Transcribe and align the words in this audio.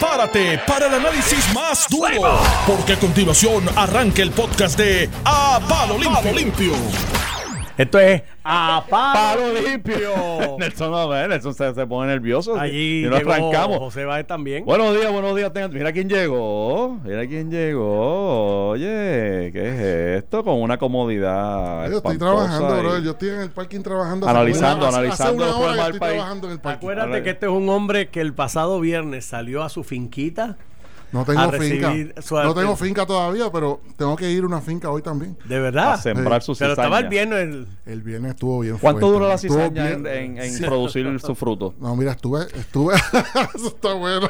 prepárate 0.00 0.58
para 0.66 0.86
el 0.86 0.94
análisis 0.94 1.52
más 1.54 1.86
duro, 1.88 2.40
porque 2.66 2.94
a 2.94 2.98
continuación 2.98 3.68
arranca 3.76 4.22
el 4.22 4.30
podcast 4.30 4.78
de 4.78 5.10
A 5.26 5.60
Palo 5.68 5.98
Limpio. 5.98 6.72
Esto 7.78 7.98
es 7.98 8.22
a 8.44 8.84
palo 8.88 9.40
Palo 9.40 9.60
limpio. 9.66 10.10
Nelson, 10.58 10.90
no, 10.90 11.28
Nelson 11.28 11.54
se, 11.54 11.74
se 11.74 11.86
pone 11.86 12.08
nervioso. 12.12 12.58
Allí 12.58 13.04
y 13.06 13.08
no 13.08 13.16
llegó 13.16 13.32
arrancamos. 13.32 13.78
José 13.78 14.04
Báez 14.04 14.26
también. 14.26 14.64
Buenos 14.64 14.94
días, 14.94 15.10
buenos 15.12 15.34
días. 15.36 15.52
tengan- 15.52 15.72
Mira 15.72 15.92
quién 15.92 16.08
llegó. 16.08 16.98
Mira 17.04 17.26
quién 17.26 17.50
llegó. 17.50 18.70
Oye, 18.70 19.50
¿qué 19.52 19.68
es 20.16 20.22
esto? 20.24 20.44
Con 20.44 20.60
una 20.60 20.76
comodidad. 20.78 21.88
Yo 21.90 21.98
estoy 21.98 22.18
trabajando, 22.18 22.76
y- 22.76 22.80
bro. 22.80 22.98
Yo 22.98 23.10
estoy 23.12 23.28
en 23.30 23.40
el 23.40 23.50
parking 23.50 23.80
trabajando. 23.82 24.28
Analizando, 24.28 24.86
hace- 24.86 24.96
analizando 24.96 25.44
Hace 25.44 25.52
los 25.52 25.56
una 25.56 25.56
hora 25.56 25.66
problemas 25.66 25.76
que 25.76 25.84
del 25.86 25.94
estoy 25.94 26.00
país. 26.00 26.14
trabajando 26.18 26.46
en 26.48 26.52
el 26.52 26.60
parking. 26.60 26.76
Acuérdate 26.78 27.22
que 27.22 27.30
este 27.30 27.46
es 27.46 27.52
un 27.52 27.68
hombre 27.70 28.08
que 28.08 28.20
el 28.20 28.34
pasado 28.34 28.80
viernes 28.80 29.24
salió 29.24 29.62
a 29.62 29.68
su 29.68 29.84
finquita. 29.84 30.58
No 31.12 31.24
tengo 31.24 31.40
a 31.40 31.50
finca. 31.52 31.92
su 32.22 32.34
No 32.36 32.54
tengo 32.54 32.76
finca 32.76 33.04
todavía, 33.06 33.50
pero 33.50 33.80
tengo 33.96 34.14
que 34.16 34.30
ir 34.30 34.42
a 34.44 34.46
una 34.46 34.60
finca 34.60 34.90
hoy 34.90 35.02
también. 35.02 35.36
De 35.44 35.58
verdad. 35.58 35.94
A 35.94 35.96
sembrar 35.96 36.42
su 36.42 36.54
Pero 36.56 36.70
estaba 36.72 36.98
el 37.00 37.08
viernes. 37.08 37.40
el- 37.40 37.68
El 37.86 38.02
viernes 38.02 38.30
estuvo 38.34 38.60
bien 38.60 38.78
¿Cuánto 38.78 39.00
fuerte. 39.00 39.14
duró 39.18 39.28
la 39.28 39.38
cizaña 39.38 39.90
en, 39.90 40.02
bien- 40.04 40.36
en- 40.38 40.38
en 40.38 40.60
producir 40.60 41.20
su 41.20 41.34
fruto? 41.34 41.74
No, 41.80 41.96
mira, 41.96 42.12
estuve, 42.12 42.42
estuve, 42.54 42.94
eso 43.54 43.66
está 43.68 43.94
bueno. 43.94 44.28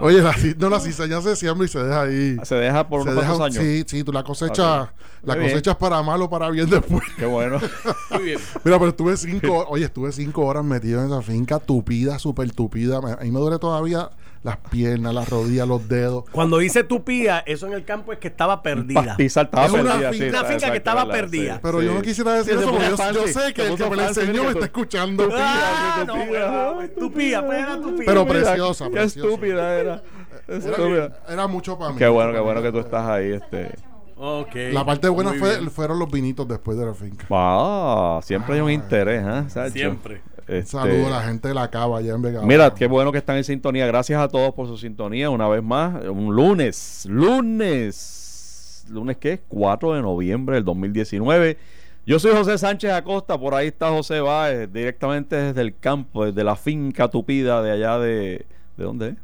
Oye, 0.00 0.22
la, 0.22 0.34
no, 0.58 0.70
la 0.70 0.80
cizaña 0.80 1.20
se 1.20 1.36
siembra 1.36 1.64
y 1.66 1.68
se 1.68 1.78
deja 1.82 2.02
ahí. 2.02 2.36
Se 2.44 2.54
deja 2.54 2.88
por 2.88 3.02
Se 3.02 3.10
unos 3.10 3.22
deja, 3.22 3.44
años. 3.44 3.54
sí, 3.62 3.84
sí, 3.86 4.04
tú 4.04 4.12
la 4.12 4.22
cosechas, 4.24 4.88
la 5.22 5.34
Muy 5.34 5.40
bien. 5.40 5.50
cosechas 5.52 5.76
para 5.76 6.02
mal 6.02 6.20
o 6.22 6.30
para 6.30 6.48
bien 6.50 6.68
después. 6.70 7.02
Qué 7.18 7.26
bueno. 7.26 7.58
Muy 8.10 8.22
bien. 8.22 8.38
Mira, 8.64 8.78
pero 8.78 8.88
estuve 8.88 9.16
cinco, 9.16 9.66
oye, 9.68 9.84
estuve 9.84 10.12
cinco 10.12 10.44
horas 10.46 10.64
metido 10.64 11.00
en 11.00 11.06
esa 11.08 11.22
finca, 11.22 11.58
tupida, 11.58 12.18
súper 12.18 12.50
tupida. 12.52 12.98
A 12.98 13.22
mí 13.24 13.30
me 13.30 13.40
duele 13.40 13.58
todavía 13.58 14.10
las 14.46 14.56
piernas, 14.58 15.12
las 15.12 15.28
rodillas, 15.28 15.66
los 15.66 15.88
dedos. 15.88 16.24
Cuando 16.30 16.58
dice 16.58 16.84
tupía, 16.84 17.40
eso 17.40 17.66
en 17.66 17.72
el 17.72 17.84
campo 17.84 18.12
es 18.12 18.18
que 18.20 18.28
estaba 18.28 18.62
perdida. 18.62 19.02
Pastizal 19.02 19.46
estaba 19.46 19.66
Es 19.66 19.72
una 19.72 19.82
perdida. 19.82 20.12
finca- 20.12 20.24
sí, 20.24 20.28
una 20.30 20.44
finca 20.44 20.70
que 20.70 20.76
estaba 20.78 21.04
¿verdad? 21.04 21.20
perdida. 21.20 21.54
Sí, 21.54 21.60
Pero 21.62 21.80
sí. 21.80 21.86
yo 21.86 21.94
no 21.94 22.02
quisiera 22.02 22.32
decir 22.34 22.52
eso 22.54 22.70
porque 22.70 22.86
yo, 22.88 23.26
sé 23.26 23.52
que 23.52 23.66
el 23.66 23.76
que 23.76 23.90
me 23.90 23.96
la 23.96 24.06
enseñó 24.08 24.44
me 24.44 24.50
está 24.50 24.64
escuchando. 24.66 25.28
Ah, 25.36 26.04
no, 26.06 26.14
Tupía. 26.14 26.90
tupía, 26.98 27.38
era 27.58 27.80
tupía. 27.80 28.06
Pero 28.06 28.26
preciosa, 28.26 28.88
Qué 28.90 29.02
estúpida 29.02 29.74
era. 29.78 30.02
Estúpida. 30.46 31.06
Era, 31.06 31.20
era 31.28 31.46
mucho 31.48 31.76
para 31.76 31.90
mí. 31.92 31.98
Qué 31.98 32.06
bueno, 32.06 32.32
qué 32.32 32.38
bueno 32.38 32.62
que 32.62 32.70
tú 32.70 32.78
estás 32.78 33.04
ahí. 33.08 33.32
Este. 33.32 33.74
Ok. 34.16 34.54
La 34.72 34.84
parte 34.84 35.08
buena 35.08 35.34
fue, 35.34 35.56
fueron 35.70 35.98
los 35.98 36.08
vinitos 36.10 36.46
después 36.46 36.78
de 36.78 36.86
la 36.86 36.94
finca. 36.94 37.26
Ah, 37.30 38.20
siempre 38.22 38.54
hay 38.54 38.60
un 38.60 38.70
interés, 38.70 39.24
¿eh? 39.26 39.70
Siempre. 39.70 40.22
Este, 40.46 40.70
Saludo 40.70 41.08
a 41.08 41.10
la 41.10 41.22
gente 41.22 41.48
de 41.48 41.54
la 41.54 41.68
cava 41.70 41.98
allá 41.98 42.14
en 42.14 42.22
Vega. 42.22 42.42
Mira, 42.42 42.72
qué 42.72 42.86
bueno 42.86 43.10
que 43.10 43.18
están 43.18 43.36
en 43.36 43.44
sintonía. 43.44 43.86
Gracias 43.86 44.20
a 44.20 44.28
todos 44.28 44.54
por 44.54 44.68
su 44.68 44.78
sintonía 44.78 45.28
una 45.30 45.48
vez 45.48 45.62
más. 45.62 46.04
Un 46.04 46.34
lunes, 46.34 47.04
lunes, 47.08 48.84
lunes 48.88 49.16
qué? 49.16 49.40
4 49.48 49.94
de 49.94 50.02
noviembre 50.02 50.54
del 50.54 50.64
2019. 50.64 51.58
Yo 52.06 52.20
soy 52.20 52.32
José 52.32 52.56
Sánchez 52.56 52.92
Acosta, 52.92 53.36
por 53.36 53.54
ahí 53.54 53.66
está 53.66 53.90
José 53.90 54.20
Báez, 54.20 54.72
directamente 54.72 55.34
desde 55.34 55.60
el 55.60 55.76
campo, 55.76 56.24
desde 56.24 56.44
la 56.44 56.54
finca 56.54 57.08
tupida 57.08 57.60
de 57.62 57.72
allá 57.72 57.98
de... 57.98 58.46
¿De 58.76 58.84
dónde 58.84 59.08
es? 59.08 59.14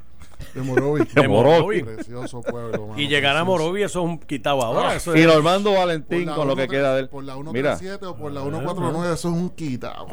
De 0.55 0.62
Morovi. 0.62 1.05
De 1.15 1.28
Morovi. 1.28 1.83
Precioso 1.83 2.41
pueblo. 2.41 2.89
mano, 2.89 3.00
Y 3.00 3.06
llegar 3.06 3.37
a. 3.37 3.45
Morovi, 3.45 3.83
eso 3.83 4.00
es 4.00 4.06
un 4.06 4.19
quitado 4.19 4.62
ahora. 4.62 4.97
Eso 4.97 5.17
Y 5.17 5.23
Normando 5.25 5.73
Valentín 5.73 6.27
con 6.27 6.48
lo 6.48 6.56
que 6.56 6.62
137, 6.62 6.70
queda 6.70 6.95
de 6.95 7.00
él. 7.03 7.09
Por 7.09 7.25
la 7.25 7.37
Mira, 7.37 7.77
137 7.77 8.06
o 8.06 8.17
por 8.17 8.33
la 8.33 8.43
149, 8.43 9.15
eso 9.15 9.28
es 9.28 9.34
un 9.34 9.50
quitado. 9.50 10.09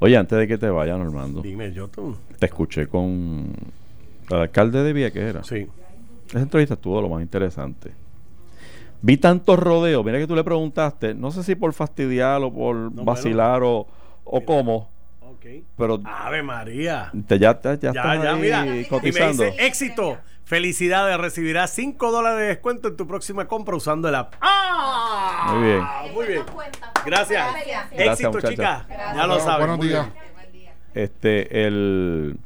Oye, 0.00 0.16
antes 0.16 0.38
de 0.38 0.46
que 0.48 0.58
te 0.58 0.68
vaya, 0.68 0.96
Normando, 0.96 1.42
Dime, 1.42 1.72
yo 1.72 1.88
tú. 1.88 2.16
te 2.38 2.46
escuché 2.46 2.86
con 2.86 3.52
el 4.30 4.36
alcalde 4.36 4.82
de 4.82 4.92
Vieques, 4.92 5.22
¿era? 5.22 5.42
Sí. 5.44 5.66
Esa 6.28 6.40
entrevista 6.40 6.74
estuvo 6.74 7.00
lo 7.02 7.08
más 7.08 7.22
interesante. 7.22 7.92
Vi 9.02 9.16
tantos 9.16 9.58
rodeos. 9.58 10.04
Mira 10.04 10.18
que 10.18 10.26
tú 10.26 10.36
le 10.36 10.44
preguntaste, 10.44 11.14
no 11.14 11.30
sé 11.30 11.42
si 11.42 11.54
por 11.54 11.72
fastidiar 11.72 12.42
o 12.42 12.52
por 12.52 12.92
vacilar 13.04 13.62
o, 13.62 13.86
o 14.24 14.44
cómo, 14.44 14.88
Ok. 15.22 15.46
pero 15.76 16.00
Ave 16.04 16.42
María. 16.42 17.10
te, 17.26 17.38
ya, 17.38 17.58
ya, 17.60 17.74
ya 17.74 17.80
Ya, 17.80 17.88
estás 17.90 18.22
ya, 18.22 18.32
ahí 18.34 18.40
mira. 18.40 18.66
Y 18.66 18.70
me 18.70 18.86
cotizando. 18.88 19.44
dice, 19.44 19.66
éxito. 19.66 20.18
Felicidades, 20.50 21.16
recibirás 21.16 21.70
5 21.74 22.10
dólares 22.10 22.40
de 22.40 22.46
descuento 22.48 22.88
en 22.88 22.96
tu 22.96 23.06
próxima 23.06 23.46
compra 23.46 23.76
usando 23.76 24.08
el 24.08 24.16
app. 24.16 24.34
¡Ah! 24.40 25.52
Muy 25.54 25.64
bien. 25.68 25.80
Muy 26.12 26.26
bien. 26.26 26.42
Gracias. 27.06 27.46
Gracias, 27.54 27.92
Éxito, 27.92 28.32
muchacha. 28.32 28.50
chicas. 28.50 28.86
Ya 29.14 29.26
lo 29.28 29.38
sabes. 29.38 29.58
Buenos 29.60 29.78
Muy 29.78 29.86
días. 29.86 30.08
bien. 30.52 30.72
Este, 30.92 31.66
el, 31.68 32.36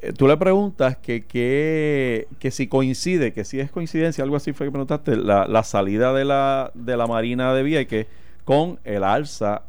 eh, 0.00 0.14
tú 0.14 0.26
le 0.26 0.38
preguntas 0.38 0.96
que, 0.96 1.26
que, 1.26 2.28
que 2.38 2.50
si 2.50 2.66
coincide, 2.66 3.34
que 3.34 3.44
si 3.44 3.60
es 3.60 3.70
coincidencia, 3.70 4.24
algo 4.24 4.36
así 4.36 4.54
fue 4.54 4.68
que 4.68 4.70
preguntaste, 4.70 5.14
la, 5.16 5.46
la 5.46 5.64
salida 5.64 6.14
de 6.14 6.24
la, 6.24 6.70
de 6.72 6.96
la 6.96 7.06
Marina 7.06 7.52
de 7.52 7.62
Vieques 7.62 8.06
con 8.46 8.80
el 8.84 9.04
alza 9.04 9.64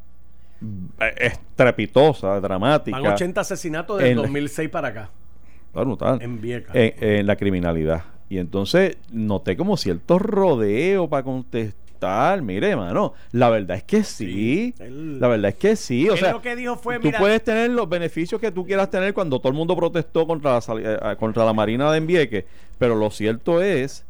eh, 1.02 1.14
estrepitosa, 1.18 2.40
dramática. 2.40 2.98
Van 3.02 3.12
80 3.16 3.42
asesinatos 3.42 3.98
del 3.98 4.12
En- 4.12 4.16
2006 4.16 4.70
para 4.70 4.88
acá. 4.88 5.10
En 6.22 6.40
en, 6.74 6.94
en 7.02 7.28
la 7.28 7.36
criminalidad. 7.36 8.04
Y 8.30 8.38
entonces 8.38 8.98
noté 9.12 9.58
como 9.58 9.76
cierto 9.78 10.20
rodeo 10.20 11.08
para 11.10 11.24
contestar. 11.24 12.42
Mire, 12.42 12.76
mano, 12.76 13.14
la 13.34 13.50
verdad 13.50 13.76
es 13.78 13.84
que 13.84 14.04
sí. 14.04 14.74
La 15.20 15.28
verdad 15.28 15.50
es 15.50 15.56
que 15.56 15.76
sí. 15.76 16.08
O 16.10 16.16
sea, 16.16 16.32
lo 16.34 16.42
que 16.42 16.56
dijo 16.56 16.78
fue, 16.78 16.98
tú 17.00 17.08
mira- 17.08 17.20
puedes 17.20 17.44
tener 17.44 17.72
los 17.72 17.90
beneficios 17.90 18.40
que 18.40 18.52
tú 18.52 18.66
quieras 18.66 18.90
tener 18.90 19.14
cuando 19.14 19.40
todo 19.40 19.50
el 19.50 19.56
mundo 19.58 19.76
protestó 19.76 20.26
contra 20.26 20.54
la, 20.60 20.62
eh, 21.12 21.16
contra 21.18 21.44
la 21.44 21.52
Marina 21.54 21.92
de 21.92 21.98
Envieques. 21.98 22.46
Pero 22.78 22.96
lo 22.96 23.10
cierto 23.12 23.62
es 23.62 24.06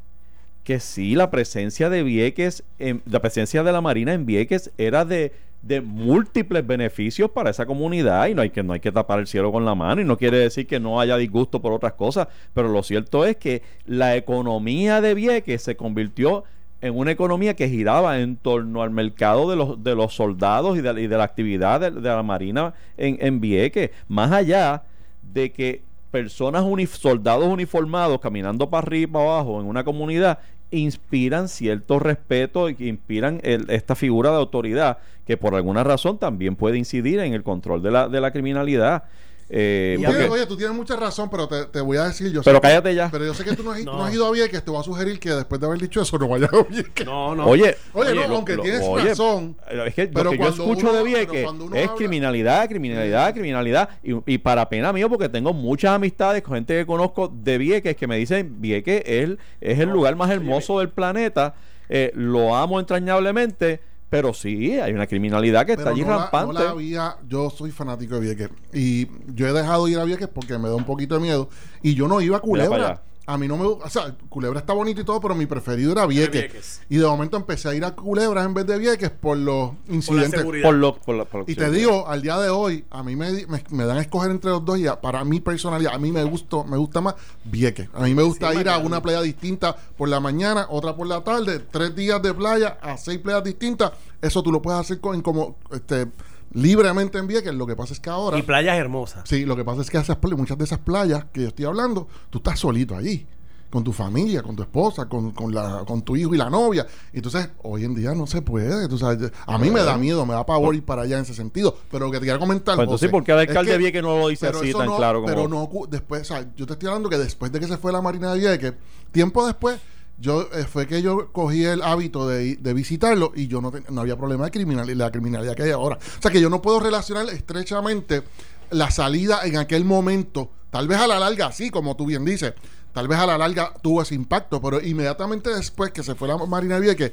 que 0.64 0.80
sí, 0.80 1.16
la 1.16 1.31
presencia 1.31 1.90
de 1.90 2.03
Vieques, 2.03 2.64
en- 2.78 3.02
la 3.09 3.22
presencia 3.22 3.64
de 3.64 3.72
la 3.72 3.81
Marina 3.81 4.14
en 4.14 4.26
Vieques 4.28 4.72
era 4.78 5.03
de, 5.03 5.31
de 5.62 5.81
múltiples 5.81 6.66
beneficios 6.66 7.30
para 7.31 7.50
esa 7.50 7.66
comunidad 7.66 8.28
y 8.28 8.36
no 8.36 8.42
hay, 8.42 8.50
que, 8.50 8.64
no 8.64 8.74
hay 8.74 8.80
que 8.80 8.92
tapar 8.92 9.20
el 9.20 9.28
cielo 9.28 9.52
con 9.52 9.66
la 9.66 9.75
mano 9.75 10.02
y 10.02 10.06
no 10.06 10.18
quiere 10.18 10.38
decir 10.38 10.68
que 10.68 10.80
no 10.80 11.00
haya 11.00 11.18
disgusto 11.18 11.62
por 11.62 11.74
otras 11.74 11.94
cosas, 11.94 12.28
pero 12.53 12.70
lo 12.70 12.81
cierto 12.84 13.25
es 13.25 13.36
que 13.38 13.62
la 13.86 14.16
economía 14.16 15.02
de 15.02 15.14
Vieques 15.14 15.62
se 15.62 15.75
convirtió 15.75 16.44
en 16.81 16.97
una 16.97 17.12
economía 17.12 17.56
que 17.56 17.68
giraba 17.68 18.20
en 18.20 18.38
torno 18.38 18.81
al 18.81 18.92
mercado 18.92 19.50
de 19.50 19.58
los, 19.58 19.84
de 19.84 19.96
los 19.96 20.14
soldados 20.14 20.78
y 20.78 20.81
de, 20.81 21.08
la 21.09 21.24
actividad 21.24 21.81
de, 21.81 21.91
la 21.91 22.24
Marina 22.24 22.74
en, 22.96 23.18
en 23.20 23.41
Vieques, 23.41 23.91
más 24.08 24.31
allá 24.31 24.84
de 25.22 25.52
que 25.52 25.84
personas, 26.09 26.64
soldados 26.91 27.46
uniformados 27.46 28.20
caminando 28.20 28.70
para 28.70 28.88
arriba 28.88 29.14
para 29.14 29.26
abajo 29.26 29.59
en 29.59 29.68
una 29.68 29.84
comunidad 29.84 30.40
inspiran 30.72 31.47
cierto 31.47 32.00
respeto 32.00 32.69
y 32.69 32.75
que 32.75 32.85
inspiran 32.88 33.40
el- 33.44 33.69
esta 33.69 33.96
figura 33.96 34.30
de 34.31 34.38
autoridad 34.38 34.97
que 35.25 35.38
por 35.38 35.56
alguna 35.56 35.84
razón 35.84 36.18
también 36.18 36.56
puede 36.56 36.78
incidir 36.78 37.19
en 37.19 37.34
el 37.34 37.44
control 37.44 37.81
de 37.84 37.91
la, 37.91 38.07
de 38.09 38.22
la 38.22 38.31
criminalidad. 38.31 39.03
Eh, 39.52 39.96
Tú 39.98 40.04
porque- 40.04 40.18
tienes- 40.18 40.32
oye, 40.32 40.46
tú 40.46 40.58
tienes 40.58 40.76
mucha 40.76 40.96
razón, 40.96 41.28
pero 41.30 41.48
te, 41.48 41.66
te 41.66 41.82
voy 41.82 41.98
a 41.98 42.04
decir 42.04 42.32
yo. 42.32 42.44
pero 42.44 42.58
sé- 42.58 42.62
cállate 42.62 42.94
ya. 42.94 43.10
Pero 43.12 43.26
yo 43.26 43.34
sé 43.34 43.44
que 43.44 43.56
tú 43.56 43.64
no 43.64 43.72
has, 43.72 43.80
No. 43.84 43.98
no 43.98 44.06
has 44.06 44.14
ido 44.14 44.28
a 44.28 44.32
Vieques, 44.32 44.64
te 44.64 44.70
voy 44.70 44.80
a 44.80 44.84
sugerir 44.84 45.20
que 45.20 45.32
después 45.32 45.60
de 45.60 45.66
haber 45.68 45.80
dicho 45.80 46.02
eso 46.02 46.20
no 46.20 46.28
vayas 46.28 46.54
a 46.54 46.64
Vieques. 46.70 47.06
No, 47.06 47.34
no. 47.36 47.46
Oye, 47.48 47.76
Oye, 47.94 48.14
no, 48.14 48.28
lo- 48.28 48.36
aunque 48.36 48.56
lo- 48.56 48.62
tienes 48.64 48.82
oye, 48.84 49.09
razón. 49.09 49.58
Es 49.88 49.94
que 49.96 50.08
pero 50.08 50.26
lo 50.26 50.32
que 50.32 50.38
yo 50.38 50.44
cuando 50.44 50.64
escucho 50.64 50.90
uno- 50.90 50.98
de 51.00 51.04
Vieques 51.04 51.42
es 51.44 51.48
habla- 51.48 51.96
criminalidad, 51.96 52.68
criminalidad, 52.70 53.34
criminalidad. 53.34 53.90
Y, 54.04 54.34
y 54.34 54.38
para 54.38 54.70
pena 54.70 54.94
mío, 54.94 55.09
porque 55.09 55.30
tengo 55.30 55.52
muchas 55.54 55.92
amistades 55.92 56.44
con 56.44 56.54
gente 56.56 56.76
que 56.76 56.86
conozco 56.86 57.28
de 57.34 57.58
Vieques 57.58 57.96
que 57.96 58.06
me 58.08 58.18
dicen 58.18 58.62
Vieques 58.62 59.02
es 59.06 59.24
el, 59.24 59.40
es 59.62 59.80
el 59.80 59.90
lugar 59.90 60.16
más 60.16 60.30
hermoso 60.30 60.78
del 60.80 60.90
planeta. 60.90 61.56
eh, 61.92 62.12
lo 62.14 62.56
amo 62.56 62.80
entrañablemente, 62.80 63.80
pero 64.09 64.34
sí, 64.34 64.80
hay 64.80 64.92
una 64.94 65.06
criminalidad 65.08 65.66
que 65.66 65.74
está 65.74 65.86
Pero 65.86 65.96
allí 65.96 66.02
no 66.03 66.09
la- 66.12 66.18
rampante. 66.24 66.53
no 66.53 66.59
la 66.64 66.70
había, 66.72 67.18
yo 67.28 67.50
soy 67.50 67.72
fanático 67.72 68.16
de 68.16 68.22
Vieques 68.22 68.50
y 68.74 69.08
yo 69.34 69.47
he 69.47 69.53
dejado 69.53 69.86
de 69.86 69.92
ir 69.92 70.00
a 70.00 70.03
Vieques 70.03 70.28
porque 70.28 70.58
me 70.58 70.68
da 70.70 70.75
un 70.75 70.86
poquito 70.86 71.16
de 71.16 71.22
miedo 71.22 71.50
y 71.84 71.94
yo 71.96 72.08
no 72.08 72.20
iba 72.22 72.38
a 72.38 72.42
Mira 72.44 72.64
para 72.66 72.67
Culebra. 72.70 72.88
allá. 72.94 73.02
A 73.31 73.37
mí 73.37 73.47
no 73.47 73.58
me 73.58 73.66
gusta, 73.67 73.85
o 73.85 73.90
sea, 73.90 74.16
Culebra 74.28 74.59
está 74.59 74.73
bonito 74.73 75.02
y 75.02 75.03
todo, 75.03 75.20
pero 75.22 75.35
mi 75.35 75.46
preferido 75.46 75.91
era 75.91 76.08
Vieques. 76.08 76.31
Vieques. 76.52 76.81
Y 76.90 76.97
de 76.97 77.05
momento 77.05 77.37
empecé 77.37 77.70
a 77.70 77.76
ir 77.76 77.85
a 77.85 77.91
Culebra 77.96 78.43
en 78.43 78.55
vez 78.55 78.66
de 78.66 78.78
Vieques 78.79 79.11
por 79.11 79.37
los 79.37 79.72
incidentes. 79.87 80.40
seguridad. 80.40 80.64
por 80.66 80.73
lo, 80.76 80.96
por 80.96 81.16
la- 81.16 81.26
por 81.26 81.41
lo 81.41 81.46
Y 81.52 81.53
te 81.55 81.70
digo, 81.70 82.08
al 82.08 82.22
día 82.23 82.37
de 82.40 82.49
hoy, 82.49 82.85
a 82.90 83.03
mí 83.03 83.16
me, 83.16 83.31
me, 83.46 83.64
me 83.70 83.85
dan 83.85 83.97
a 83.97 84.02
escoger 84.02 84.31
entre 84.31 84.49
los 84.49 84.66
dos 84.66 84.79
y 84.79 84.87
a- 84.87 84.99
para 84.99 85.23
mi 85.23 85.40
personalidad, 85.41 85.93
a 85.93 85.99
mí 85.99 86.11
me 86.11 86.23
gusta, 86.23 86.64
me 86.64 86.78
gusta 86.78 87.02
más 87.02 87.14
Vieques. 87.43 87.87
A 87.93 88.02
mí 88.02 88.16
me 88.16 88.23
gusta 88.23 88.52
Sí, 88.52 88.59
ir 88.61 88.70
a 88.70 88.79
una 88.79 88.99
playa 89.02 89.22
distinta 89.22 89.75
por 89.96 90.09
la 90.09 90.20
mañana, 90.20 90.66
otra 90.70 90.96
por 90.96 91.05
la 91.05 91.23
tarde, 91.23 91.59
tres 91.59 91.96
días 91.96 92.22
de 92.23 92.34
playa 92.34 92.79
a 92.82 92.97
seis 92.97 93.20
playas 93.20 93.43
distintas. 93.43 93.91
Eso 94.22 94.41
tú 94.41 94.52
lo 94.52 94.59
puedes 94.61 94.79
hacer 94.82 94.99
con, 94.99 95.22
como 95.22 95.55
este, 95.72 96.08
libremente 96.53 97.17
en 97.17 97.28
Vieques. 97.28 97.53
Lo 97.53 97.67
que 97.67 97.75
pasa 97.75 97.93
es 97.93 97.99
que 97.99 98.09
ahora... 98.09 98.37
Y 98.37 98.41
playas 98.41 98.78
hermosas. 98.78 99.22
Sí, 99.25 99.46
lo 99.46 99.55
que 99.55 99.63
pasa 99.63 99.81
es 99.81 99.90
que 99.90 99.97
esas 99.97 100.17
muchas 100.22 100.57
de 100.57 100.63
esas 100.66 100.79
playas 100.79 101.25
que 101.31 101.41
yo 101.41 101.47
estoy 101.49 101.66
hablando, 101.66 102.07
tú 102.29 102.40
estás 102.40 102.59
solito 102.59 102.96
allí. 102.96 103.25
con 103.69 103.84
tu 103.84 103.93
familia, 103.93 104.41
con 104.41 104.55
tu 104.55 104.63
esposa, 104.63 105.07
con, 105.07 105.29
con, 105.31 105.53
la, 105.53 105.84
con 105.85 106.01
tu 106.01 106.16
hijo 106.16 106.34
y 106.34 106.37
la 106.40 106.49
novia. 106.49 106.87
Entonces, 107.13 107.49
hoy 107.61 107.84
en 107.85 107.93
día 107.93 108.16
no 108.16 108.25
se 108.25 108.41
puede. 108.41 108.87
Tú 108.87 108.97
sabes, 108.97 109.31
a 109.46 109.57
mí 109.59 109.69
me 109.69 109.81
da 109.84 109.96
miedo, 109.96 110.25
me 110.25 110.34
da 110.34 110.43
pavor 110.46 110.73
ir 110.73 110.84
para 110.84 111.03
allá 111.03 111.17
en 111.17 111.22
ese 111.22 111.35
sentido. 111.35 111.78
Pero 111.91 112.07
lo 112.07 112.11
que 112.11 112.17
te 112.19 112.25
quiero 112.25 112.40
comentar. 112.40 112.75
Pues 112.75 112.85
entonces, 112.85 113.07
José, 113.07 113.11
¿por 113.11 113.23
qué 113.23 113.31
el 113.34 113.40
es 113.41 113.47
alcalde 113.49 113.72
que- 113.73 113.78
Vieques 113.78 114.01
no 114.01 114.17
lo 114.17 114.28
dice 114.29 114.47
pero 114.47 114.59
así 114.59 114.73
tan 114.73 114.87
no- 114.87 114.97
claro 114.97 115.22
como- 115.22 115.28
Pero 115.34 115.47
no, 115.47 115.69
después, 115.87 116.22
o 116.22 116.25
sea, 116.25 116.47
yo 116.55 116.66
te 116.66 116.73
estoy 116.73 116.87
hablando 116.87 117.09
que 117.09 117.19
después 117.19 117.51
de 117.51 117.59
que 117.59 117.67
se 117.67 117.78
fue 117.78 117.91
la 117.91 118.01
Marina 118.01 118.34
de 118.34 118.40
Vieques, 118.40 118.73
tiempo 119.11 119.46
después, 119.46 119.79
yo 120.20 120.50
eh, 120.54 120.66
fue 120.66 120.86
que 120.88 121.02
yo 121.02 121.32
cogí 121.32 121.64
el 121.66 121.82
hábito 121.82 122.28
de, 122.28 122.56
de 122.58 122.74
visitarlo 122.74 123.32
y 123.36 123.48
yo 123.48 123.62
no, 123.62 123.72
ten- 123.72 123.86
no 123.90 124.02
había 124.02 124.18
problema 124.18 124.46
de 124.46 124.52
criminalidad, 124.52 124.98
la 124.98 125.12
criminalidad 125.12 125.56
que 125.56 125.64
hay 125.64 125.72
ahora. 125.72 125.98
O 125.98 126.22
sea, 126.22 126.32
que 126.32 126.42
yo 126.42 126.50
no 126.50 126.62
puedo 126.62 126.80
relacionar 126.80 127.28
estrechamente 127.30 128.24
la 128.72 128.92
salida 128.92 129.42
en 129.46 129.58
aquel 129.58 129.86
momento, 129.86 130.52
tal 130.70 130.88
vez 130.88 131.00
a 131.00 131.08
la 131.08 131.20
larga, 131.20 131.52
sí, 131.52 131.70
como 131.70 131.96
tú 131.96 132.06
bien 132.06 132.26
dices, 132.26 132.54
tal 132.94 133.08
vez 133.08 133.18
a 133.20 133.26
la 133.26 133.38
larga 133.38 133.74
tuvo 133.82 134.02
ese 134.02 134.16
impacto, 134.16 134.62
pero 134.62 134.82
inmediatamente 134.82 135.50
después 135.54 135.92
que 135.92 136.04
se 136.04 136.16
fue 136.16 136.28
la 136.28 136.38
Marina 136.38 136.78
Vieques, 136.80 137.12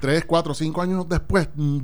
tres, 0.00 0.24
cuatro, 0.26 0.52
cinco 0.54 0.82
años 0.82 1.08
después, 1.08 1.48
mm, 1.54 1.78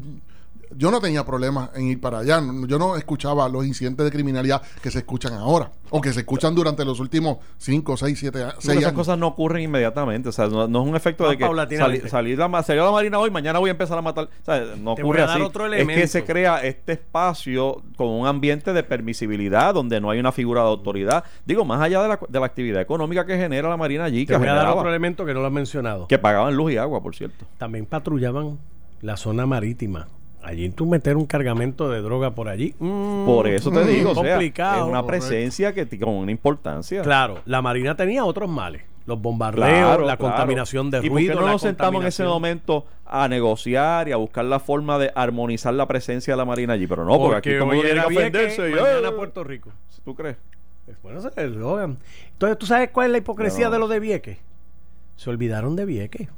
yo 0.77 0.91
no 0.91 1.01
tenía 1.01 1.25
problemas 1.25 1.71
en 1.75 1.87
ir 1.89 2.01
para 2.01 2.19
allá. 2.19 2.41
No- 2.41 2.67
Yo 2.67 2.79
no 2.79 2.97
escuchaba 2.97 3.49
los 3.49 3.67
incidentes 3.67 4.05
de 4.05 4.11
criminalidad 4.13 4.63
que 4.83 4.91
se 4.91 4.99
escuchan 4.99 5.33
ahora 5.35 5.71
o 5.91 6.01
que 6.01 6.13
se 6.13 6.21
escuchan 6.21 6.55
durante 6.55 6.85
los 6.85 7.01
últimos 7.01 7.39
5, 7.57 7.97
6, 7.97 8.19
7 8.19 8.39
Porque 8.41 8.55
seis 8.61 8.79
esas 8.79 8.85
años. 8.89 8.93
cosas 8.99 9.19
no 9.19 9.27
ocurren 9.29 9.63
inmediatamente. 9.63 10.29
O 10.29 10.33
sea, 10.33 10.47
no, 10.49 10.69
no 10.69 10.83
es 10.83 10.89
un 10.89 10.97
efecto 10.97 11.29
de 11.29 11.37
que 11.39 11.45
paulatinamente. 11.45 12.01
sali- 12.01 12.11
salir 12.11 12.39
la, 12.39 12.63
salió 12.63 12.85
la 12.85 12.91
marina 12.91 13.19
hoy, 13.19 13.31
mañana 13.31 13.59
voy 13.59 13.69
a 13.69 13.73
empezar 13.73 13.97
a 13.99 14.03
matar. 14.03 14.25
O 14.25 14.45
sea, 14.45 14.61
no 14.79 14.95
Te 14.95 15.03
ocurre 15.03 15.23
así. 15.23 15.41
otro 15.41 15.73
es 15.73 15.87
que 15.87 16.07
se 16.07 16.25
crea 16.25 16.59
este 16.65 16.93
espacio 16.93 17.83
con 17.97 18.09
un 18.09 18.27
ambiente 18.27 18.73
de 18.73 18.83
permisibilidad 18.83 19.73
donde 19.75 20.01
no 20.01 20.11
hay 20.11 20.19
una 20.21 20.33
figura 20.33 20.63
de 20.63 20.69
autoridad. 20.69 21.25
Digo, 21.47 21.65
más 21.65 21.81
allá 21.81 22.03
de 22.03 22.09
la, 22.09 22.21
de 22.29 22.41
la 22.41 22.47
actividad 22.47 22.81
económica 22.83 23.25
que 23.27 23.37
genera 23.37 23.69
la 23.69 23.77
marina 23.77 24.05
allí, 24.05 24.27
Te 24.27 24.33
que 24.35 24.39
voy 24.39 24.47
a 24.47 24.51
dar 24.51 24.59
generaba, 24.59 24.81
otro 24.81 24.91
elemento 24.91 25.25
que 25.25 25.35
no 25.35 25.41
lo 25.41 25.47
has 25.47 25.53
mencionado. 25.53 26.07
que 26.09 26.19
pagaban 26.19 26.55
luz 26.57 26.73
y 26.73 26.77
agua, 26.77 27.03
por 27.03 27.15
cierto. 27.15 27.47
También 27.57 27.87
patrullaban 27.87 28.59
la 29.01 29.17
zona 29.17 29.47
marítima. 29.47 30.09
Allí 30.43 30.69
tú 30.71 30.87
meter 30.87 31.17
un 31.17 31.27
cargamento 31.27 31.91
de 31.91 32.01
droga 32.01 32.31
por 32.35 32.49
allí. 32.49 32.75
mm, 32.79 33.27
Por 33.27 33.49
eso 33.49 33.71
te 33.71 33.81
Mm, 33.81 33.87
digo, 33.89 34.11
o 34.13 34.15
sea, 34.15 34.35
complicado. 34.35 34.85
es 34.85 34.91
una 34.91 35.03
correcto. 35.03 35.27
presencia 35.29 35.75
que 35.75 35.99
con 35.99 36.15
una 36.15 36.31
importancia. 36.31 37.03
Claro, 37.03 37.41
la 37.45 37.61
Marina 37.61 37.97
tenía 37.97 38.25
otros 38.25 38.49
males. 38.49 38.83
Los 39.07 39.21
bombardeos, 39.23 39.67
Claro, 39.69 40.05
la 40.05 40.17
claro. 40.17 40.19
contaminación 40.19 40.91
de 40.91 40.99
¿Y 40.99 41.09
ruido. 41.09 41.33
por 41.35 41.41
qué 41.43 41.47
no 41.47 41.53
nos 41.53 41.63
sentamos 41.63 42.03
en 42.03 42.09
ese 42.09 42.25
momento 42.25 42.85
a 43.07 43.27
negociar 43.27 44.07
y 44.09 44.13
a 44.13 44.17
buscar 44.17 44.45
la 44.45 44.61
forma 44.61 44.99
de 44.99 45.11
armonizar 45.15 45.73
la 45.73 45.89
presencia 45.89 46.35
de 46.35 46.37
la 46.37 46.45
Marina 46.45 46.75
allí? 46.75 46.87
Pero 46.87 47.05
no, 47.07 47.19
porque, 47.19 47.37
aquí 47.37 47.59
todo 47.59 47.73
el 47.73 47.77
mundo 47.89 48.07
ofenderse. 48.07 48.69
y, 48.69 48.73
mañana 48.75 49.09
¡eh! 49.09 49.13
Puerto 49.13 49.45
Rico. 49.45 49.71
¿Tú 50.05 50.15
crees? 50.15 50.37
Bueno, 51.03 51.19
ese 51.21 51.29
es 51.29 51.39
el 51.39 51.53
eslogan. 51.53 51.99
Entonces, 52.33 52.59
¿tú 52.59 52.67
sabes 52.67 52.91
cuál 52.91 53.07
es 53.07 53.13
la 53.13 53.19
hipocresía 53.19 53.67
No. 53.67 53.73
de 53.73 53.79
lo 53.79 53.89
de 53.89 53.99
Vieques? 54.01 54.39
Se 55.17 55.31
olvidaron 55.31 55.75
de 55.75 55.85
Vieques. 55.87 56.29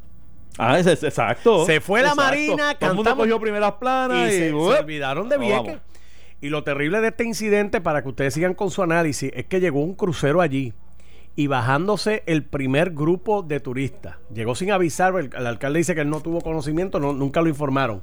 Ah, 0.58 0.78
es, 0.78 0.86
es- 0.86 1.02
exacto. 1.02 1.64
Se 1.66 1.80
fue 1.80 2.02
la 2.02 2.08
Exacto. 2.10 2.22
Marina, 2.30 2.74
Todo 2.74 2.90
el 2.90 2.96
mundo 2.96 3.10
cantamos- 3.10 3.24
cogió 3.24 3.40
primeras 3.40 3.72
planas 3.72 4.30
y 4.30 4.34
y, 4.34 4.38
se, 4.38 4.48
se 4.48 4.54
¡uep! 4.54 4.80
olvidaron 4.80 5.28
de 5.28 5.38
Vieques. 5.38 5.78
Y 6.42 6.48
lo 6.48 6.64
terrible 6.64 7.00
de 7.00 7.08
este 7.08 7.24
incidente, 7.24 7.80
para 7.80 8.02
que 8.02 8.08
ustedes 8.08 8.34
sigan 8.34 8.54
con 8.54 8.70
su 8.70 8.82
análisis, 8.82 9.30
es 9.34 9.44
que 9.46 9.60
llegó 9.60 9.80
un 9.82 9.94
crucero 9.94 10.40
allí 10.40 10.72
y 11.36 11.46
bajándose 11.46 12.22
el 12.26 12.44
primer 12.44 12.90
grupo 12.92 13.42
de 13.42 13.60
turistas. 13.60 14.16
Llegó 14.34 14.54
sin 14.54 14.72
avisar, 14.72 15.14
el, 15.16 15.30
el 15.36 15.46
alcalde 15.46 15.78
dice 15.78 15.94
que 15.94 16.00
él 16.00 16.10
no 16.10 16.20
tuvo 16.20 16.40
conocimiento, 16.40 16.98
no- 16.98 17.12
nunca 17.12 17.40
lo 17.42 17.48
informaron. 17.48 18.02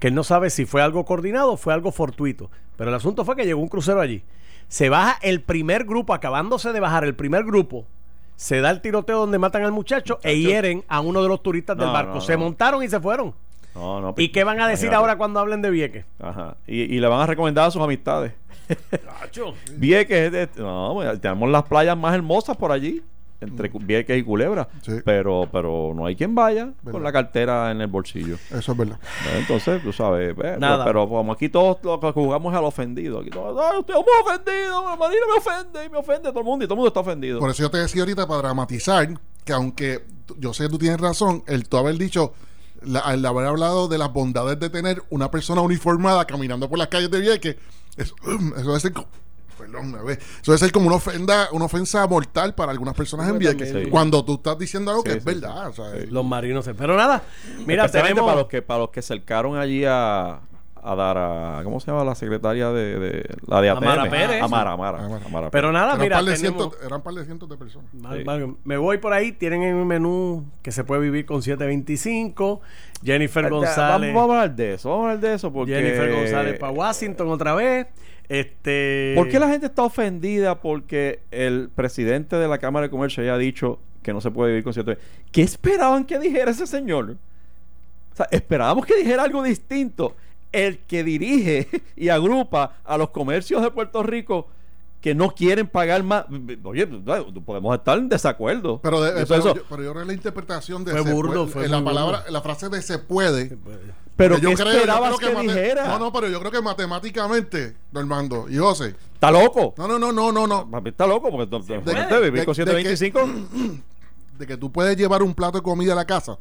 Que 0.00 0.08
él 0.08 0.14
no 0.14 0.22
sabe 0.24 0.50
si 0.50 0.66
fue 0.66 0.82
algo 0.82 1.04
coordinado 1.06 1.52
o 1.52 1.56
fue 1.56 1.72
algo 1.72 1.90
fortuito. 1.92 2.50
Pero 2.76 2.90
el 2.90 2.96
asunto 2.96 3.24
fue 3.24 3.34
que 3.36 3.46
llegó 3.46 3.60
un 3.62 3.68
crucero 3.68 4.00
allí. 4.00 4.22
Se 4.68 4.90
baja 4.90 5.18
el 5.22 5.40
primer 5.40 5.84
grupo, 5.84 6.12
acabándose 6.12 6.72
de 6.72 6.80
bajar 6.80 7.04
el 7.04 7.14
primer 7.14 7.44
grupo. 7.44 7.86
Se 8.36 8.60
da 8.60 8.70
el 8.70 8.80
tiroteo 8.82 9.18
donde 9.18 9.38
matan 9.38 9.64
al 9.64 9.72
muchacho, 9.72 10.18
e 10.22 10.38
hieren 10.38 10.84
a 10.88 11.00
uno 11.00 11.22
de 11.22 11.28
los 11.28 11.42
turistas 11.42 11.76
del 11.76 11.88
barco. 11.88 12.14
no, 12.16 12.20
se 12.20 12.36
montaron 12.36 12.82
y 12.82 12.88
se 12.88 13.00
fueron. 13.00 13.34
No, 13.74 14.14
¿Y 14.16 14.28
qué 14.30 14.42
van 14.44 14.58
a 14.60 14.68
decir 14.68 14.86
imagínate. 14.86 14.96
ahora 14.96 15.18
cuando 15.18 15.38
hablen 15.40 15.60
de 15.62 15.70
Vieques? 15.70 16.04
Ajá. 16.18 16.56
Y, 16.66 16.82
y 16.82 16.98
le 17.00 17.06
van 17.08 17.20
a 17.20 17.26
recomendar 17.26 17.66
a 17.66 17.70
sus 17.70 17.82
amistades. 17.82 18.32
Vieques, 19.76 20.16
es 20.18 20.32
de- 20.32 20.48
no, 20.62 20.94
bueno, 20.94 21.18
tenemos 21.20 21.48
las 21.50 21.62
playas 21.64 21.96
más 21.96 22.14
hermosas 22.14 22.56
por 22.56 22.72
allí, 22.72 23.02
entre 23.40 23.70
Vieques 23.80 24.18
y 24.18 24.22
Culebra. 24.22 24.68
Sí. 24.82 24.92
Pero, 25.04 25.48
pero 25.52 25.92
no 25.94 26.06
hay 26.06 26.16
quien 26.16 26.34
vaya 26.34 26.66
Verdad. 26.66 26.92
con 26.92 27.02
la 27.02 27.12
cartera 27.12 27.70
en 27.70 27.80
el 27.80 27.86
bolsillo. 27.88 28.36
Eso 28.50 28.72
es 28.72 28.78
verdad. 28.78 28.98
Entonces, 29.36 29.82
tú 29.82 29.92
sabes, 29.92 30.34
ve, 30.36 30.56
Nada. 30.58 30.84
pero 30.84 31.08
como 31.08 31.32
aquí 31.32 31.48
todos 31.48 31.78
lo 31.82 32.00
que 32.00 32.12
jugamos 32.12 32.52
es 32.52 32.58
al 32.58 32.64
ofendido. 32.64 33.20
Aquí 33.20 33.30
todos, 33.30 33.58
"Ay, 33.60 33.80
estamos 33.80 34.04
ofendidos, 34.24 34.84
la 34.84 34.96
Marina 34.96 35.20
me 35.32 35.38
ofende 35.38 35.84
y 35.84 35.88
me 35.90 35.98
ofende 35.98 36.28
todo 36.30 36.40
el 36.40 36.44
mundo 36.46 36.64
y 36.64 36.68
todo 36.68 36.74
el 36.74 36.78
mundo 36.78 36.88
está 36.88 37.00
ofendido. 37.00 37.38
Por 37.40 37.50
eso 37.50 37.62
yo 37.62 37.70
te 37.70 37.78
decía 37.78 38.02
ahorita 38.02 38.26
para 38.26 38.38
dramatizar 38.42 39.08
que 39.44 39.52
aunque 39.52 40.04
yo 40.38 40.52
sé 40.54 40.64
que 40.64 40.70
tú 40.70 40.78
tienes 40.78 41.00
razón, 41.00 41.44
el 41.46 41.68
tú 41.68 41.76
haber 41.76 41.96
dicho, 41.98 42.32
la- 42.82 43.12
el 43.14 43.24
haber 43.24 43.46
hablado 43.46 43.88
de 43.88 43.98
las 43.98 44.12
bondades 44.12 44.58
de 44.60 44.70
tener 44.70 45.02
una 45.10 45.30
persona 45.30 45.60
uniformada 45.60 46.24
caminando 46.24 46.68
por 46.68 46.78
las 46.78 46.88
calles 46.88 47.10
de 47.10 47.20
Vieques, 47.20 47.56
eso, 47.96 48.14
eso 48.56 48.80
ser, 48.80 48.92
co- 48.92 49.06
perdón, 49.58 49.92
ve, 50.04 50.14
eso 50.14 50.52
debe 50.52 50.58
ser 50.58 50.72
como 50.72 50.86
una 50.86 50.96
ofenda, 50.96 51.48
una 51.52 51.64
ofensa 51.66 52.06
mortal 52.06 52.54
para 52.54 52.72
algunas 52.72 52.94
personas 52.94 53.28
en 53.28 53.38
Vieques. 53.38 53.70
Sí. 53.70 53.90
Cuando 53.90 54.24
tú 54.24 54.34
estás 54.34 54.58
diciendo 54.58 54.90
algo 54.90 55.02
Sí, 55.02 55.10
que 55.10 55.16
es 55.18 55.24
sí, 55.24 55.30
verdad. 55.34 55.68
o 55.68 55.72
sea, 55.72 55.86
Los 56.10 56.24
marinos 56.24 56.64
se... 56.64 56.74
Pero 56.74 56.96
nada, 56.96 57.22
mira, 57.66 57.88
tenemos... 57.88 58.24
para 58.24 58.36
los 58.38 58.46
que 58.48 58.62
para 58.62 58.80
los 58.80 58.90
que 58.90 59.02
cercaron 59.02 59.56
allí 59.56 59.84
a, 59.84 60.40
a 60.82 60.94
dar 60.94 61.18
a 61.18 61.60
¿cómo 61.64 61.80
se 61.80 61.90
llama 61.90 62.04
la 62.04 62.14
secretaria 62.14 62.70
de, 62.70 62.98
de 62.98 63.36
la 63.46 63.60
de 63.60 63.70
ATM? 63.70 63.82
Amara 63.82 64.10
Pérez. 64.10 64.42
Amara, 64.42 64.72
Amara, 64.72 64.98
Amara. 65.04 65.24
Amara 65.26 65.50
Pero 65.50 65.68
Pérez. 65.68 65.72
nada, 65.72 65.86
eran, 65.94 66.00
mira, 66.00 66.16
par 66.16 66.24
tenemos... 66.24 66.38
cientos, 66.40 66.86
eran 66.86 67.02
par 67.02 67.14
de 67.14 67.24
cientos 67.24 67.48
de 67.48 67.56
personas. 67.56 67.92
Mal- 67.94 68.18
Sí. 68.18 68.24
mal- 68.24 68.56
Me 68.64 68.76
voy 68.76 68.98
por 68.98 69.12
ahí, 69.12 69.32
tienen 69.32 69.62
en 69.62 69.74
un 69.76 69.86
menú 69.88 70.44
que 70.62 70.70
se 70.72 70.84
puede 70.84 71.00
vivir 71.02 71.26
con 71.26 71.42
725. 71.42 72.60
Jennifer 73.04 73.44
Vamos, 73.44 73.60
González. 73.66 74.14
vamos 74.14 74.30
a 74.30 74.40
hablar 74.42 74.56
de 74.56 74.74
eso, 74.74 74.88
vamos 74.90 75.04
a 75.06 75.10
hablar 75.10 75.28
de 75.28 75.34
eso 75.34 75.52
porque 75.52 75.74
Jennifer 75.74 76.12
González 76.12 76.58
para 76.58 76.72
Washington 76.72 77.28
otra 77.30 77.54
vez. 77.54 77.86
Este. 78.28 79.12
¿Por 79.16 79.28
qué 79.28 79.38
la 79.38 79.48
gente 79.48 79.66
está 79.66 79.82
ofendida 79.82 80.60
porque 80.60 81.20
el 81.30 81.70
presidente 81.74 82.36
de 82.36 82.48
la 82.48 82.58
Cámara 82.58 82.86
de 82.86 82.90
Comercio 82.90 83.22
haya 83.22 83.36
dicho 83.38 83.78
que 84.02 84.12
no 84.12 84.20
se 84.20 84.30
puede 84.30 84.50
vivir 84.50 84.64
con 84.64 84.72
cierto... 84.72 84.94
¿Qué 85.32 85.42
esperaban 85.42 86.04
que 86.04 86.18
dijera 86.18 86.50
ese 86.50 86.66
señor? 86.66 87.16
O 88.12 88.16
sea, 88.16 88.26
esperábamos 88.30 88.86
que 88.86 88.96
dijera 88.96 89.24
algo 89.24 89.42
distinto. 89.42 90.14
El 90.52 90.78
que 90.78 91.02
dirige 91.04 91.68
y 91.96 92.08
agrupa 92.08 92.76
a 92.84 92.96
los 92.96 93.10
comercios 93.10 93.62
de 93.62 93.70
Puerto 93.70 94.02
Rico 94.02 94.46
que 95.00 95.14
no 95.14 95.32
quieren 95.34 95.66
pagar 95.68 96.02
más. 96.02 96.24
Oye, 96.64 96.86
podemos 96.86 97.76
estar 97.76 97.98
en 97.98 98.08
desacuerdo. 98.08 98.80
Pero, 98.82 99.02
de- 99.02 99.22
Eso- 99.22 99.26
pero, 99.28 99.40
eso- 99.40 99.54
yo, 99.56 99.62
pero 99.68 99.82
yo 99.82 99.90
creo 99.92 100.02
que 100.02 100.08
la 100.08 100.14
interpretación 100.14 100.84
de 100.84 100.92
Fue 100.92 101.02
se 101.02 101.12
burdo, 101.12 101.32
puede- 101.42 101.48
fue 101.52 101.64
en 101.66 101.70
la 101.72 101.84
palabra, 101.84 102.18
burdo. 102.20 102.32
la 102.32 102.40
frase 102.40 102.68
de 102.68 102.82
se 102.82 102.98
puede. 102.98 103.56
Pero 104.16 104.36
que 104.36 104.42
yo 104.42 104.48
¿qué 104.50 104.54
creo- 104.56 104.66
yo 104.66 104.72
esperabas 104.78 105.16
creo 105.16 105.28
que, 105.30 105.34
mate- 105.36 105.46
dijera? 105.60 105.86
No, 105.88 105.98
no, 105.98 106.12
pero 106.12 106.28
yo 106.28 106.38
creo 106.40 106.50
que 106.50 106.62
matemáticamente, 106.62 107.76
Normando 107.92 108.46
y 108.48 108.56
José. 108.56 108.94
¿Está 109.14 109.30
loco? 109.30 109.74
No, 109.76 109.86
no, 109.88 109.98
no, 109.98 110.12
no, 110.12 110.32
no, 110.32 110.46
no. 110.46 110.70
Papi, 110.70 110.90
Está 110.90 111.06
loco 111.06 111.30
porque 111.30 111.46
tú- 111.50 111.64
puede. 111.64 111.80
tú- 111.80 112.14
vivir 112.22 112.40
De- 112.40 112.44
con 112.46 112.54
de 112.54 112.64
que- 112.82 112.96
125. 112.96 113.20
De 114.38 114.46
que 114.46 114.56
tú 114.56 114.70
puedes 114.70 114.96
llevar 114.96 115.22
un 115.22 115.34
plato 115.34 115.58
de 115.58 115.62
comida 115.62 115.92
a 115.92 115.96
la 115.96 116.04
casa. 116.04 116.38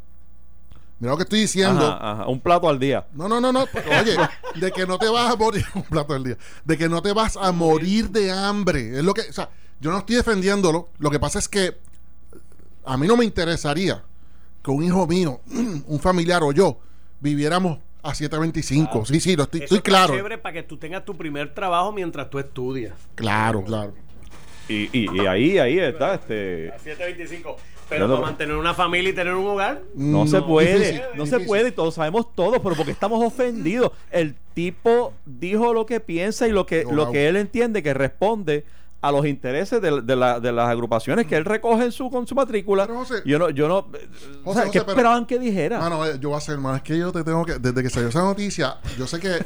Mira 1.00 1.12
lo 1.12 1.18
que 1.18 1.24
estoy 1.24 1.42
diciendo. 1.42 1.86
Ajá, 1.86 2.12
ajá, 2.12 2.28
un 2.28 2.40
plato 2.40 2.70
al 2.70 2.80
día. 2.80 3.06
No, 3.14 3.28
no, 3.28 3.42
no, 3.42 3.52
no. 3.52 3.64
Oye, 3.64 4.16
de 4.56 4.72
que 4.72 4.86
no 4.86 4.98
te 4.98 5.10
vas 5.10 5.32
a 5.32 5.36
morir 5.36 5.66
un 5.76 5.84
plato 5.84 6.14
del 6.14 6.24
día. 6.24 6.38
De 6.64 6.78
que 6.78 6.88
no 6.88 7.02
te 7.02 7.12
vas 7.14 7.36
a 7.38 7.52
morir 7.52 8.10
de 8.10 8.32
hambre. 8.32 8.98
Es 9.00 9.04
lo 9.04 9.14
que, 9.14 9.22
o 9.22 9.34
sea, 9.34 9.50
yo 9.82 9.92
no 9.92 9.98
estoy 10.00 10.16
defendiéndolo. 10.16 10.88
Lo 11.00 11.10
que 11.12 11.20
pasa 11.20 11.40
es 11.40 11.50
que 11.50 11.78
a 12.86 12.96
mí 12.98 13.08
no 13.08 13.18
me 13.18 13.26
interesaría 13.26 14.02
que 14.64 14.72
un 14.72 14.84
hijo 14.84 15.06
mío, 15.08 15.42
un 15.88 16.00
familiar 16.00 16.44
o 16.44 16.52
yo 16.54 16.80
viviéramos 17.20 17.80
a 18.04 18.14
725. 18.14 19.06
Sí, 19.06 19.20
sí, 19.20 19.36
lo 19.36 19.44
estoy, 19.44 19.60
Eso 19.62 19.64
estoy 19.76 19.78
está 19.80 19.90
claro. 19.90 20.14
chévere 20.16 20.38
para 20.38 20.54
que 20.54 20.64
tú 20.64 20.78
tengas 20.78 21.04
tu 21.06 21.16
primer 21.16 21.54
trabajo 21.54 21.92
mientras 21.92 22.30
tú 22.30 22.40
estudias. 22.40 22.94
Claro, 23.16 23.64
claro. 23.64 23.94
Y, 24.68 24.90
y, 24.92 25.08
y 25.22 25.28
ahí, 25.28 25.58
ahí 25.58 25.80
está, 25.80 26.16
este. 26.16 26.72
A 26.72 26.80
725. 26.80 27.56
Pero 27.88 28.08
no- 28.08 28.16
para 28.16 28.28
mantener 28.28 28.56
una 28.56 28.74
familia 28.74 29.12
y 29.12 29.14
tener 29.14 29.34
un 29.36 29.46
hogar. 29.46 29.82
No, 29.94 30.26
Mm, 30.26 30.28
se 30.28 30.42
puede, 30.42 30.80
difícil, 30.80 31.02
no 31.16 31.26
se 31.28 31.40
puede, 31.40 31.70
y 31.70 31.72
todos 31.72 31.94
sabemos 31.94 32.34
todo, 32.34 32.60
pero 32.64 32.76
porque 32.76 32.92
estamos 32.92 33.24
ofendidos. 33.24 33.92
El 34.10 34.34
tipo 34.56 35.14
dijo 35.26 35.72
lo 35.72 35.86
que 35.86 36.00
piensa 36.00 36.48
y 36.48 36.52
lo 36.52 36.66
que, 36.66 36.84
No, 36.84 36.94
lo 36.94 37.12
que 37.12 37.28
él 37.28 37.36
entiende 37.36 37.84
que 37.84 37.94
responde 37.94 38.66
a 39.08 39.12
los 39.12 39.26
intereses 39.26 39.82
de, 39.82 40.02
de 40.02 40.16
la- 40.16 40.40
de 40.40 40.52
las 40.52 40.70
agrupaciones 40.70 41.28
que 41.28 41.36
él 41.36 41.46
recoge 41.46 41.86
en 41.86 41.92
su, 41.92 42.10
con 42.10 42.26
su 42.28 42.36
matrícula. 42.36 42.86
Pero, 42.88 43.00
José- 43.00 43.22
yo 43.26 43.38
no, 43.40 43.50
yo 43.50 43.68
no, 43.68 43.78
o 43.78 43.84
José, 44.44 44.62
sea, 44.62 44.72
¿qué 44.72 44.80
José, 44.80 44.80
pero- 44.82 44.92
esperaban 44.92 45.26
que 45.26 45.40
dijera? 45.40 45.80
Mano, 45.80 46.06
eh, 46.06 46.18
yo 46.20 46.30
voy 46.30 46.36
a 46.36 46.38
hacer 46.40 46.58
más. 46.58 46.78
Es 46.78 46.84
que 46.84 46.98
yo 46.98 47.12
te 47.12 47.24
tengo 47.24 47.46
que. 47.46 47.60
Desde 47.60 47.82
que 47.84 47.90
salió 47.90 48.10
esa 48.10 48.22
noticia, 48.24 48.78
yo 48.98 49.08
sé 49.08 49.20
que. 49.20 49.46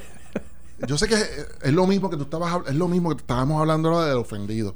yo 0.88 0.98
sé 0.98 1.08
que 1.08 1.16
es, 1.16 1.48
es 1.62 1.74
lo 1.74 1.86
mismo 1.88 2.10
que 2.10 2.18
tú 2.18 2.24
estabas. 2.24 2.68
Es 2.68 2.75
lo 2.75 2.88
mismo 2.88 3.10
que 3.16 3.22
estábamos 3.22 3.60
hablando 3.60 3.89
ahora 3.89 4.08
del 4.08 4.18
ofendido. 4.18 4.75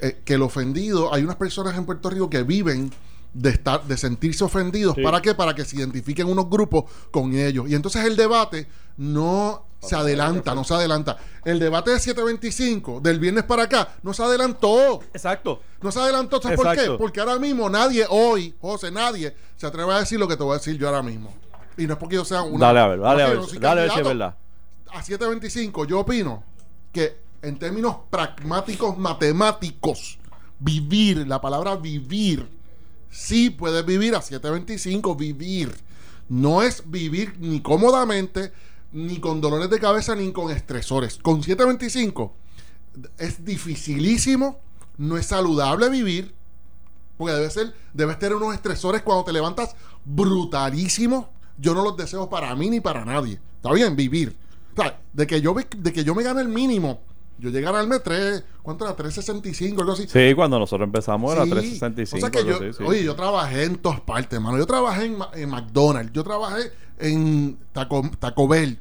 Eh, 0.00 0.20
que 0.24 0.34
el 0.34 0.42
ofendido. 0.42 1.12
Hay 1.14 1.22
unas 1.22 1.36
personas 1.36 1.76
en 1.76 1.84
Puerto 1.86 2.10
Rico 2.10 2.28
que 2.30 2.42
viven 2.42 2.90
de 3.32 3.50
estar 3.50 3.82
de 3.84 3.96
sentirse 3.96 4.44
ofendidos 4.44 4.94
Sí. 4.94 5.02
para 5.02 5.20
qué 5.20 5.34
para 5.34 5.54
que 5.54 5.64
se 5.64 5.76
identifiquen 5.76 6.28
unos 6.28 6.48
grupos 6.48 6.84
con 7.10 7.34
ellos 7.34 7.68
y 7.68 7.74
entonces 7.74 8.04
el 8.04 8.14
debate 8.14 8.68
no 8.96 9.66
se 9.86 9.96
adelanta, 9.96 10.54
no 10.54 10.64
se 10.64 10.74
adelanta. 10.74 11.16
El 11.44 11.58
debate 11.58 11.90
de 11.90 12.00
725 12.00 13.00
del 13.00 13.18
viernes 13.18 13.44
para 13.44 13.64
acá 13.64 13.88
no 14.02 14.12
se 14.12 14.22
adelantó. 14.22 15.00
Exacto. 15.12 15.60
No 15.82 15.92
se 15.92 16.00
adelantó, 16.00 16.40
¿sabes 16.40 16.58
por 16.58 16.74
qué? 16.74 16.90
Porque 16.98 17.20
ahora 17.20 17.38
mismo 17.38 17.68
nadie 17.68 18.06
hoy, 18.08 18.54
José, 18.60 18.90
nadie 18.90 19.34
se 19.56 19.66
atreve 19.66 19.92
a 19.92 19.98
decir 19.98 20.18
lo 20.18 20.26
que 20.26 20.36
te 20.36 20.42
voy 20.42 20.54
a 20.54 20.58
decir 20.58 20.78
yo 20.78 20.88
ahora 20.88 21.02
mismo. 21.02 21.34
Y 21.76 21.86
no 21.86 21.94
es 21.94 21.98
porque 21.98 22.16
yo 22.16 22.24
sea 22.24 22.42
una. 22.42 22.66
Dale 22.66 22.80
a 22.80 22.86
ver, 22.86 23.00
dale 23.00 23.22
a 23.22 23.28
ver. 23.28 23.38
Dale 23.60 23.80
a 23.80 23.84
ver 23.84 23.92
si 23.92 24.00
es 24.00 24.06
verdad. 24.06 24.36
A 24.92 25.02
725, 25.02 25.86
yo 25.86 26.00
opino 26.00 26.44
que 26.92 27.16
en 27.42 27.58
términos 27.58 27.96
pragmáticos, 28.10 28.96
matemáticos, 28.96 30.18
vivir, 30.58 31.26
la 31.26 31.40
palabra 31.40 31.76
vivir, 31.76 32.48
sí 33.10 33.50
puedes 33.50 33.84
vivir 33.84 34.14
a 34.14 34.22
725, 34.22 35.14
vivir. 35.14 35.74
No 36.28 36.62
es 36.62 36.90
vivir 36.90 37.34
ni 37.38 37.60
cómodamente, 37.60 38.52
ni 38.94 39.18
con 39.18 39.40
dolores 39.40 39.68
de 39.68 39.80
cabeza, 39.80 40.14
ni 40.14 40.32
con 40.32 40.50
estresores. 40.50 41.18
Con 41.18 41.42
725 41.42 42.32
es 43.18 43.44
dificilísimo, 43.44 44.60
no 44.96 45.18
es 45.18 45.26
saludable 45.26 45.88
vivir, 45.90 46.32
porque 47.18 47.34
debe 47.34 47.50
ser, 47.50 47.74
debes 47.92 48.18
tener 48.20 48.36
unos 48.36 48.54
estresores 48.54 49.02
cuando 49.02 49.24
te 49.24 49.32
levantas 49.32 49.74
brutalísimos. 50.04 51.26
Yo 51.58 51.74
no 51.74 51.82
los 51.82 51.96
deseo 51.96 52.30
para 52.30 52.54
mí 52.54 52.70
ni 52.70 52.80
para 52.80 53.04
nadie. 53.04 53.40
Está 53.56 53.72
bien, 53.72 53.96
vivir. 53.96 54.36
O 54.76 54.80
sea, 54.80 55.00
de 55.12 55.26
que 55.26 55.40
yo, 55.40 55.54
de 55.54 55.92
que 55.92 56.04
yo 56.04 56.14
me 56.14 56.22
gane 56.22 56.40
el 56.40 56.48
mínimo, 56.48 57.00
yo 57.38 57.50
llegué 57.50 57.66
a 57.66 57.72
ganarme 57.72 57.98
3, 58.00 58.44
¿cuánto 58.62 58.84
era? 58.84 58.94
365, 58.94 59.80
algo 59.80 59.92
así. 59.92 60.06
Sí, 60.08 60.34
cuando 60.34 60.58
nosotros 60.58 60.86
empezamos 60.86 61.32
era 61.32 61.44
Sí. 61.44 61.50
365. 61.50 62.16
O 62.16 62.20
sea 62.20 62.30
que 62.30 62.48
yo, 62.48 62.56
así, 62.56 62.78
sí. 62.78 62.84
oye, 62.84 63.04
yo 63.04 63.14
trabajé 63.14 63.64
en 63.64 63.76
todas 63.76 64.00
partes, 64.00 64.32
hermano. 64.34 64.58
Yo 64.58 64.66
trabajé 64.66 65.06
en, 65.06 65.16
en 65.34 65.48
McDonald's, 65.50 66.12
yo 66.12 66.22
trabajé 66.24 66.70
en 66.98 67.58
Taco, 67.72 68.08
Taco 68.18 68.46
Bell, 68.48 68.78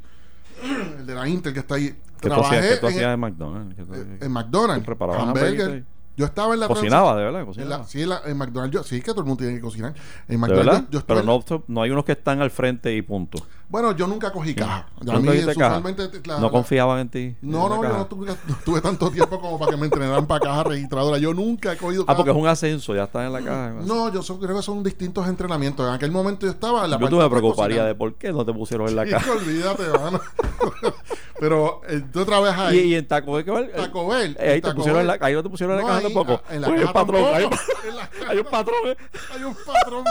el 0.99 1.05
de 1.05 1.15
la 1.15 1.27
Intel 1.27 1.53
que 1.53 1.59
está 1.59 1.75
ahí. 1.75 1.87
¿Qué 2.21 2.29
tú 2.29 2.35
trabajé 2.35 2.57
hacías, 2.59 2.73
qué 2.75 2.79
tú 2.79 2.87
en, 2.87 2.93
hacías 2.93 3.13
en 3.13 3.19
McDonald's? 3.19 3.75
¿Qué 3.75 3.83
tú- 3.83 3.93
en- 4.25 4.31
McDonald's, 4.31 4.81
¿Tú 4.83 4.85
preparabas 4.85 5.21
hamburger. 5.23 5.49
hamburguesas? 5.61 5.87
Yo 6.15 6.25
estaba 6.25 6.53
en 6.53 6.59
la 6.59 6.67
Cocinaba, 6.67 7.15
de 7.15 7.23
verdad, 7.23 7.41
en 7.57 7.69
la- 7.69 7.83
sí, 7.85 8.03
en, 8.03 8.09
la- 8.09 8.21
en 8.25 8.37
McDonald's, 8.37 8.71
yo- 8.73 8.83
sí, 8.83 9.01
que 9.01 9.11
todo 9.11 9.21
el 9.21 9.25
mundo 9.27 9.39
tiene 9.43 9.55
que 9.55 9.61
cocinar. 9.61 9.93
En 10.27 10.27
¿De 10.27 10.37
McDonald's, 10.37 10.65
verdad? 10.67 10.83
yo, 10.85 10.91
yo 10.91 10.99
estuve 10.99 11.21
Pero 11.21 11.33
en- 11.33 11.43
no, 11.49 11.63
no 11.67 11.81
hay 11.81 11.89
unos 11.89 12.05
que 12.05 12.11
están 12.11 12.39
al 12.41 12.51
frente 12.51 12.95
y 12.95 13.01
punto. 13.01 13.39
Bueno, 13.67 13.93
yo 13.93 14.05
nunca 14.05 14.31
cogí 14.31 14.53
caja. 14.53 14.85
A 15.01 15.03
¿Nunca 15.03 15.31
mí, 15.31 15.39
caja? 15.57 15.81
la- 16.25 16.39
no 16.39 16.51
confiaban 16.51 16.99
en 16.99 17.09
ti. 17.09 17.35
No, 17.41 17.67
no, 17.67 17.77
yo 17.77 17.81
caja. 17.81 17.97
no 17.97 18.05
tuve, 18.05 18.27
no 18.27 18.55
tuve 18.63 18.81
tanto 18.81 19.09
tiempo 19.09 19.39
como 19.41 19.57
para 19.57 19.71
que 19.71 19.77
me 19.77 19.85
entrenaran 19.85 20.27
para 20.27 20.41
caja 20.41 20.63
registradora. 20.65 21.17
Yo 21.17 21.33
nunca 21.33 21.73
he 21.73 21.77
cogido 21.77 22.03
Ah, 22.07 22.15
porque 22.15 22.29
es 22.29 22.35
caja. 22.35 22.43
un 22.43 22.47
ascenso, 22.47 22.93
ya 22.93 23.05
están 23.05 23.25
en 23.25 23.33
la 23.33 23.39
caja. 23.41 23.73
No, 23.83 24.13
yo 24.13 24.21
son- 24.21 24.39
creo 24.39 24.55
que 24.55 24.61
son 24.61 24.83
distintos 24.83 25.27
entrenamientos. 25.27 25.87
En 25.87 25.93
aquel 25.95 26.11
momento 26.11 26.45
yo 26.45 26.51
estaba 26.51 26.85
en 26.85 26.91
la 26.91 26.99
Yo 26.99 27.09
tú 27.09 27.15
me 27.17 27.23
de 27.23 27.29
preocuparía 27.31 27.83
de 27.85 27.95
por 27.95 28.13
qué 28.13 28.31
no 28.31 28.45
te 28.45 28.53
pusieron 28.53 28.87
en 28.87 28.95
la 28.95 29.05
caja. 29.07 29.31
olvídate, 29.31 29.83
mano. 29.97 30.19
Pero 31.43 31.81
eh, 31.89 32.01
tú 32.13 32.23
trabajas 32.23 32.73
Y, 32.73 32.77
ahí. 32.79 32.85
y 32.85 32.95
en 32.95 33.05
Taco 33.05 33.33
Bell. 33.33 33.69
Taco 33.75 34.07
Bell, 34.07 34.37
Eh, 34.39 34.51
ahí, 34.53 34.61
te 34.61 34.73
pusieron 34.73 35.01
en 35.01 35.07
Bell. 35.07 35.19
la, 35.19 35.27
ahí 35.27 35.33
no 35.33 35.43
te 35.43 35.49
pusieron 35.49 35.77
en 35.77 35.81
la 35.83 35.87
caja 35.89 36.01
tampoco. 36.03 36.41
en 36.49 36.61
la 36.61 36.67
hay 36.69 36.83
un 36.83 36.93
patrón. 36.93 37.25
Hay, 37.35 37.43
un- 37.43 37.49
caja 37.49 38.09
hay 38.29 38.37
un 38.37 38.45
patrón. 38.45 38.75
eh. 38.85 38.97
Hay 39.33 39.43
un 39.43 39.55
patrón. 39.65 40.05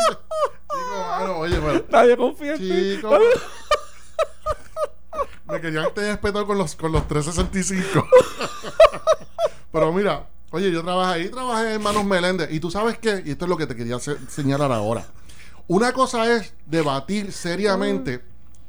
oye, 1.39 1.57
pero... 1.59 1.85
Nadie 1.91 2.17
confía 2.19 2.53
en 2.55 2.59
ti. 2.59 3.01
Me 5.47 5.59
querían 5.61 5.87
tener 5.95 6.11
espetado 6.13 6.47
con 6.47 6.59
los, 6.59 6.77
con 6.77 6.93
los 6.93 7.09
365. 7.09 8.07
Pero 9.73 9.91
mira, 9.93 10.27
oye, 10.51 10.71
yo 10.71 10.83
trabajé 10.83 11.15
ahí, 11.23 11.29
trabajé 11.31 11.75
en 11.75 11.83
Manos 11.83 12.05
Meléndez. 12.05 12.51
Y 12.53 12.61
tú 12.61 12.71
sabes 12.71 12.99
qué, 12.99 13.23
y 13.25 13.31
esto 13.31 13.47
es 13.47 13.49
lo 13.49 13.57
que 13.57 13.67
te 13.67 13.75
quería 13.75 13.99
se- 13.99 14.19
señalar 14.29 14.71
ahora. 14.71 15.07
Una 15.67 15.93
cosa 15.93 16.31
es 16.35 16.53
debatir 16.67 17.33
seriamente, 17.33 18.23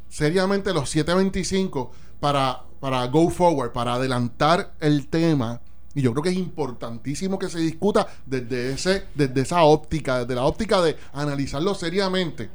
seriamente 0.10 0.74
los 0.74 0.90
725 0.90 1.92
para, 2.24 2.64
para 2.80 3.06
go 3.08 3.30
forward, 3.30 3.74
para 3.74 3.96
adelantar 3.96 4.76
el 4.80 5.10
tema. 5.10 5.60
Y 5.94 6.02
yo 6.02 6.14
creo 6.14 6.24
que 6.24 6.30
es 6.30 6.38
importantísimo 6.38 7.38
que 7.38 7.50
se 7.50 7.60
discuta 7.60 8.08
desde, 8.26 8.72
ese, 8.72 9.08
desde 9.14 9.42
esa 9.42 9.64
óptica, 9.64 10.20
desde 10.20 10.36
la 10.36 10.46
óptica 10.46 10.82
de 10.82 10.96
analizarlo 11.12 11.76
seriamente 11.76 12.50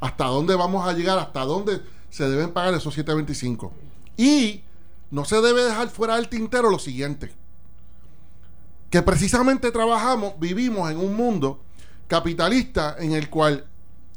hasta 0.00 0.24
dónde 0.24 0.56
vamos 0.56 0.84
a 0.84 0.94
llegar, 0.94 1.16
hasta 1.16 1.44
dónde 1.44 1.80
se 2.10 2.28
deben 2.28 2.50
pagar 2.50 2.74
esos 2.74 2.92
725. 2.92 3.72
Y 4.16 4.62
no 5.12 5.24
se 5.24 5.40
debe 5.40 5.62
dejar 5.62 5.90
fuera 5.90 6.16
del 6.16 6.28
tintero 6.28 6.68
lo 6.68 6.80
siguiente, 6.80 7.32
que 8.90 9.00
precisamente 9.02 9.70
trabajamos, 9.70 10.34
vivimos 10.40 10.90
en 10.90 10.98
un 10.98 11.14
mundo 11.14 11.62
capitalista 12.08 12.96
en 12.98 13.12
el 13.12 13.30
cual 13.30 13.64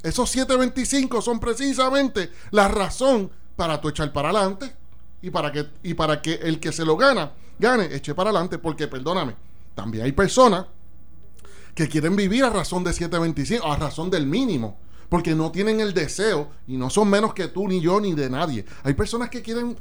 esos 0.01 0.27
725 0.31 1.21
son 1.21 1.39
precisamente 1.39 2.31
la 2.49 2.67
razón 2.67 3.29
para 3.61 3.79
tu 3.79 3.89
echar 3.89 4.11
para 4.11 4.29
adelante 4.29 4.73
y 5.21 5.29
para 5.29 5.51
que 5.51 5.67
y 5.83 5.93
para 5.93 6.19
que 6.19 6.33
el 6.33 6.59
que 6.59 6.71
se 6.71 6.83
lo 6.83 6.97
gana 6.97 7.31
gane 7.59 7.85
eche 7.93 8.15
para 8.15 8.31
adelante 8.31 8.57
porque 8.57 8.87
perdóname 8.87 9.35
también 9.75 10.05
hay 10.05 10.13
personas 10.13 10.65
que 11.75 11.87
quieren 11.87 12.15
vivir 12.15 12.43
a 12.43 12.49
razón 12.49 12.83
de 12.83 12.91
725, 12.91 13.65
a 13.65 13.77
razón 13.77 14.09
del 14.09 14.25
mínimo, 14.25 14.79
porque 15.09 15.35
no 15.35 15.51
tienen 15.51 15.79
el 15.79 15.93
deseo 15.93 16.49
y 16.67 16.75
no 16.75 16.89
son 16.89 17.07
menos 17.07 17.35
que 17.35 17.49
tú, 17.49 17.67
ni 17.67 17.79
yo, 17.79 18.01
ni 18.01 18.13
de 18.13 18.29
nadie. 18.29 18.65
Hay 18.83 18.93
personas 18.93 19.29
que 19.29 19.41
quieren, 19.43 19.77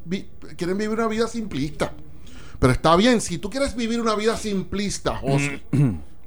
quieren 0.57 0.77
vivir 0.77 0.91
una 0.91 1.09
vida 1.09 1.27
simplista. 1.27 1.93
Pero 2.59 2.73
está 2.73 2.95
bien, 2.95 3.21
si 3.21 3.39
tú 3.39 3.49
quieres 3.49 3.75
vivir 3.75 4.01
una 4.01 4.15
vida 4.15 4.37
simplista, 4.37 5.17
José, 5.17 5.63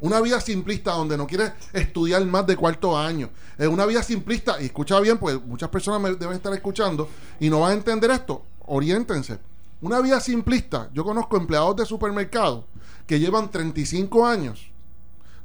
una 0.04 0.20
vida 0.20 0.42
simplista 0.42 0.92
donde 0.92 1.16
no 1.16 1.26
quieres 1.26 1.54
estudiar 1.72 2.26
más 2.26 2.46
de 2.46 2.58
cuarto 2.58 2.98
año, 2.98 3.30
es 3.58 3.68
una 3.68 3.86
vida 3.86 4.04
simplista, 4.04 4.62
y 4.62 4.66
escucha 4.66 5.00
bien, 5.00 5.18
pues 5.18 5.42
muchas 5.46 5.70
personas 5.70 6.02
me 6.02 6.14
deben 6.14 6.36
estar 6.36 6.54
escuchando 6.54 7.08
y 7.40 7.50
no 7.50 7.62
van 7.62 7.72
a 7.72 7.76
entender 7.76 8.12
esto, 8.12 8.44
oriéntense. 8.66 9.40
Una 9.82 10.02
vida 10.02 10.20
simplista, 10.20 10.90
yo 10.94 11.06
conozco 11.06 11.38
empleados 11.38 11.78
de 11.78 11.86
supermercado 11.86 12.66
que 13.08 13.18
llevan 13.18 13.50
35 13.50 14.28
años 14.28 14.73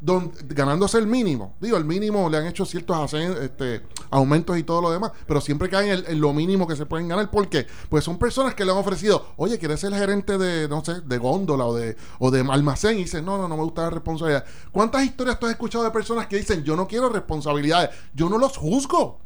don- 0.01 0.33
ganándose 0.49 0.99
el 0.99 1.07
mínimo. 1.07 1.55
Digo, 1.61 1.77
el 1.77 1.85
mínimo 1.85 2.29
le 2.31 2.39
han 2.39 2.47
hecho 2.47 2.65
ciertos 2.65 3.13
este, 3.15 3.83
aumentos 4.11 4.57
y 4.59 4.63
todo 4.63 4.81
lo 4.81 4.91
demás, 4.91 5.13
pero 5.27 5.41
siempre 5.41 5.69
caen 5.69 5.91
en, 5.91 6.05
en 6.13 6.21
lo 6.21 6.33
mínimo 6.33 6.67
que 6.67 6.77
se 6.77 6.87
pueden 6.87 7.09
ganar. 7.09 7.31
¿Por 7.31 7.49
qué? 7.49 7.67
Pues 7.89 8.05
son 8.05 8.19
personas 8.19 8.55
que 8.55 8.65
le 8.65 8.73
han 8.73 8.79
ofrecido, 8.79 9.27
oye, 9.37 9.59
¿quieres 9.59 9.81
ser 9.81 9.93
gerente 9.93 10.39
de, 10.39 10.69
no 10.69 10.85
sé, 10.85 11.01
de 11.01 11.19
góndola 11.19 11.67
o 11.67 11.75
de, 11.75 11.97
o 12.19 12.31
de 12.31 12.41
almacén? 12.41 12.97
Y 12.99 13.03
dicen, 13.03 13.25
no, 13.25 13.37
no, 13.39 13.49
no 13.49 13.57
me 13.57 13.63
gusta 13.63 13.83
la 13.83 13.91
responsabilidad. 13.91 14.45
¿Cuántas 14.73 15.05
historias 15.05 15.39
tú 15.39 15.47
has 15.47 15.53
escuchado 15.53 15.85
de 15.85 15.91
personas 15.91 16.27
que 16.27 16.37
dicen, 16.37 16.63
yo 16.65 16.77
no 16.77 16.87
quiero 16.87 17.09
responsabilidades? 17.09 17.91
Yo 18.15 18.29
no 18.29 18.39
los 18.39 18.57
juzgo. 18.57 19.19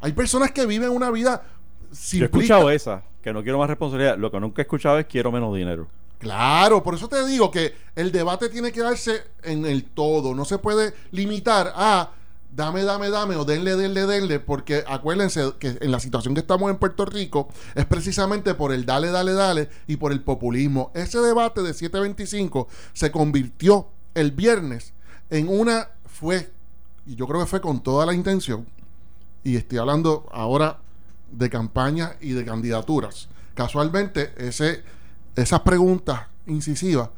Hay 0.00 0.12
personas 0.12 0.50
que 0.52 0.66
viven 0.66 0.90
una 0.90 1.10
vida 1.10 1.42
Yo 1.44 1.92
he 1.92 1.94
simplista. 1.96 2.24
escuchado 2.38 2.70
esa, 2.70 3.02
que 3.22 3.32
no 3.32 3.42
quiero 3.42 3.58
más 3.58 3.68
responsabilidad. 3.68 4.16
Lo 4.18 4.30
que 4.30 4.40
nunca 4.40 4.62
he 4.62 4.64
escuchado 4.64 4.98
es 4.98 5.06
quiero 5.06 5.30
menos 5.30 5.54
dinero. 5.54 5.88
Claro, 6.20 6.82
por 6.82 6.94
eso 6.94 7.08
te 7.08 7.26
digo 7.26 7.50
que 7.50 7.74
el 7.96 8.12
debate 8.12 8.50
tiene 8.50 8.70
que 8.72 8.82
darse 8.82 9.24
en 9.42 9.64
el 9.64 9.84
todo. 9.84 10.34
No 10.34 10.44
se 10.44 10.58
puede 10.58 10.94
limitar 11.10 11.72
a 11.74 12.10
dame, 12.54 12.82
dame, 12.84 13.08
dame 13.08 13.36
o 13.36 13.44
denle, 13.46 13.74
denle, 13.74 14.06
denle, 14.06 14.38
porque 14.38 14.84
acuérdense 14.86 15.54
que 15.58 15.78
en 15.80 15.90
la 15.90 15.98
situación 15.98 16.34
que 16.34 16.40
estamos 16.40 16.70
en 16.70 16.76
Puerto 16.76 17.06
Rico 17.06 17.48
es 17.74 17.86
precisamente 17.86 18.54
por 18.54 18.72
el 18.72 18.84
dale, 18.84 19.10
dale, 19.10 19.32
dale 19.32 19.70
y 19.86 19.96
por 19.96 20.12
el 20.12 20.20
populismo. 20.20 20.90
Ese 20.94 21.20
debate 21.20 21.62
de 21.62 21.72
725 21.72 22.68
se 22.92 23.10
convirtió 23.10 23.88
el 24.14 24.32
viernes 24.32 24.92
en 25.30 25.48
una, 25.48 25.88
fue, 26.04 26.50
y 27.06 27.14
yo 27.14 27.26
creo 27.26 27.40
que 27.40 27.46
fue 27.46 27.62
con 27.62 27.82
toda 27.82 28.04
la 28.04 28.12
intención, 28.12 28.66
y 29.42 29.56
estoy 29.56 29.78
hablando 29.78 30.28
ahora 30.32 30.80
de 31.30 31.48
campañas 31.48 32.12
y 32.20 32.32
de 32.32 32.44
candidaturas. 32.44 33.28
Casualmente, 33.54 34.34
ese, 34.36 34.82
esas 35.36 35.60
preguntas 35.60 36.22
incisivas 36.46 37.10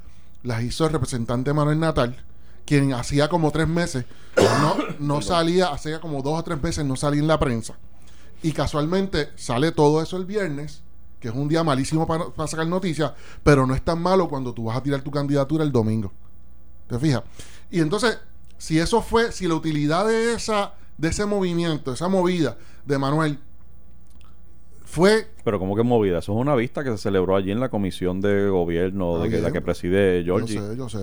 las 0.43 0.63
hizo 0.63 0.87
el 0.87 0.93
representante 0.93 1.53
Manuel 1.53 1.81
Natal, 1.81 2.17
quien 2.65 2.93
hacía 2.93 3.29
como 3.29 3.51
tres 3.51 3.69
meses 3.69 4.05
no, 4.37 4.77
no 4.99 5.23
salía, 5.23 5.69
hacía 5.69 6.01
como 6.01 6.23
dos 6.23 6.39
o 6.39 6.43
tres 6.43 6.63
meses 6.63 6.85
no 6.85 6.97
salía 6.97 7.21
en 7.21 7.29
la 7.29 7.39
prensa. 7.39 7.75
Y 8.43 8.53
casualmente 8.53 9.31
sale 9.37 9.71
todo 9.73 10.03
eso 10.03 10.17
el 10.17 10.27
viernes, 10.27 10.83
que 11.21 11.29
es 11.29 11.35
un 11.35 11.49
día 11.49 11.63
malísimo 11.63 12.07
para, 12.07 12.31
para 12.31 12.49
sacar 12.49 12.67
noticias, 12.67 13.13
pero 13.45 13.67
no 13.67 13.75
es 13.75 13.83
tan 13.83 14.03
malo 14.03 14.29
cuando 14.29 14.53
tú 14.53 14.65
vas 14.65 14.77
a 14.77 14.83
tirar 14.83 15.03
tu 15.03 15.11
candidatura 15.11 15.63
el 15.63 15.71
domingo. 15.71 16.13
¿Te 16.89 16.99
fijas? 16.99 17.23
Y 17.71 17.81
entonces, 17.81 18.19
si 18.59 18.79
eso 18.79 19.01
fue, 19.01 19.31
si 19.33 19.47
la 19.47 19.55
utilidad 19.55 20.07
de 20.07 20.35
esa, 20.35 20.75
de 20.99 21.09
ese 21.09 21.25
movimiento, 21.25 21.93
esa 21.93 22.09
movida 22.09 22.57
de 22.85 22.99
Manuel 22.99 23.39
fue 24.93 25.27
Pero 25.43 25.59
como 25.59 25.75
que 25.75 25.83
movida, 25.83 26.19
eso 26.19 26.33
es 26.33 26.39
una 26.39 26.55
vista 26.55 26.85
que 26.85 26.91
se 26.91 26.99
celebró 26.99 27.35
allí 27.35 27.51
en 27.51 27.61
la 27.61 27.71
comisión 27.71 28.21
de 28.21 28.49
gobierno 28.49 29.15
Está 29.17 29.25
de 29.25 29.31
que, 29.31 29.41
la 29.43 29.51
que 29.51 29.61
preside 29.63 30.23
Yo 30.23 30.37
Georgie. 30.37 30.59
sé, 30.61 30.77
yo 30.77 30.89
sé. 30.89 30.99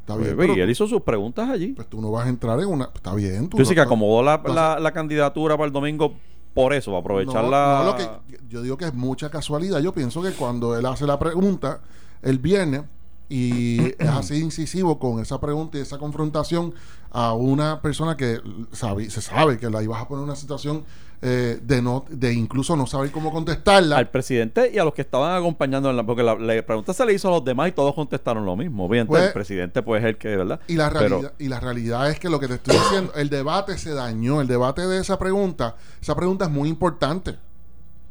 Está 0.00 0.14
Pues, 0.14 0.36
bien. 0.36 0.56
y 0.56 0.60
él 0.60 0.70
hizo 0.70 0.86
sus 0.86 1.02
preguntas 1.02 1.48
allí. 1.50 1.72
pues 1.72 1.88
tú 1.88 2.00
no 2.00 2.12
vas 2.12 2.26
a 2.26 2.28
entrar 2.28 2.60
en 2.60 2.68
una. 2.68 2.88
Está 2.94 3.12
bien. 3.14 3.48
Tú 3.48 3.56
dices 3.56 3.70
que 3.74 3.80
no- 3.80 3.82
acomodó 3.82 4.22
la, 4.22 4.40
la- 4.46 4.78
la 4.78 4.92
candidatura 4.92 5.56
para 5.56 5.66
el 5.66 5.72
domingo 5.72 6.14
por 6.54 6.72
eso, 6.72 6.92
para 6.92 7.00
aprovechar 7.00 7.44
no, 7.44 7.50
la... 7.50 7.80
no, 7.84 7.84
lo 7.90 7.96
que, 7.96 8.08
yo 8.48 8.62
digo 8.62 8.76
que 8.76 8.84
es 8.84 8.94
mucha 8.94 9.28
casualidad. 9.28 9.80
Yo 9.80 9.92
pienso 9.92 10.22
que 10.22 10.30
cuando 10.30 10.78
él 10.78 10.86
hace 10.86 11.04
la 11.06 11.18
pregunta 11.18 11.80
el 12.22 12.38
viernes, 12.38 12.82
y 13.28 13.80
es 13.98 14.08
así 14.08 14.38
incisivo 14.38 15.00
con 15.00 15.18
esa 15.20 15.40
pregunta 15.40 15.76
y 15.78 15.80
esa 15.80 15.98
confrontación 15.98 16.72
a 17.10 17.32
una 17.34 17.82
persona 17.82 18.16
que 18.16 18.38
sabe, 18.70 19.10
se 19.10 19.20
sabe 19.20 19.58
que 19.58 19.68
la 19.68 19.82
ibas 19.82 20.00
a 20.00 20.06
poner 20.06 20.20
en 20.22 20.28
una 20.28 20.36
situación 20.36 20.84
eh, 21.22 21.58
de 21.62 21.80
no 21.82 22.04
de 22.10 22.32
incluso 22.34 22.76
no 22.76 22.86
saber 22.86 23.10
cómo 23.10 23.32
contestarla. 23.32 23.96
Al 23.96 24.10
presidente 24.10 24.70
y 24.72 24.78
a 24.78 24.84
los 24.84 24.92
que 24.94 25.02
estaban 25.02 25.34
acompañando, 25.36 25.88
en 25.90 25.96
la, 25.96 26.04
porque 26.04 26.22
la, 26.22 26.34
la 26.34 26.64
pregunta 26.64 26.92
se 26.92 27.04
le 27.06 27.14
hizo 27.14 27.28
a 27.28 27.30
los 27.32 27.44
demás 27.44 27.68
y 27.68 27.72
todos 27.72 27.94
contestaron 27.94 28.44
lo 28.44 28.54
mismo. 28.56 28.86
Obviamente, 28.86 29.10
Pues- 29.10 29.24
el 29.24 29.32
presidente, 29.32 29.82
pues, 29.82 30.02
es 30.02 30.08
el 30.10 30.18
que, 30.18 30.36
¿verdad? 30.36 30.60
Y 30.68 30.74
la, 30.76 30.90
Pero- 30.90 31.08
realidad, 31.08 31.32
y 31.38 31.48
la 31.48 31.60
realidad 31.60 32.10
es 32.10 32.18
que 32.20 32.28
lo 32.28 32.38
que 32.38 32.48
te 32.48 32.54
estoy 32.54 32.76
diciendo, 32.76 33.12
el 33.14 33.30
debate 33.30 33.76
se 33.78 33.90
dañó. 33.94 34.40
El 34.40 34.46
debate 34.46 34.86
de 34.86 34.98
esa 35.00 35.18
pregunta, 35.18 35.76
esa 36.00 36.14
pregunta 36.14 36.44
es 36.46 36.50
muy 36.50 36.68
importante. 36.68 37.36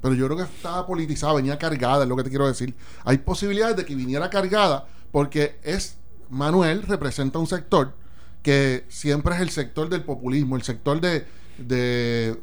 Pero 0.01 0.13
yo 0.15 0.25
creo 0.25 0.38
que 0.38 0.43
estaba 0.43 0.85
politizada, 0.85 1.33
venía 1.33 1.57
cargada, 1.57 2.03
es 2.03 2.09
lo 2.09 2.15
que 2.15 2.24
te 2.24 2.29
quiero 2.29 2.47
decir. 2.47 2.75
Hay 3.05 3.17
posibilidades 3.19 3.75
de 3.75 3.85
que 3.85 3.95
viniera 3.95 4.29
cargada 4.29 4.85
porque 5.12 5.55
es 5.63 5.97
Manuel 6.29 6.83
representa 6.83 7.39
un 7.39 7.47
sector 7.47 7.93
que 8.43 8.85
siempre 8.89 9.33
es 9.35 9.41
el 9.41 9.50
sector 9.50 9.89
del 9.89 10.03
populismo, 10.03 10.55
el 10.55 10.62
sector 10.63 11.01
de, 11.01 11.25
de 11.57 12.35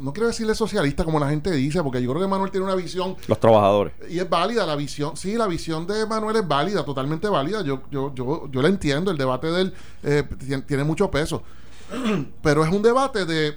no 0.00 0.12
quiero 0.12 0.28
decirle 0.28 0.54
socialista 0.54 1.04
como 1.04 1.18
la 1.20 1.28
gente 1.28 1.50
dice, 1.52 1.82
porque 1.82 2.02
yo 2.02 2.10
creo 2.10 2.22
que 2.22 2.28
Manuel 2.28 2.50
tiene 2.50 2.66
una 2.66 2.74
visión 2.74 3.16
los 3.26 3.38
trabajadores. 3.40 3.92
y 4.08 4.18
es 4.18 4.28
válida 4.28 4.64
la 4.66 4.76
visión, 4.76 5.16
sí, 5.16 5.34
la 5.36 5.46
visión 5.46 5.86
de 5.86 6.06
Manuel 6.06 6.36
es 6.36 6.48
válida, 6.48 6.84
totalmente 6.84 7.28
válida. 7.28 7.62
Yo, 7.62 7.82
yo, 7.90 8.12
yo, 8.14 8.48
yo 8.50 8.62
la 8.62 8.68
entiendo, 8.68 9.10
el 9.10 9.16
debate 9.18 9.46
de 9.48 9.60
él 9.62 9.74
eh, 10.02 10.24
tien- 10.38 10.64
tiene 10.66 10.84
mucho 10.84 11.10
peso. 11.10 11.42
Pero 12.42 12.64
es 12.64 12.72
un 12.72 12.82
debate 12.82 13.24
de, 13.26 13.56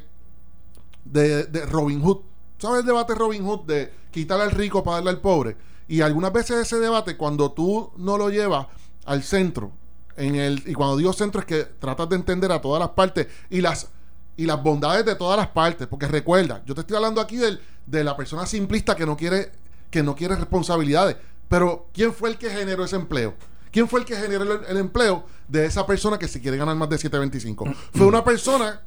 de, 1.05 1.45
de 1.45 1.65
Robin 1.65 2.01
Hood. 2.01 2.17
¿Sabes 2.57 2.81
el 2.81 2.85
debate 2.85 3.13
Robin 3.15 3.43
Hood 3.45 3.62
de 3.65 3.91
quitarle 4.12 4.45
al 4.45 4.51
rico 4.51 4.83
para 4.83 4.95
darle 4.97 5.09
al 5.12 5.19
pobre? 5.19 5.57
Y 5.88 6.01
algunas 6.01 6.31
veces 6.31 6.57
ese 6.57 6.77
debate, 6.79 7.17
cuando 7.17 7.51
tú 7.51 7.91
no 7.97 8.17
lo 8.17 8.29
llevas 8.29 8.67
al 9.05 9.21
centro, 9.23 9.71
en 10.15 10.35
el, 10.35 10.63
y 10.67 10.73
cuando 10.73 10.95
digo 10.95 11.12
centro 11.12 11.41
es 11.41 11.45
que 11.47 11.63
tratas 11.63 12.07
de 12.09 12.15
entender 12.15 12.51
a 12.51 12.62
todas 12.62 12.79
las 12.79 12.89
partes 12.89 13.27
y 13.50 13.62
las 13.62 13.89
y 14.35 14.45
las 14.45 14.61
bondades 14.61 15.05
de 15.05 15.15
todas 15.15 15.37
las 15.37 15.47
partes, 15.47 15.87
porque 15.87 16.07
recuerda, 16.07 16.61
yo 16.65 16.73
te 16.73 16.81
estoy 16.81 16.95
hablando 16.95 17.21
aquí 17.21 17.37
del, 17.37 17.61
de 17.85 18.03
la 18.03 18.17
persona 18.17 18.45
simplista 18.45 18.95
que 18.95 19.05
no 19.05 19.15
quiere 19.15 19.51
que 19.89 20.01
no 20.01 20.15
quiere 20.15 20.35
responsabilidades, 20.35 21.17
pero 21.47 21.87
¿quién 21.93 22.13
fue 22.13 22.31
el 22.31 22.37
que 22.39 22.49
generó 22.49 22.83
ese 22.83 22.95
empleo? 22.95 23.35
¿Quién 23.71 23.87
fue 23.87 23.99
el 23.99 24.07
que 24.07 24.15
generó 24.15 24.43
el, 24.43 24.65
el 24.67 24.77
empleo 24.77 25.23
de 25.47 25.67
esa 25.67 25.85
persona 25.85 26.17
que 26.17 26.27
se 26.27 26.41
quiere 26.41 26.57
ganar 26.57 26.75
más 26.75 26.89
de 26.89 26.97
725? 26.97 27.65
Fue 27.93 28.07
una 28.07 28.23
persona 28.23 28.81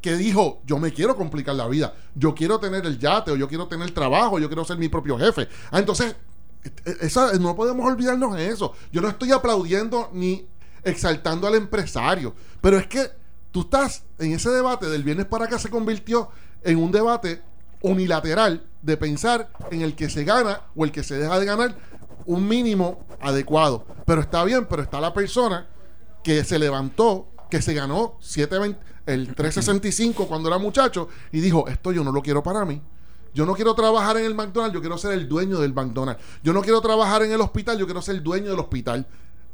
que 0.00 0.16
dijo, 0.16 0.62
yo 0.64 0.78
me 0.78 0.94
quiero 0.94 1.14
complicar 1.14 1.54
la 1.54 1.68
vida, 1.68 1.92
yo 2.14 2.34
quiero 2.34 2.58
tener 2.58 2.86
el 2.86 2.98
yate, 2.98 3.32
o 3.32 3.36
yo 3.36 3.48
quiero 3.48 3.66
tener 3.66 3.90
trabajo, 3.90 4.38
yo 4.38 4.48
quiero 4.48 4.64
ser 4.64 4.78
mi 4.78 4.88
propio 4.88 5.18
jefe. 5.18 5.46
Ah, 5.70 5.78
entonces, 5.78 6.16
e- 6.86 6.96
esa, 7.02 7.34
no 7.34 7.54
podemos 7.54 7.86
olvidarnos 7.86 8.34
de 8.34 8.48
eso. 8.48 8.72
Yo 8.92 9.02
no 9.02 9.08
estoy 9.08 9.32
aplaudiendo 9.32 10.08
ni 10.14 10.46
exaltando 10.82 11.46
al 11.46 11.54
empresario, 11.54 12.34
pero 12.62 12.78
es 12.78 12.86
que 12.86 13.10
tú 13.50 13.62
estás 13.62 14.04
en 14.18 14.32
ese 14.32 14.50
debate 14.50 14.88
del 14.88 15.02
viernes 15.02 15.26
para 15.26 15.46
acá 15.46 15.58
se 15.58 15.70
convirtió 15.70 16.30
en 16.62 16.78
un 16.78 16.92
debate 16.92 17.42
unilateral 17.82 18.66
de 18.82 18.96
pensar 18.96 19.50
en 19.70 19.82
el 19.82 19.94
que 19.94 20.10
se 20.10 20.24
gana 20.24 20.62
o 20.74 20.84
el 20.84 20.92
que 20.92 21.02
se 21.02 21.16
deja 21.18 21.38
de 21.38 21.46
ganar 21.46 21.76
un 22.26 22.46
mínimo 22.46 23.06
adecuado. 23.20 23.84
Pero 24.06 24.20
está 24.20 24.44
bien, 24.44 24.66
pero 24.68 24.82
está 24.82 25.00
la 25.00 25.12
persona 25.12 25.66
que 26.22 26.44
se 26.44 26.58
levantó, 26.58 27.28
que 27.50 27.62
se 27.62 27.74
ganó 27.74 28.16
720, 28.20 28.78
el 29.06 29.34
365 29.34 30.26
cuando 30.26 30.48
era 30.48 30.58
muchacho 30.58 31.08
y 31.32 31.40
dijo, 31.40 31.66
esto 31.68 31.92
yo 31.92 32.04
no 32.04 32.12
lo 32.12 32.22
quiero 32.22 32.42
para 32.42 32.64
mí. 32.64 32.80
Yo 33.32 33.46
no 33.46 33.54
quiero 33.54 33.74
trabajar 33.74 34.16
en 34.16 34.24
el 34.24 34.34
McDonald's, 34.34 34.74
yo 34.74 34.80
quiero 34.80 34.98
ser 34.98 35.12
el 35.12 35.28
dueño 35.28 35.60
del 35.60 35.72
McDonald's. 35.72 36.22
Yo 36.42 36.52
no 36.52 36.62
quiero 36.62 36.80
trabajar 36.80 37.22
en 37.22 37.32
el 37.32 37.40
hospital, 37.40 37.78
yo 37.78 37.86
quiero 37.86 38.02
ser 38.02 38.16
el 38.16 38.22
dueño 38.22 38.50
del 38.50 38.58
hospital. 38.58 39.06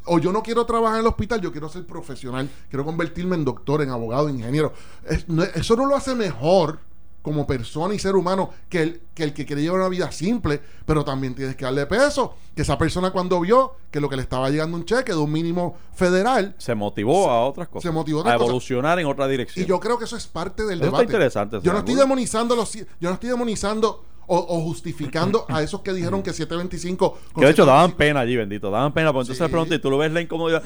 O 0.06 0.18
yo 0.18 0.32
no 0.32 0.42
quiero 0.42 0.64
trabajar 0.66 0.96
en 0.98 1.00
el 1.02 1.06
hospital, 1.08 1.40
yo 1.40 1.52
quiero 1.52 1.68
ser 1.68 1.84
profesional. 1.86 2.48
Quiero 2.70 2.84
convertirme 2.84 3.36
en 3.36 3.44
doctor, 3.44 3.82
en 3.82 3.90
abogado, 3.90 4.28
ingeniero. 4.28 4.72
Es- 5.08 5.28
no- 5.28 5.42
eso 5.42 5.76
no 5.76 5.86
lo 5.86 5.96
hace 5.96 6.14
mejor 6.14 6.78
como 7.22 7.44
persona 7.44 7.92
y 7.92 7.98
ser 7.98 8.14
humano 8.14 8.50
que 8.68 8.82
el, 8.82 9.00
que 9.12 9.24
el 9.24 9.34
que 9.34 9.44
quiere 9.44 9.60
llevar 9.60 9.80
una 9.80 9.88
vida 9.88 10.12
simple, 10.12 10.62
pero 10.84 11.04
también 11.04 11.34
tienes 11.34 11.56
que 11.56 11.64
darle 11.64 11.84
peso. 11.86 12.36
Que 12.54 12.62
esa 12.62 12.78
persona 12.78 13.10
cuando 13.10 13.40
vio 13.40 13.72
que 13.90 13.98
lo 14.00 14.08
que 14.08 14.14
le 14.14 14.22
estaba 14.22 14.48
llegando 14.48 14.76
un 14.76 14.84
cheque 14.84 15.10
de 15.10 15.18
un 15.18 15.32
mínimo 15.32 15.76
federal, 15.92 16.54
Se 16.58 16.76
motivó 16.76 17.28
a 17.28 17.44
otras 17.44 17.66
cosas. 17.66 17.82
se 17.82 17.90
motivó 17.90 18.18
a 18.18 18.20
a 18.20 18.22
otras 18.22 18.34
cosas. 18.36 18.48
evolucionar 18.48 19.00
en 19.00 19.06
otra 19.06 19.26
dirección. 19.26 19.64
y 19.64 19.68
yo 19.68 19.80
creo 19.80 19.98
que 19.98 20.04
eso 20.04 20.16
es 20.16 20.28
parte 20.28 20.62
del 20.62 20.78
Eso 20.78 20.84
está 20.86 20.98
debate. 20.98 21.04
interesante, 21.04 21.58
Yo 21.64 21.72
no 21.72 21.80
estoy 21.80 21.96
demonizando 21.96 22.54
los 22.54 22.72
yo 22.72 22.84
no 23.00 23.14
estoy 23.14 23.28
demonizando 23.30 24.04
o, 24.28 24.36
o 24.38 24.60
justificando 24.62 25.44
a 25.48 25.62
esos 25.62 25.80
que 25.82 25.92
dijeron 25.92 26.22
que 26.22 26.32
725 26.32 27.18
con 27.32 27.40
Que 27.40 27.46
de 27.46 27.52
hecho 27.52 27.64
daban 27.64 27.90
725 27.90 27.96
pena 27.98 28.20
allí, 28.20 28.36
bendito. 28.36 28.70
Daban 28.70 28.92
pena. 28.92 29.12
Porque 29.12 29.22
entonces 29.32 29.38
Sí. 29.38 29.42
le 29.44 29.48
pregunté 29.50 29.74
y 29.76 29.78
tú 29.78 29.90
lo 29.90 29.98
ves 29.98 30.12
la 30.12 30.20
incomodidad. 30.20 30.62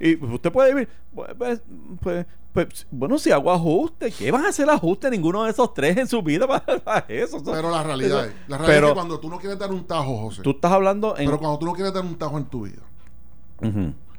Y 0.00 0.16
usted 0.24 0.50
puede 0.52 0.74
vivir. 0.74 0.88
Pues, 1.14 1.30
pues, 1.38 1.60
pues, 2.00 2.26
pues, 2.52 2.86
bueno, 2.90 3.18
si 3.18 3.30
hago 3.30 3.52
ajuste, 3.52 4.10
¿qué 4.10 4.30
van 4.30 4.44
a 4.46 4.48
hacer 4.48 4.68
ajuste 4.70 5.10
ninguno 5.10 5.44
de 5.44 5.50
esos 5.50 5.72
tres 5.74 5.96
en 5.98 6.06
su 6.08 6.22
vida 6.22 6.46
para, 6.48 6.78
para 6.78 7.04
eso? 7.08 7.42
Pero 7.44 7.70
la 7.70 7.82
realidad 7.82 8.20
eso- 8.26 8.28
es, 8.30 8.34
la 8.48 8.58
realidad 8.58 8.74
pero 8.76 8.86
es 8.86 8.90
que 8.92 8.94
cuando 8.94 9.20
tú 9.20 9.28
no 9.28 9.38
quieres 9.38 9.58
dar 9.58 9.70
un 9.72 9.84
tajo, 9.86 10.16
José, 10.18 10.42
tú 10.42 10.50
estás 10.50 10.72
hablando 10.72 11.16
en. 11.18 11.26
pero 11.26 11.38
cuando 11.38 11.58
tú 11.58 11.66
no 11.66 11.72
quieres 11.74 11.92
dar 11.92 12.04
un 12.04 12.16
tajo 12.16 12.38
en 12.38 12.44
tu 12.46 12.62
vida 12.64 12.82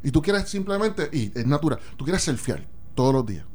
y 0.03 0.11
tú 0.11 0.21
quieres 0.21 0.47
simplemente, 0.49 1.09
y 1.11 1.31
es 1.37 1.45
natural, 1.45 1.79
tú 1.97 2.05
quieres 2.05 2.23
surfear 2.23 2.63
todos 2.95 3.13
los 3.13 3.25
días. 3.25 3.45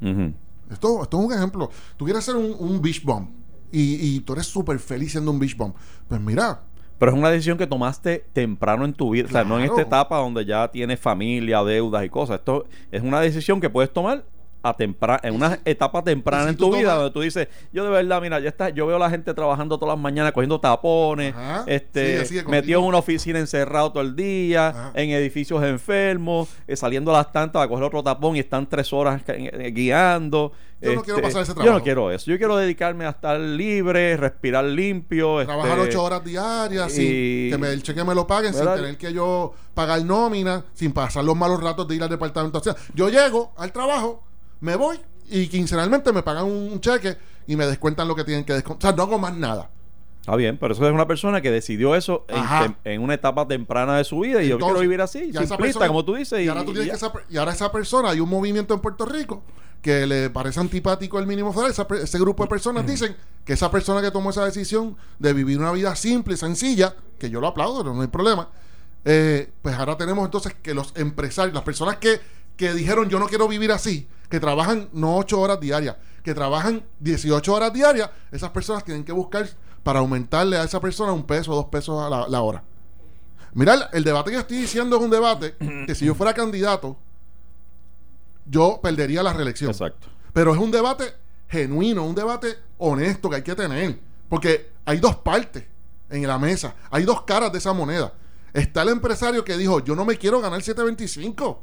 Esto, 0.71 1.03
esto 1.03 1.19
es 1.21 1.25
un 1.27 1.33
ejemplo. 1.33 1.71
Tú 1.97 2.05
quieres 2.05 2.25
ser 2.25 2.35
un, 2.37 2.55
un 2.59 2.81
beach 2.81 3.03
bum 3.05 3.29
y, 3.73 3.97
y 4.17 4.21
tú 4.21 4.35
eres 4.35 4.47
súper 4.47 4.79
feliz 4.79 5.13
siendo 5.13 5.31
un 5.31 5.39
beach 5.39 5.57
bum. 5.57 5.73
Pues 6.09 6.21
mira, 6.21 6.61
Pero 6.99 7.13
es 7.13 7.19
una 7.19 7.31
decisión 7.31 7.59
que 7.59 7.67
tomaste 7.67 8.25
temprano 8.33 8.85
en 8.85 8.93
tu 8.93 9.11
vida. 9.11 9.27
O 9.29 9.33
sea, 9.33 9.43
no 9.45 9.59
en 9.59 9.65
esta 9.65 9.81
etapa 9.83 10.19
donde 10.19 10.45
ya 10.45 10.69
tienes 10.69 11.01
familia, 11.01 11.63
deudas 11.65 12.05
y 12.05 12.09
cosas. 12.09 12.39
Esto 12.39 12.67
es 12.93 13.03
una 13.03 13.21
decisión 13.21 13.61
que 13.61 13.69
puedes 13.71 13.93
tomar 13.93 14.25
a 14.65 14.75
tempra 14.77 15.19
en 15.25 15.35
una 15.35 15.59
etapa 15.65 16.05
temprana 16.05 16.45
si 16.45 16.51
en 16.51 16.57
tu 16.57 16.71
vida 16.71 16.91
tomas- 16.93 16.97
donde 16.99 17.11
tú 17.11 17.21
dices, 17.23 17.49
yo 17.73 17.83
de 17.83 17.91
verdad, 17.91 18.23
mira, 18.23 18.39
ya 18.39 18.49
está, 18.49 18.69
yo 18.69 18.87
veo 18.87 18.95
a 18.95 18.99
la 19.01 19.11
gente 19.11 19.35
trabajando 19.35 19.77
todas 19.77 19.97
las 19.97 20.01
mañanas 20.01 20.31
cogiendo 20.31 20.61
tapones, 20.61 21.35
Ajá. 21.35 21.65
este, 21.67 22.25
metido 22.47 22.79
en 22.79 22.87
una 22.87 22.99
oficina 22.99 23.41
encerrado 23.41 23.91
todo 23.91 24.05
el 24.05 24.15
día, 24.15 24.69
Ajá. 24.69 24.93
en 24.95 25.11
edificios 25.11 25.65
enfermos, 25.65 26.49
eh, 26.69 26.77
saliendo 26.77 27.13
a 27.13 27.19
las 27.19 27.33
tantas 27.33 27.61
a 27.61 27.67
coger 27.67 27.83
otro 27.83 28.05
tapón 28.05 28.37
y 28.37 28.39
están 28.39 28.69
tres 28.69 28.93
horas 28.93 29.21
eh, 29.27 29.73
guiando. 29.75 30.53
Yo 30.83 30.95
no 30.95 31.03
quiero 31.03 31.23
pasar 31.23 31.43
ese 31.43 31.51
Yo 31.51 31.55
trabajo. 31.55 31.79
no 31.79 31.85
quiero 31.85 32.11
eso. 32.11 32.31
Yo 32.31 32.39
quiero 32.39 32.57
dedicarme 32.57 33.05
a 33.07 33.11
estar 33.11 33.39
libre, 33.39 34.17
respirar 34.17 34.65
limpio. 34.65 35.45
trabajar 35.45 35.79
este, 35.79 35.91
ocho 35.91 36.03
horas 36.03 36.25
diarias, 36.25 36.93
y- 36.99 37.49
sin 37.49 37.51
que 37.51 37.59
me, 37.59 37.69
el 37.73 37.83
cheque 37.83 38.03
me 38.05 38.15
lo 38.15 38.27
paguen, 38.27 38.53
sin 38.53 38.65
tener 38.65 38.97
que 38.97 39.13
yo 39.13 39.53
pagar 39.75 40.05
nómina, 40.05 40.65
sin 40.75 40.93
pasar 40.93 41.25
los 41.25 41.37
malos 41.37 41.63
ratos 41.63 41.87
de 41.89 41.95
ir 41.97 42.03
al 42.03 42.09
departamento. 42.11 42.59
O 42.59 42.63
sea, 42.63 42.75
yo 42.95 43.09
llego 43.09 43.53
al 43.57 43.73
trabajo, 43.73 44.23
me 44.61 44.77
voy 44.77 44.99
y 45.31 45.47
quincenalmente 45.49 46.13
me 46.13 46.23
pagan 46.23 46.45
un 46.47 46.81
cheque 46.81 47.17
y 47.47 47.57
me 47.57 47.67
descuentan 47.67 48.07
lo 48.09 48.15
que 48.15 48.25
tienen 48.25 48.45
que 48.45 48.53
descontar. 48.53 48.89
O 48.89 48.91
sea, 48.91 48.97
no 48.97 49.03
hago 49.05 49.19
más 49.19 49.35
nada. 49.37 49.71
Está 50.21 50.37
bien, 50.37 50.57
pero 50.57 50.73
eso 50.73 50.87
es 50.87 50.93
una 50.95 51.09
persona 51.09 51.41
que 51.41 51.51
decidió 51.51 51.97
eso 51.97 52.25
en, 52.29 52.77
en 52.85 53.03
una 53.03 53.15
etapa 53.15 53.49
temprana 53.49 53.97
de 53.97 54.05
su 54.05 54.21
vida 54.21 54.41
y 54.41 54.47
yo 54.49 54.57
quiero 54.59 54.79
vivir 54.79 55.01
así, 55.01 55.19
simplista, 55.33 55.57
persona- 55.57 55.89
como 55.89 56.05
tú 56.05 56.15
dices. 56.15 56.39
Y, 56.39 56.45
Y, 56.45 56.49
ahora 56.49 56.65
tú 56.65 56.71
y 56.71 56.75
que 56.75 56.83
esa 56.91 57.13
y 57.29 57.37
ahora 57.39 57.51
esa 57.53 57.73
persona, 57.73 58.11
hay 58.11 58.21
un 58.21 58.29
movimiento 58.31 58.73
en 58.73 58.79
Puerto 58.79 59.05
Rico 59.05 59.43
que 59.83 60.07
le 60.07 60.31
parece 60.31 60.61
antipático 60.61 61.19
el 61.19 61.27
mínimo 61.27 61.53
federal. 61.53 61.73
Esa 61.73 61.87
ese 62.01 62.19
grupo 62.19 62.45
de 62.45 62.49
personas 62.49 62.87
dicen 62.87 63.17
que 63.45 63.53
esa 63.53 63.71
persona 63.71 64.01
que 64.01 64.13
tomó 64.13 64.31
esa 64.31 64.45
decisión 64.45 64.97
de 65.19 65.33
vivir 65.33 65.59
una 65.59 65.73
vida 65.73 65.95
simple 65.97 66.35
y 66.35 66.37
sencilla, 66.37 66.95
que 67.19 67.29
yo 67.29 67.41
lo 67.41 67.49
aplaudo, 67.49 67.83
no 67.83 68.01
hay 68.01 68.07
problema, 68.07 68.49
eh, 69.05 69.53
pues 69.61 69.75
ahora 69.75 69.97
tenemos 69.97 70.25
entonces 70.25 70.55
que 70.63 70.73
los 70.73 70.93
empresarios, 70.95 71.53
las 71.53 71.65
personas 71.65 71.97
que, 71.97 72.21
que 72.57 72.73
dijeron 72.73 73.09
yo 73.09 73.19
no 73.19 73.27
quiero 73.27 73.49
vivir 73.49 73.73
así, 73.73 74.09
que 74.31 74.39
trabajan 74.39 74.89
no 74.93 75.17
8 75.17 75.41
horas 75.41 75.61
diarias, 75.61 75.97
que 76.23 76.33
trabajan 76.33 76.85
18 77.01 77.53
horas 77.53 77.73
diarias, 77.73 78.09
esas 78.31 78.51
personas 78.51 78.85
tienen 78.85 79.05
que 79.05 79.13
buscar 79.13 79.49
para 79.83 79.99
aumentarle 79.99 80.57
a 80.57 80.63
esa 80.63 80.81
persona 80.81 81.13
un 81.13 81.25
peso 81.25 81.51
o 81.51 81.57
dos 81.57 81.67
pesos 81.67 82.01
a 82.01 82.09
la, 82.09 82.29
la 82.29 82.41
hora. 82.41 82.63
Mira, 83.55 83.75
el, 83.75 83.83
el 83.93 84.05
debate 84.05 84.31
que 84.31 84.39
estoy 84.39 84.59
diciendo 84.59 84.97
es 84.97 85.03
un 85.03 85.11
debate 85.11 85.57
que 85.87 85.95
si 85.97 86.07
yo 86.07 86.15
fuera 86.15 86.33
candidato, 86.33 86.97
yo 88.47 88.81
perdería 88.83 89.23
la 89.23 89.33
reelección. 89.33 89.71
Exacto. 89.71 90.09
Pero 90.33 90.53
es 90.53 90.59
un 90.61 90.71
debate 90.71 91.05
genuino, 91.49 92.05
un 92.05 92.15
debate 92.15 92.57
honesto 92.79 93.29
que 93.31 93.37
hay 93.37 93.43
que 93.43 93.55
tener. 93.55 93.99
Porque 94.29 94.71
hay 94.85 94.99
dos 94.99 95.17
partes 95.17 95.65
en 96.11 96.27
la 96.27 96.39
mesa. 96.39 96.75
Hay 96.91 97.05
dos 97.05 97.23
caras 97.23 97.53
de 97.53 97.59
esa 97.59 97.73
moneda. 97.73 98.13
Está 98.53 98.83
el 98.83 98.89
empresario 98.91 99.45
que 99.45 99.57
dijo, 99.57 99.81
yo 99.85 99.95
no 99.95 100.05
me 100.05 100.17
quiero 100.17 100.41
ganar 100.41 100.63
725. 100.63 101.63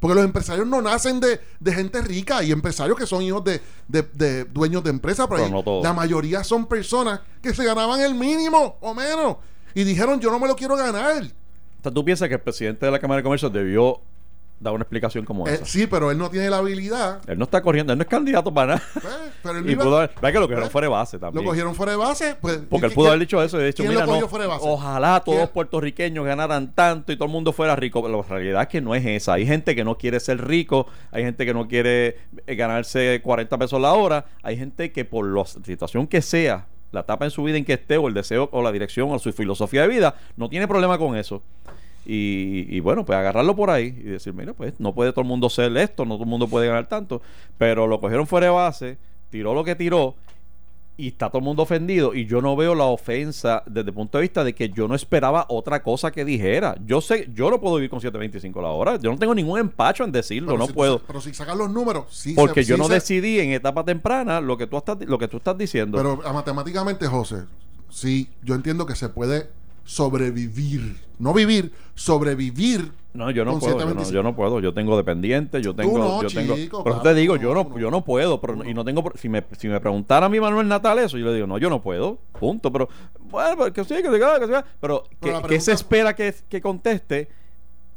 Porque 0.00 0.14
los 0.14 0.24
empresarios 0.24 0.66
no 0.66 0.80
nacen 0.80 1.18
de, 1.20 1.40
de 1.58 1.72
gente 1.72 2.00
rica. 2.02 2.38
Hay 2.38 2.52
empresarios 2.52 2.96
que 2.96 3.06
son 3.06 3.22
hijos 3.22 3.42
de, 3.44 3.60
de- 3.88 4.08
de 4.14 4.44
dueños 4.44 4.84
de 4.84 4.90
empresas. 4.90 5.26
Pero, 5.28 5.48
no 5.48 5.62
todos. 5.62 5.82
la 5.82 5.92
mayoría 5.92 6.44
son 6.44 6.66
personas 6.66 7.20
que 7.42 7.52
se 7.52 7.64
ganaban 7.64 8.00
el 8.00 8.14
mínimo 8.14 8.76
o 8.80 8.94
menos. 8.94 9.38
Y 9.74 9.84
dijeron, 9.84 10.20
yo 10.20 10.30
no 10.30 10.38
me 10.38 10.46
lo 10.46 10.54
quiero 10.54 10.76
ganar. 10.76 11.22
O 11.24 11.82
sea, 11.82 11.92
tú 11.92 12.04
piensas 12.04 12.28
que 12.28 12.34
el 12.34 12.40
presidente 12.40 12.86
de 12.86 12.92
la 12.92 12.98
Cámara 13.00 13.18
de 13.18 13.22
Comercio 13.24 13.50
debió 13.50 14.00
da 14.60 14.72
una 14.72 14.82
explicación 14.82 15.24
como 15.24 15.46
Eh, 15.46 15.54
esa. 15.54 15.64
sí, 15.64 15.86
pero 15.86 16.10
él 16.10 16.18
no 16.18 16.30
tiene 16.30 16.50
la 16.50 16.58
habilidad. 16.58 17.20
Él 17.28 17.38
no 17.38 17.44
está 17.44 17.62
corriendo, 17.62 17.92
él 17.92 17.98
no 17.98 18.02
es 18.02 18.08
candidato 18.08 18.52
para 18.52 18.74
nada. 18.74 18.82
pues, 18.92 19.04
pero 19.42 19.58
él 19.58 19.64
y 19.68 19.72
iba- 19.72 19.84
pudo 19.84 19.96
haber, 19.98 20.10
¿verdad 20.16 20.28
que 20.32 20.34
lo 20.34 20.40
cogieron 20.42 20.62
pues, 20.64 20.72
fuera 20.72 20.84
de 20.86 20.90
base 20.90 21.18
también? 21.18 21.44
Lo 21.44 21.48
cogieron 21.50 21.74
fuera 21.74 21.92
de 21.92 21.98
base. 21.98 22.36
Pues, 22.40 22.60
Porque 22.68 22.86
él 22.86 22.92
¿y 22.92 22.94
pudo 22.94 23.08
haber 23.08 23.20
dicho 23.20 23.42
eso 23.42 23.60
y 23.60 23.64
dicho, 23.66 23.82
¿quién 23.84 23.90
mira, 23.90 24.00
lo 24.00 24.06
cogió 24.06 24.22
no, 24.22 24.28
fuera 24.28 24.44
de 24.44 24.48
base? 24.50 24.64
ojalá 24.66 25.20
todos 25.24 25.38
los 25.38 25.50
puertorriqueños 25.50 26.24
ganaran 26.26 26.74
tanto 26.74 27.12
y 27.12 27.16
todo 27.16 27.26
el 27.26 27.32
mundo 27.32 27.52
fuera 27.52 27.76
rico. 27.76 28.02
Pero 28.02 28.16
la 28.22 28.28
realidad 28.28 28.62
es 28.62 28.68
que 28.68 28.80
no 28.80 28.94
es 28.94 29.04
esa. 29.06 29.34
Hay 29.34 29.46
gente 29.46 29.76
que 29.76 29.84
no 29.84 29.96
quiere 29.96 30.18
ser 30.20 30.44
rico, 30.46 30.86
hay 31.12 31.22
gente 31.22 31.46
que 31.46 31.54
no 31.54 31.68
quiere 31.68 32.18
eh, 32.46 32.54
ganarse 32.56 33.20
40 33.22 33.58
pesos 33.58 33.80
la 33.80 33.92
hora, 33.92 34.24
hay 34.42 34.56
gente 34.56 34.90
que 34.92 35.04
por 35.04 35.24
la 35.26 35.44
situación 35.46 36.06
que 36.06 36.20
sea, 36.20 36.66
la 36.90 37.00
etapa 37.00 37.24
en 37.26 37.30
su 37.30 37.42
vida 37.44 37.58
en 37.58 37.64
que 37.64 37.74
esté, 37.74 37.96
o 37.98 38.08
el 38.08 38.14
deseo, 38.14 38.48
o 38.50 38.62
la 38.62 38.72
dirección, 38.72 39.10
o 39.12 39.18
su 39.18 39.30
filosofía 39.32 39.82
de 39.82 39.88
vida, 39.88 40.14
no 40.36 40.48
tiene 40.48 40.66
problema 40.66 40.96
con 40.98 41.16
eso. 41.16 41.42
Y, 42.10 42.64
y 42.74 42.80
bueno, 42.80 43.04
pues 43.04 43.18
agarrarlo 43.18 43.54
por 43.54 43.68
ahí 43.68 43.88
y 43.88 44.02
decir, 44.04 44.32
mira, 44.32 44.54
pues 44.54 44.72
no 44.80 44.94
puede 44.94 45.12
todo 45.12 45.20
el 45.20 45.28
mundo 45.28 45.50
ser 45.50 45.76
esto, 45.76 46.06
no 46.06 46.14
todo 46.14 46.24
el 46.24 46.30
mundo 46.30 46.48
puede 46.48 46.66
ganar 46.66 46.88
tanto, 46.88 47.20
pero 47.58 47.86
lo 47.86 48.00
cogieron 48.00 48.26
fuera 48.26 48.46
de 48.46 48.52
base, 48.52 48.96
tiró 49.28 49.52
lo 49.52 49.62
que 49.62 49.74
tiró 49.74 50.14
y 50.96 51.08
está 51.08 51.28
todo 51.28 51.38
el 51.40 51.44
mundo 51.44 51.62
ofendido 51.64 52.14
y 52.14 52.24
yo 52.24 52.40
no 52.40 52.56
veo 52.56 52.74
la 52.74 52.84
ofensa 52.86 53.62
desde 53.66 53.90
el 53.90 53.94
punto 53.94 54.16
de 54.18 54.22
vista 54.22 54.42
de 54.42 54.54
que 54.54 54.70
yo 54.70 54.88
no 54.88 54.94
esperaba 54.94 55.44
otra 55.50 55.82
cosa 55.82 56.10
que 56.10 56.24
dijera. 56.24 56.76
Yo 56.86 57.02
sé, 57.02 57.28
yo 57.34 57.50
no 57.50 57.60
puedo 57.60 57.74
vivir 57.76 57.90
con 57.90 58.00
7.25 58.00 58.62
la 58.62 58.70
hora, 58.70 58.96
yo 58.96 59.12
no 59.12 59.18
tengo 59.18 59.34
ningún 59.34 59.60
empacho 59.60 60.02
en 60.02 60.10
decirlo, 60.10 60.48
pero 60.48 60.58
no 60.60 60.66
si- 60.66 60.72
puedo. 60.72 60.98
Pero 61.00 61.20
si 61.20 61.34
sacas 61.34 61.56
los 61.58 61.70
números, 61.70 62.06
sí. 62.08 62.32
Porque 62.34 62.64
se- 62.64 62.70
yo 62.70 62.76
sí 62.76 62.80
no 62.82 62.88
se- 62.88 62.94
decidí 62.94 63.38
en 63.38 63.50
etapa 63.52 63.84
temprana 63.84 64.40
lo 64.40 64.56
que 64.56 64.66
tú 64.66 64.78
estás, 64.78 64.96
lo 65.06 65.18
que 65.18 65.28
tú 65.28 65.36
estás 65.36 65.58
diciendo. 65.58 65.98
Pero 65.98 66.20
ah, 66.24 66.32
matemáticamente, 66.32 67.06
José, 67.06 67.44
sí, 67.90 68.28
yo 68.42 68.54
entiendo 68.54 68.86
que 68.86 68.96
se 68.96 69.08
puede 69.10 69.46
sobrevivir. 69.88 71.00
No 71.18 71.32
vivir, 71.32 71.72
sobrevivir. 71.94 72.92
No, 73.14 73.30
yo 73.30 73.44
no 73.44 73.58
puedo, 73.58 73.78
yo 73.78 73.86
no, 73.86 74.04
725. 74.04 74.12
yo 74.12 74.22
no 74.22 74.36
puedo, 74.36 74.60
yo 74.60 74.74
tengo 74.74 74.96
dependientes, 74.98 75.62
yo 75.62 75.74
tengo, 75.74 75.98
no, 75.98 76.22
yo 76.22 76.28
tengo, 76.28 76.54
pero 76.54 77.00
claro, 77.00 77.02
te 77.02 77.14
digo, 77.14 77.36
no, 77.36 77.42
yo 77.42 77.54
no, 77.54 77.78
yo 77.78 77.90
no 77.90 78.04
puedo, 78.04 78.38
pero 78.40 78.64
y 78.64 78.74
no 78.74 78.84
tengo, 78.84 79.02
si 79.16 79.30
me, 79.30 79.42
si 79.56 79.66
me 79.66 79.80
preguntara 79.80 80.26
a 80.26 80.28
mi 80.28 80.38
Manuel 80.38 80.68
Natal 80.68 80.98
eso, 80.98 81.16
yo 81.16 81.26
le 81.26 81.34
digo, 81.34 81.46
no, 81.46 81.56
yo 81.56 81.70
no 81.70 81.80
puedo, 81.80 82.18
punto, 82.38 82.70
pero, 82.70 82.88
bueno, 83.18 83.56
pero 83.56 83.72
que 83.72 83.84
sí, 83.84 83.94
que 84.02 84.02
que 84.02 84.62
pero, 84.78 85.04
¿qué, 85.20 85.32
la 85.32 85.42
qué 85.42 85.58
se 85.58 85.72
espera 85.72 86.14
que, 86.14 86.34
que 86.48 86.60
conteste 86.60 87.28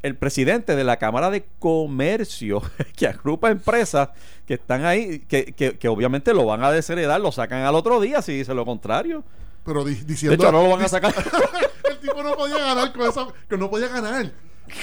el 0.01 0.15
presidente 0.15 0.75
de 0.75 0.85
la 0.85 0.97
Cámara 0.97 1.29
de 1.29 1.45
Comercio, 1.59 2.63
que 2.95 3.05
agrupa 3.05 3.51
empresas 3.51 4.09
que 4.47 4.53
están 4.55 4.85
ahí, 4.85 5.19
que, 5.19 5.53
que, 5.53 5.77
que 5.77 5.87
obviamente 5.89 6.33
lo 6.33 6.45
van 6.45 6.63
a 6.63 6.71
desheredar, 6.71 7.19
lo 7.19 7.33
sacan 7.33 7.63
al 7.63 7.75
otro 7.75 7.99
día 7.99 8.21
si 8.21 8.31
dice 8.31 8.53
lo 8.53 8.65
contrario. 8.65 9.23
Pero 9.63 9.83
di- 9.83 9.95
De 9.95 10.03
diciendo. 10.05 10.35
hecho, 10.43 10.51
no 10.51 10.63
lo 10.63 10.69
van 10.71 10.81
a 10.83 10.87
sacar. 10.87 11.13
el 11.89 11.99
tipo 11.99 12.23
no 12.23 12.35
podía 12.35 12.57
ganar 12.59 12.91
con 12.93 13.07
esa. 13.07 13.27
Que 13.49 13.57
no 13.57 13.69
podía 13.69 13.87
ganar. 13.89 14.31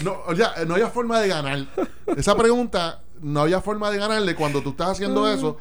No, 0.05 0.17
o 0.27 0.35
sea, 0.37 0.53
no 0.67 0.75
había 0.75 0.89
forma 0.91 1.21
de 1.21 1.29
ganar. 1.29 1.67
Esa 2.17 2.37
pregunta, 2.37 3.03
no 3.21 3.41
había 3.41 3.61
forma 3.61 3.91
de 3.91 3.99
ganarle 3.99 4.35
cuando 4.35 4.63
tú 4.63 4.71
estás 4.71 4.91
haciendo 4.91 5.29
eso. 5.29 5.57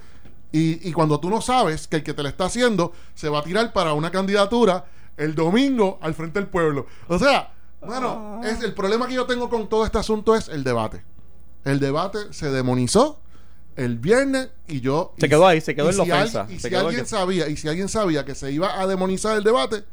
Y, 0.51 0.87
y 0.87 0.93
cuando 0.93 1.19
tú 1.19 1.29
no 1.29 1.41
sabes 1.41 1.87
que 1.87 1.97
el 1.97 2.03
que 2.03 2.13
te 2.13 2.23
la 2.23 2.29
está 2.29 2.45
haciendo 2.45 2.93
se 3.15 3.29
va 3.29 3.39
a 3.39 3.43
tirar 3.43 3.73
para 3.73 3.93
una 3.93 4.11
candidatura 4.11 4.85
el 5.17 5.33
domingo 5.35 5.97
al 6.01 6.13
frente 6.13 6.39
del 6.39 6.47
pueblo. 6.47 6.85
O 7.07 7.17
sea, 7.19 7.53
bueno, 7.81 8.41
es, 8.43 8.61
el 8.63 8.73
problema 8.73 9.07
que 9.07 9.13
yo 9.13 9.25
tengo 9.25 9.49
con 9.49 9.67
todo 9.67 9.85
este 9.85 9.97
asunto 9.97 10.35
es 10.35 10.47
el 10.47 10.63
debate. 10.63 11.03
El 11.63 11.79
debate 11.79 12.31
se 12.31 12.49
demonizó 12.49 13.21
el 13.77 13.97
viernes 13.97 14.49
y 14.67 14.81
yo... 14.81 15.13
Se 15.17 15.27
y- 15.27 15.29
quedó 15.29 15.47
ahí, 15.47 15.61
se 15.61 15.73
quedó 15.73 15.89
en 15.89 15.97
la 15.97 16.03
si 16.03 16.11
ofensa, 16.11 16.47
y 16.49 16.59
se 16.59 16.69
si 16.69 16.75
alguien 16.75 17.03
que- 17.03 17.09
sabía, 17.09 17.47
y 17.47 17.55
si 17.55 17.67
alguien 17.69 17.87
sabía 17.87 18.25
que 18.25 18.35
se 18.35 18.51
iba 18.51 18.81
a 18.81 18.85
demonizar 18.87 19.37
el 19.37 19.43
debate, 19.43 19.83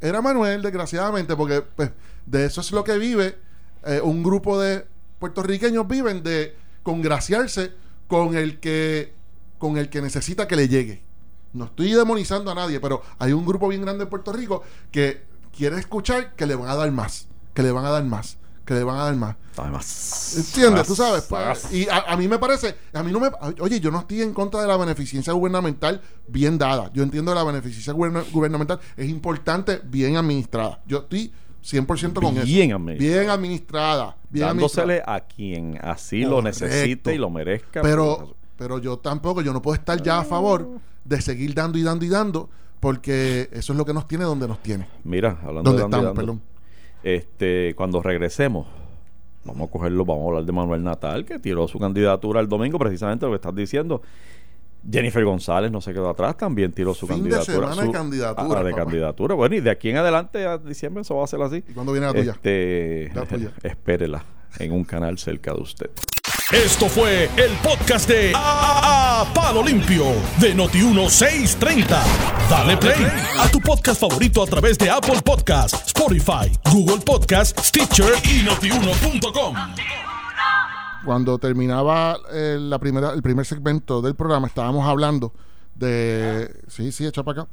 era 0.00 0.20
Manuel, 0.20 0.62
desgraciadamente, 0.62 1.36
porque 1.36 1.62
pues, 1.62 1.90
de 2.26 2.46
eso 2.46 2.60
es 2.60 2.72
lo 2.72 2.82
que 2.82 2.98
vive 2.98 3.38
eh, 3.84 4.00
un 4.02 4.22
grupo 4.22 4.58
de 4.60 4.84
puertorriqueños 5.20 5.86
viven 5.86 6.22
de 6.22 6.56
congraciarse 6.82 7.72
con 8.08 8.36
el 8.36 8.58
que 8.58 9.14
con 9.58 9.78
el 9.78 9.88
que 9.88 10.02
necesita 10.02 10.46
que 10.46 10.56
le 10.56 10.68
llegue. 10.68 11.02
No 11.54 11.64
estoy 11.66 11.92
demonizando 11.92 12.50
a 12.50 12.54
nadie, 12.54 12.78
pero 12.80 13.02
hay 13.18 13.32
un 13.32 13.46
grupo 13.46 13.68
bien 13.68 13.80
grande 13.80 14.04
en 14.04 14.10
Puerto 14.10 14.32
Rico 14.32 14.62
que 14.90 15.22
quiere 15.56 15.78
escuchar 15.78 16.34
que 16.34 16.44
le 16.44 16.54
van 16.54 16.68
a 16.68 16.74
dar 16.76 16.90
más, 16.92 17.26
que 17.54 17.62
le 17.62 17.70
van 17.72 17.86
a 17.86 17.90
dar 17.90 18.04
más, 18.04 18.36
que 18.66 18.74
le 18.74 18.84
van 18.84 18.98
a 18.98 19.04
dar 19.04 19.16
más. 19.16 19.36
Además, 19.56 20.34
¿Entiendes? 20.36 20.86
Tú 20.86 20.94
sabes. 20.94 21.22
pues, 21.22 21.72
y 21.72 21.88
a, 21.88 21.98
a 22.12 22.16
mí 22.18 22.28
me 22.28 22.38
parece, 22.38 22.74
a 22.92 23.02
mí 23.02 23.10
no 23.10 23.20
me. 23.20 23.30
Oye, 23.60 23.80
yo 23.80 23.90
no 23.90 24.00
estoy 24.00 24.20
en 24.20 24.34
contra 24.34 24.60
de 24.60 24.66
la 24.66 24.76
beneficencia 24.76 25.32
gubernamental 25.32 26.02
bien 26.28 26.58
dada. 26.58 26.90
Yo 26.92 27.02
entiendo 27.02 27.32
que 27.32 27.36
la 27.36 27.44
beneficencia 27.44 27.94
guberna- 27.94 28.24
gubernamental 28.30 28.78
es 28.98 29.08
importante, 29.08 29.80
bien 29.84 30.16
administrada. 30.16 30.82
Yo 30.86 30.98
estoy 30.98 31.32
100% 31.64 32.20
con 32.20 32.36
eso. 32.36 32.44
Bien 32.44 32.72
administrada. 32.72 32.98
Bien 33.18 33.30
administrada. 33.30 34.16
Bien 34.28 34.46
dándosele 34.46 34.82
administrada. 35.00 35.16
a 35.16 35.20
quien 35.26 35.78
así 35.82 36.20
lo 36.22 36.36
Correcto. 36.36 36.64
necesite 36.66 37.14
y 37.14 37.18
lo 37.18 37.30
merezca. 37.30 37.80
Pero, 37.80 38.36
pero 38.58 38.78
yo 38.78 38.98
tampoco, 38.98 39.40
yo 39.40 39.52
no 39.54 39.62
puedo 39.62 39.74
estar 39.74 40.02
ya 40.02 40.18
a 40.18 40.24
favor 40.24 40.68
de 41.04 41.20
seguir 41.22 41.54
dando 41.54 41.78
y 41.78 41.82
dando 41.82 42.04
y 42.04 42.08
dando, 42.08 42.50
porque 42.80 43.48
eso 43.52 43.72
es 43.72 43.76
lo 43.78 43.84
que 43.86 43.94
nos 43.94 44.06
tiene 44.06 44.24
donde 44.24 44.46
nos 44.46 44.62
tiene. 44.62 44.86
Mira, 45.04 45.38
hablando 45.42 45.70
Donde 45.70 45.76
de 45.78 45.82
dando 45.82 45.96
y 45.96 46.00
estamos, 46.00 46.04
dando, 46.04 46.14
perdón. 46.14 46.42
Este, 47.06 47.72
cuando 47.76 48.02
regresemos, 48.02 48.66
vamos 49.44 49.68
a 49.68 49.70
cogerlo, 49.70 50.04
vamos 50.04 50.24
a 50.24 50.28
hablar 50.30 50.44
de 50.44 50.50
Manuel 50.50 50.82
Natal, 50.82 51.24
que 51.24 51.38
tiró 51.38 51.68
su 51.68 51.78
candidatura 51.78 52.40
el 52.40 52.48
domingo, 52.48 52.80
precisamente 52.80 53.24
lo 53.26 53.30
que 53.30 53.36
estás 53.36 53.54
diciendo. 53.54 54.02
Jennifer 54.90 55.24
González 55.24 55.70
no 55.70 55.80
se 55.80 55.92
quedó 55.92 56.08
atrás, 56.10 56.36
también 56.36 56.72
tiró 56.72 56.94
su 56.94 57.06
Fin 57.06 57.22
de 57.22 57.30
candidatura. 57.30 57.54
semana 57.68 57.80
de 57.82 57.86
su- 57.86 57.92
candidatura, 57.92 58.60
ah, 58.60 58.64
de 58.64 58.70
papá. 58.72 58.82
candidatura. 58.84 59.34
Bueno, 59.36 59.54
y 59.54 59.60
de 59.60 59.70
aquí 59.70 59.90
en 59.90 59.98
adelante 59.98 60.44
a 60.46 60.58
diciembre 60.58 61.02
eso 61.02 61.14
va 61.14 61.22
a 61.22 61.26
ser 61.28 61.40
así. 61.42 61.62
¿Y 61.68 61.72
cuándo 61.74 61.92
viene 61.92 62.08
la 62.08 62.12
tuya? 62.12 62.32
Este, 62.32 63.10
La 63.14 63.24
tuya. 63.24 63.52
espérela 63.62 64.24
en 64.58 64.72
un 64.72 64.82
canal 64.82 65.16
cerca 65.18 65.54
de 65.54 65.60
usted. 65.60 65.90
Esto 66.52 66.88
fue 66.88 67.24
el 67.36 67.52
podcast 67.62 68.08
de 68.08 68.32
A, 68.34 69.22
A- 69.22 69.34
Palo 69.34 69.62
Limpio 69.64 70.04
de 70.38 70.54
Noti1630. 70.54 71.86
Dale 72.48 72.76
play 72.76 73.04
a 73.38 73.48
tu 73.50 73.60
podcast 73.60 74.00
favorito 74.00 74.42
a 74.42 74.46
través 74.46 74.78
de 74.78 74.88
Apple 74.88 75.20
Podcasts, 75.24 75.82
Spotify, 75.88 76.52
Google 76.72 76.98
Podcasts, 77.04 77.60
Stitcher 77.68 78.12
y 78.24 78.44
notiuno.com. 78.44 79.56
cuando 81.04 81.38
terminaba 81.38 82.16
eh, 82.32 82.56
la 82.60 82.78
primera, 82.78 83.10
el 83.12 83.22
primer 83.22 83.44
segmento 83.44 84.00
del 84.00 84.14
programa, 84.14 84.46
estábamos 84.46 84.86
hablando 84.86 85.32
de. 85.74 86.62
Sí, 86.68 86.92
sí, 86.92 87.06
echa 87.06 87.24
para 87.24 87.42
acá. 87.42 87.50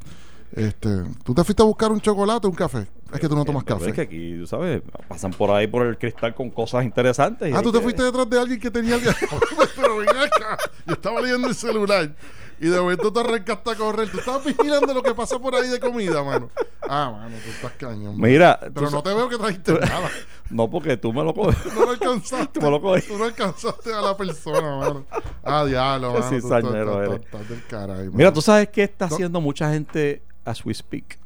Este, 0.51 1.03
¿Tú 1.23 1.33
te 1.33 1.43
fuiste 1.43 1.63
a 1.63 1.65
buscar 1.65 1.91
un 1.91 1.99
chocolate 1.99 2.45
o 2.45 2.49
un 2.51 2.55
café? 2.55 2.87
Es 3.13 3.19
que 3.19 3.29
tú 3.29 3.35
no 3.35 3.45
tomas 3.45 3.63
Pero 3.63 3.77
Es 3.77 3.83
que 3.85 3.89
café. 3.91 4.01
aquí, 4.01 4.37
tú 4.39 4.47
sabes, 4.47 4.81
pasan 5.07 5.31
por 5.31 5.51
ahí 5.51 5.67
por 5.67 5.85
el 5.85 5.97
cristal 5.97 6.33
con 6.33 6.49
cosas 6.49 6.83
interesantes. 6.83 7.49
y 7.49 7.53
Ah, 7.53 7.61
tú 7.61 7.71
te 7.71 7.77
que- 7.77 7.83
fuiste 7.83 8.03
detrás 8.03 8.29
de 8.29 8.39
alguien 8.39 8.59
que 8.59 8.71
tenía. 8.71 8.97
Pero 9.75 9.97
ven 9.97 10.09
acá. 10.09 10.57
Yo 10.85 10.93
estaba 10.93 11.21
leyendo 11.21 11.47
el 11.47 11.55
celular. 11.55 12.11
Y 12.59 12.67
de 12.67 12.79
momento 12.79 13.11
te 13.11 13.19
arrancaste 13.19 13.71
a 13.71 13.75
correr. 13.75 14.09
Tú 14.09 14.19
estabas 14.19 14.45
vigilando 14.45 14.93
lo 14.93 15.01
que 15.03 15.13
pasa 15.13 15.37
por 15.39 15.53
ahí 15.55 15.67
de 15.67 15.79
comida, 15.79 16.23
mano. 16.23 16.49
Ah, 16.81 17.11
mano, 17.11 17.35
tú 17.43 17.49
estás 17.49 17.71
cañón. 17.73 18.15
Mira, 18.17 18.57
Pero 18.73 18.87
tú 18.87 18.91
no 18.95 19.03
te 19.03 19.13
veo 19.13 19.27
que 19.27 19.37
trajiste 19.37 19.73
nada. 19.79 20.09
No, 20.49 20.69
porque 20.69 20.95
tú 20.95 21.11
me 21.11 21.23
lo 21.23 21.33
coges. 21.33 21.57
No 21.73 21.85
lo 21.85 21.91
alcanzaste. 21.91 22.59
Tú 22.59 22.61
me 22.65 22.69
lo 22.71 22.81
coges. 22.81 23.07
Tú 23.07 23.17
no 23.17 23.25
alcanzaste 23.25 23.91
a 23.93 24.01
la 24.01 24.15
persona, 24.15 24.77
mano. 24.77 25.05
Ah, 25.43 25.65
diablo, 25.65 26.13
mano. 26.13 26.29
tú 26.29 26.35
estás- 26.35 26.63
eres. 26.63 26.87
estás- 26.87 27.13
estás 27.25 27.49
del 27.49 27.63
caray, 27.65 28.05
Mira, 28.09 28.29
mano. 28.29 28.33
tú 28.33 28.41
sabes 28.41 28.69
qué 28.69 28.83
está 28.83 29.05
haciendo 29.05 29.41
mucha 29.41 29.71
gente 29.71 30.21
as 30.45 30.63
we 30.65 30.73
speak. 30.73 31.17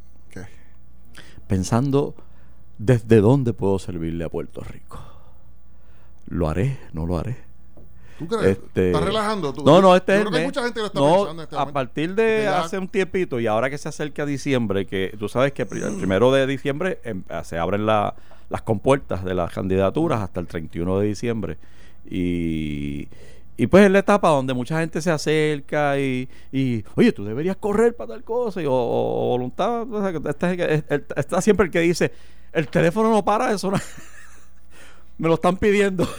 Pensando 1.47 2.15
desde 2.77 3.21
dónde 3.21 3.53
puedo 3.53 3.79
servirle 3.79 4.23
a 4.25 4.29
Puerto 4.29 4.61
Rico. 4.61 4.99
¿Lo 6.27 6.49
haré? 6.49 6.77
¿No 6.93 7.05
lo 7.05 7.17
haré? 7.17 7.37
¿Tú 8.19 8.27
crees? 8.27 8.57
Este- 8.57 8.87
¿Estás 8.91 9.03
relajando? 9.03 9.53
¿Tú? 9.53 9.63
No, 9.63 9.81
no, 9.81 9.95
este 9.95 10.13
Yo 10.13 10.17
es 10.19 10.25
creo 10.25 10.39
que 10.39 10.45
mucha 10.45 10.63
gente 10.63 10.79
lo 10.79 10.85
está 10.87 10.99
No, 10.99 11.05
pensando 11.15 11.31
en 11.33 11.39
este 11.45 11.55
a 11.55 11.65
partir 11.67 12.15
de 12.15 12.41
Ya- 12.43 12.61
hace 12.61 12.77
un 12.77 12.87
tiempito 12.87 13.39
y 13.39 13.47
ahora 13.47 13.69
que 13.69 13.77
se 13.77 13.87
acerca 13.89 14.25
diciembre, 14.25 14.85
que 14.87 15.15
tú 15.19 15.29
sabes 15.29 15.53
que 15.53 15.61
el 15.61 15.67
primero 15.97 16.31
de 16.31 16.45
diciembre 16.47 16.99
em, 17.03 17.23
ah, 17.29 17.43
se 17.43 17.57
abren 17.57 17.85
la- 17.85 18.15
las 18.49 18.61
compuertas 18.63 19.23
de 19.23 19.33
las 19.35 19.53
candidaturas 19.53 20.19
hasta 20.21 20.39
el 20.39 20.47
31 20.47 20.99
de 20.99 21.07
diciembre. 21.07 21.57
Y, 22.09 23.07
y 23.57 23.67
pues 23.67 23.85
es 23.85 23.91
la 23.91 23.99
etapa 23.99 24.29
donde 24.29 24.53
mucha 24.53 24.79
gente 24.79 25.01
se 25.01 25.09
acerca 25.11 25.99
y, 25.99 26.29
y, 26.51 26.83
oye, 26.95 27.11
tú 27.11 27.25
deberías 27.25 27.57
correr 27.57 27.95
para 27.95 28.09
tal 28.13 28.23
cosa, 28.23 28.61
y, 28.61 28.65
o, 28.65 28.71
o 28.73 29.27
voluntad. 29.29 29.81
o 29.91 29.99
sea, 30.01 30.11
está, 30.29 30.53
está- 30.53 31.19
está 31.19 31.41
siempre 31.41 31.65
el 31.65 31.71
que 31.71 31.79
dice, 31.81 32.11
el 32.53 32.67
teléfono 32.67 33.09
no 33.11 33.25
para 33.25 33.51
de 33.51 33.57
sonar. 33.57 33.81
Me 35.17 35.27
lo 35.27 35.33
están 35.33 35.57
pidiendo. 35.57 36.07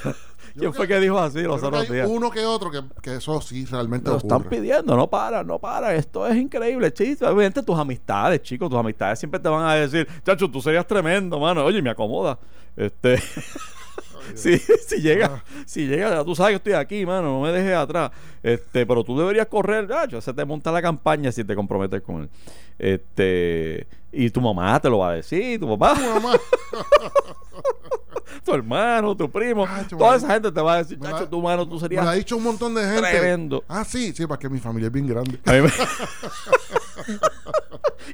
¿Quién 0.58 0.74
fue 0.74 0.88
que 0.88 0.98
dijo 0.98 1.16
así 1.20 1.42
los 1.42 1.62
otros 1.62 1.88
días? 1.88 2.08
uno 2.10 2.32
que 2.32 2.44
otro 2.44 2.68
que, 2.72 2.82
que 3.00 3.14
eso 3.16 3.40
sí 3.40 3.64
realmente 3.66 4.10
Lo 4.10 4.16
están 4.16 4.42
pidiendo, 4.42 4.96
no 4.96 5.06
para, 5.08 5.44
no 5.44 5.60
para. 5.60 5.94
Esto 5.94 6.26
es 6.26 6.36
increíble, 6.36 6.92
chicos. 6.92 7.22
Obviamente 7.28 7.62
tus 7.62 7.78
amistades, 7.78 8.42
chicos, 8.42 8.68
tus 8.68 8.76
amistades 8.78 9.20
siempre 9.20 9.38
te 9.38 9.48
van 9.48 9.64
a 9.64 9.74
decir, 9.74 10.08
chacho, 10.26 10.50
tú 10.50 10.60
serías 10.60 10.84
tremendo, 10.84 11.38
mano. 11.38 11.64
Oye, 11.64 11.80
me 11.80 11.90
acomoda. 11.90 12.40
Este. 12.76 13.22
si, 14.34 14.58
si 14.86 15.00
llega, 15.00 15.44
si 15.66 15.86
llega, 15.86 16.10
ya 16.10 16.24
tú 16.24 16.34
sabes 16.34 16.52
que 16.52 16.56
estoy 16.56 16.72
aquí, 16.72 17.06
mano, 17.06 17.38
no 17.38 17.40
me 17.40 17.52
dejes 17.52 17.74
atrás. 17.74 18.10
Este, 18.42 18.86
pero 18.86 19.04
tú 19.04 19.18
deberías 19.18 19.46
correr, 19.46 19.88
chacho, 19.88 20.20
se 20.20 20.32
te 20.32 20.44
monta 20.44 20.72
la 20.72 20.82
campaña 20.82 21.32
si 21.32 21.44
te 21.44 21.54
comprometes 21.54 22.02
con 22.02 22.22
él. 22.22 22.30
Este, 22.78 23.86
y 24.12 24.30
tu 24.30 24.40
mamá 24.40 24.80
te 24.80 24.88
lo 24.88 24.98
va 24.98 25.10
a 25.10 25.14
decir, 25.14 25.58
tu 25.58 25.68
papá. 25.76 25.94
Tu 25.94 26.02
mamá. 26.02 26.32
tu 28.44 28.54
hermano, 28.54 29.16
tu 29.16 29.30
primo, 29.30 29.66
toda 29.90 30.12
me- 30.12 30.16
esa 30.16 30.32
gente 30.32 30.52
te 30.52 30.60
va 30.60 30.74
a 30.74 30.76
decir, 30.78 30.98
me 30.98 31.06
la- 31.06 31.12
chacho, 31.12 31.28
tu 31.28 31.42
mano, 31.42 31.66
tú 31.66 31.74
Me 31.74 31.80
serías 31.80 32.04
lo 32.04 32.10
ha 32.10 32.14
dicho 32.14 32.36
un 32.36 32.42
montón 32.42 32.74
de 32.74 32.82
gente. 32.84 33.02
tremendo. 33.10 33.64
Ah, 33.68 33.84
sí, 33.84 34.12
sí, 34.12 34.26
para 34.26 34.38
que 34.38 34.48
mi 34.48 34.58
familia 34.58 34.86
es 34.86 34.92
bien 34.92 35.06
grande. 35.06 35.38
A 35.46 35.52
me- 35.52 35.72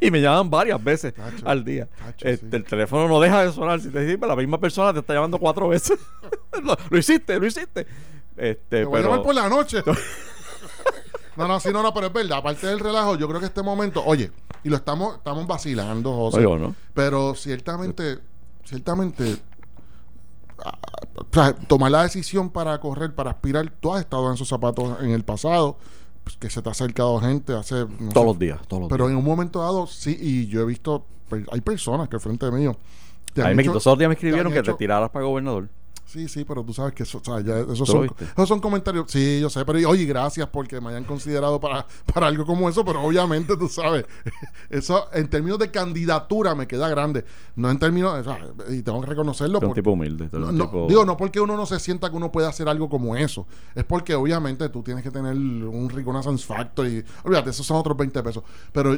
y 0.00 0.10
me 0.10 0.20
llaman 0.20 0.50
varias 0.50 0.82
veces 0.82 1.14
al 1.44 1.64
día. 1.64 1.88
Este, 2.20 2.36
sí. 2.36 2.46
El 2.56 2.64
teléfono 2.64 3.08
no 3.08 3.20
deja 3.20 3.44
de 3.44 3.52
sonar. 3.52 3.80
Si 3.80 3.88
te 3.90 4.00
dicen, 4.04 4.20
la 4.28 4.36
misma 4.36 4.58
persona 4.58 4.92
te 4.92 5.00
está 5.00 5.14
llamando 5.14 5.38
cuatro 5.38 5.68
veces. 5.68 5.98
lo, 6.62 6.76
lo 6.90 6.98
hiciste, 6.98 7.38
lo 7.38 7.46
hiciste. 7.46 7.86
Este, 8.36 8.80
Te 8.80 8.84
voy 8.84 8.98
a 8.98 9.02
pero 9.02 9.10
llamar 9.10 9.24
por 9.24 9.34
la 9.34 9.48
noche. 9.48 9.82
no, 11.36 11.48
no, 11.48 11.60
sí, 11.60 11.70
no, 11.72 11.82
no, 11.82 11.94
pero 11.94 12.08
es 12.08 12.12
verdad. 12.12 12.38
Aparte 12.38 12.66
del 12.66 12.80
relajo, 12.80 13.16
yo 13.16 13.28
creo 13.28 13.40
que 13.40 13.46
este 13.46 13.62
momento, 13.62 14.02
oye, 14.04 14.30
y 14.62 14.68
lo 14.68 14.76
estamos, 14.76 15.16
estamos 15.16 15.46
vacilando, 15.46 16.12
José. 16.14 16.38
Oigo, 16.38 16.58
¿no? 16.58 16.74
Pero 16.94 17.34
ciertamente, 17.34 18.18
ciertamente, 18.64 19.36
tomar 21.68 21.90
la 21.90 22.02
decisión 22.02 22.50
para 22.50 22.78
correr, 22.80 23.14
para 23.14 23.30
aspirar, 23.30 23.70
tú 23.80 23.92
has 23.92 24.00
estado 24.00 24.28
en 24.28 24.34
esos 24.34 24.48
zapatos 24.48 25.00
en 25.02 25.10
el 25.10 25.24
pasado, 25.24 25.78
pues, 26.22 26.36
que 26.36 26.48
se 26.50 26.62
te 26.62 26.68
ha 26.68 26.72
acercado 26.72 27.18
gente 27.20 27.52
hace... 27.54 27.86
no 27.98 28.10
todos 28.12 28.12
sé, 28.12 28.24
los 28.24 28.38
días, 28.38 28.60
todos 28.68 28.82
los 28.82 28.88
Pero 28.90 29.06
días. 29.06 29.12
en 29.12 29.18
un 29.18 29.24
momento 29.24 29.60
dado, 29.60 29.86
sí, 29.86 30.16
y 30.20 30.46
yo 30.46 30.60
he 30.62 30.64
visto, 30.64 31.04
pues, 31.28 31.44
hay 31.50 31.60
personas 31.60 32.08
que 32.08 32.16
al 32.16 32.20
frente 32.20 32.50
mío... 32.50 32.76
A 33.36 33.48
mí 33.48 33.54
me 33.56 33.62
hecho- 33.62 33.72
quitó, 33.72 33.78
esos 33.78 33.98
días 33.98 34.08
me 34.08 34.14
escribieron 34.14 34.52
que 34.52 34.60
hecho- 34.60 34.72
te 34.72 34.78
tiraras 34.78 35.10
para 35.10 35.24
gobernador. 35.24 35.68
Sí, 36.14 36.28
sí, 36.28 36.44
pero 36.44 36.62
tú 36.62 36.72
sabes 36.72 36.94
que 36.94 37.02
eso, 37.02 37.18
o 37.18 37.24
sea, 37.24 37.40
ya 37.40 37.58
esos, 37.58 37.74
¿Tú 37.74 37.80
lo 37.80 37.86
son, 37.86 38.02
viste? 38.02 38.24
esos 38.24 38.48
son 38.48 38.60
comentarios. 38.60 39.06
Sí, 39.10 39.40
yo 39.40 39.50
sé, 39.50 39.64
pero 39.64 39.80
oye, 39.88 40.04
gracias 40.04 40.46
porque 40.48 40.80
me 40.80 40.90
hayan 40.90 41.02
considerado 41.02 41.58
para, 41.58 41.84
para 42.14 42.28
algo 42.28 42.46
como 42.46 42.68
eso, 42.68 42.84
pero 42.84 43.02
obviamente 43.02 43.56
tú 43.56 43.68
sabes, 43.68 44.06
eso 44.70 45.08
en 45.12 45.28
términos 45.28 45.58
de 45.58 45.72
candidatura 45.72 46.54
me 46.54 46.68
queda 46.68 46.88
grande. 46.88 47.24
No 47.56 47.68
en 47.68 47.80
términos, 47.80 48.16
o 48.16 48.22
sea, 48.22 48.38
y 48.70 48.82
tengo 48.82 49.00
que 49.00 49.08
reconocerlo. 49.08 49.58
Eres 49.58 49.68
un 49.70 49.74
tipo 49.74 49.90
humilde. 49.90 50.28
no, 50.30 50.50
un 50.50 50.56
tipo- 50.58 50.86
Digo, 50.88 51.04
no 51.04 51.16
porque 51.16 51.40
uno 51.40 51.56
no 51.56 51.66
se 51.66 51.80
sienta 51.80 52.08
que 52.10 52.16
uno 52.16 52.30
puede 52.30 52.46
hacer 52.46 52.68
algo 52.68 52.88
como 52.88 53.16
eso. 53.16 53.48
Es 53.74 53.82
porque 53.82 54.14
obviamente 54.14 54.68
tú 54.68 54.84
tienes 54.84 55.02
que 55.02 55.10
tener 55.10 55.34
un 55.34 55.90
reconnaissance 55.90 56.46
factor 56.46 56.86
y 56.86 57.04
olvídate, 57.24 57.50
esos 57.50 57.66
son 57.66 57.78
otros 57.78 57.96
20 57.96 58.22
pesos. 58.22 58.44
Pero 58.72 58.96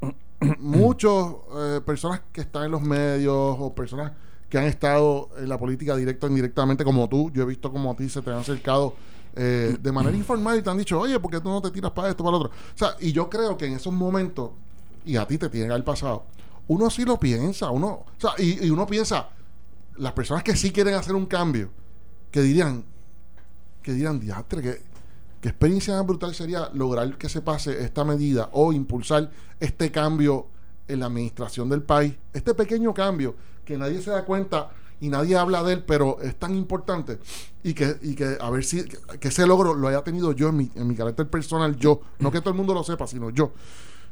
muchos 0.58 1.36
eh, 1.56 1.80
personas 1.84 2.20
que 2.32 2.42
están 2.42 2.64
en 2.64 2.72
los 2.72 2.82
medios 2.82 3.56
o 3.58 3.74
personas 3.74 4.12
que 4.48 4.58
han 4.58 4.64
estado 4.64 5.28
en 5.36 5.48
la 5.48 5.58
política 5.58 5.94
directa 5.96 6.26
o 6.26 6.30
indirectamente 6.30 6.84
como 6.84 7.08
tú, 7.08 7.30
yo 7.32 7.42
he 7.42 7.46
visto 7.46 7.70
como 7.70 7.90
a 7.90 7.96
ti 7.96 8.08
se 8.08 8.22
te 8.22 8.30
han 8.30 8.38
acercado 8.38 8.94
eh, 9.36 9.76
de 9.78 9.92
manera 9.92 10.16
informal 10.16 10.58
y 10.58 10.62
te 10.62 10.70
han 10.70 10.78
dicho, 10.78 10.98
oye, 10.98 11.20
¿por 11.20 11.30
qué 11.30 11.40
tú 11.40 11.48
no 11.48 11.60
te 11.60 11.70
tiras 11.70 11.92
para 11.92 12.08
esto, 12.08 12.24
para 12.24 12.32
lo 12.32 12.44
otro? 12.44 12.50
O 12.50 12.78
sea, 12.78 12.96
y 12.98 13.12
yo 13.12 13.28
creo 13.28 13.56
que 13.56 13.66
en 13.66 13.74
esos 13.74 13.92
momentos, 13.92 14.50
y 15.04 15.16
a 15.16 15.26
ti 15.26 15.38
te 15.38 15.48
tiene 15.48 15.74
que 15.74 15.82
pasado, 15.82 16.24
uno 16.66 16.90
sí 16.90 17.04
lo 17.04 17.18
piensa, 17.18 17.70
uno, 17.70 17.88
o 17.88 18.06
sea, 18.16 18.30
y, 18.38 18.66
y 18.66 18.70
uno 18.70 18.86
piensa, 18.86 19.28
las 19.96 20.12
personas 20.12 20.42
que 20.42 20.56
sí 20.56 20.70
quieren 20.70 20.94
hacer 20.94 21.14
un 21.14 21.26
cambio, 21.26 21.70
que 22.30 22.40
dirían, 22.40 22.84
que 23.82 23.92
dirían, 23.92 24.18
diastre, 24.18 24.62
que, 24.62 24.82
qué 25.40 25.48
experiencia 25.50 25.94
más 25.94 26.06
brutal 26.06 26.34
sería 26.34 26.70
lograr 26.72 27.16
que 27.16 27.28
se 27.28 27.42
pase 27.42 27.84
esta 27.84 28.04
medida 28.04 28.48
o 28.52 28.72
impulsar 28.72 29.30
este 29.60 29.90
cambio 29.90 30.46
en 30.88 31.00
la 31.00 31.06
administración 31.06 31.68
del 31.68 31.82
país, 31.82 32.14
este 32.32 32.54
pequeño 32.54 32.94
cambio 32.94 33.34
que 33.68 33.76
nadie 33.78 34.00
se 34.00 34.10
da 34.10 34.24
cuenta 34.24 34.70
y 34.98 35.10
nadie 35.10 35.36
habla 35.36 35.62
de 35.62 35.74
él, 35.74 35.84
pero 35.86 36.18
es 36.22 36.34
tan 36.36 36.54
importante 36.54 37.18
y 37.62 37.74
que, 37.74 37.98
y 38.02 38.14
que 38.14 38.38
a 38.40 38.50
ver 38.50 38.64
si 38.64 38.82
que, 38.84 39.28
ese 39.28 39.46
logro 39.46 39.74
lo 39.74 39.88
haya 39.88 40.02
tenido 40.02 40.32
yo 40.32 40.48
en 40.48 40.56
mi, 40.56 40.70
en 40.74 40.88
mi 40.88 40.94
carácter 40.96 41.28
personal, 41.28 41.76
yo, 41.76 42.00
no 42.18 42.32
que 42.32 42.40
todo 42.40 42.50
el 42.50 42.56
mundo 42.56 42.72
lo 42.72 42.82
sepa, 42.82 43.06
sino 43.06 43.30
yo. 43.30 43.52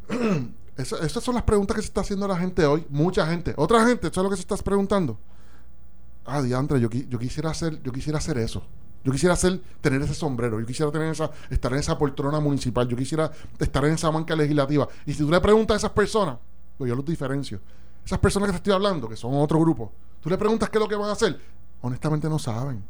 Esa- 0.76 0.98
esas 0.98 1.24
son 1.24 1.34
las 1.34 1.44
preguntas 1.44 1.74
que 1.74 1.80
se 1.80 1.88
está 1.88 2.02
haciendo 2.02 2.28
la 2.28 2.36
gente 2.36 2.66
hoy, 2.66 2.84
mucha 2.90 3.26
gente, 3.26 3.54
otra 3.56 3.86
gente, 3.86 4.08
eso 4.08 4.20
es 4.20 4.24
lo 4.24 4.28
que 4.28 4.36
se 4.36 4.42
está 4.42 4.56
preguntando 4.58 5.18
ah, 6.26 6.42
diantre, 6.42 6.78
yo, 6.80 6.90
yo 6.90 7.18
quisiera 7.18 7.50
hacer, 7.50 7.82
yo 7.82 7.92
quisiera 7.92 8.18
hacer 8.18 8.36
eso. 8.38 8.62
Yo 9.04 9.12
quisiera 9.12 9.34
hacer, 9.34 9.60
tener 9.80 10.02
ese 10.02 10.14
sombrero, 10.14 10.58
yo 10.58 10.66
quisiera 10.66 10.90
tener 10.90 11.12
esa, 11.12 11.30
estar 11.48 11.72
en 11.72 11.78
esa 11.78 11.96
poltrona 11.96 12.40
municipal, 12.40 12.88
yo 12.88 12.96
quisiera 12.96 13.30
estar 13.58 13.84
en 13.84 13.92
esa 13.94 14.10
banca 14.10 14.34
legislativa. 14.34 14.88
Y 15.06 15.12
si 15.14 15.20
tú 15.20 15.30
le 15.30 15.40
preguntas 15.40 15.76
a 15.76 15.78
esas 15.78 15.90
personas, 15.92 16.38
pues 16.76 16.88
yo 16.88 16.96
los 16.96 17.04
diferencio. 17.04 17.60
Esas 18.06 18.18
personas 18.20 18.46
que 18.46 18.52
te 18.52 18.56
estoy 18.58 18.72
hablando, 18.72 19.08
que 19.08 19.16
son 19.16 19.34
otro 19.34 19.58
grupo, 19.60 19.92
tú 20.22 20.30
le 20.30 20.38
preguntas 20.38 20.70
qué 20.70 20.78
es 20.78 20.82
lo 20.82 20.88
que 20.88 20.94
van 20.94 21.10
a 21.10 21.12
hacer, 21.12 21.38
honestamente 21.82 22.28
no 22.28 22.38
saben. 22.38 22.82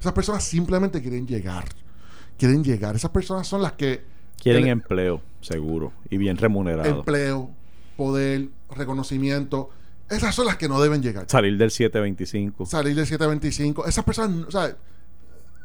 Esas 0.00 0.12
personas 0.12 0.42
simplemente 0.44 1.00
quieren 1.00 1.26
llegar. 1.26 1.66
Quieren 2.38 2.64
llegar. 2.64 2.96
Esas 2.96 3.10
personas 3.10 3.46
son 3.46 3.62
las 3.62 3.72
que 3.72 4.02
Quieren 4.42 4.66
empleo, 4.68 5.22
seguro, 5.40 5.92
y 6.10 6.16
bien 6.18 6.36
remunerado. 6.36 6.88
empleo, 6.98 7.50
poder, 7.96 8.48
reconocimiento. 8.74 9.70
Esas 10.10 10.34
son 10.34 10.46
las 10.46 10.56
que 10.56 10.68
no 10.68 10.80
deben 10.80 11.02
llegar. 11.02 11.26
Salir 11.28 11.56
del 11.58 11.70
725. 11.70 12.66
salir 12.66 12.94
del 12.94 13.06
725. 13.06 13.86
Esas 13.86 14.04
personas, 14.04 14.46
o 14.46 14.50
sea, 14.50 14.76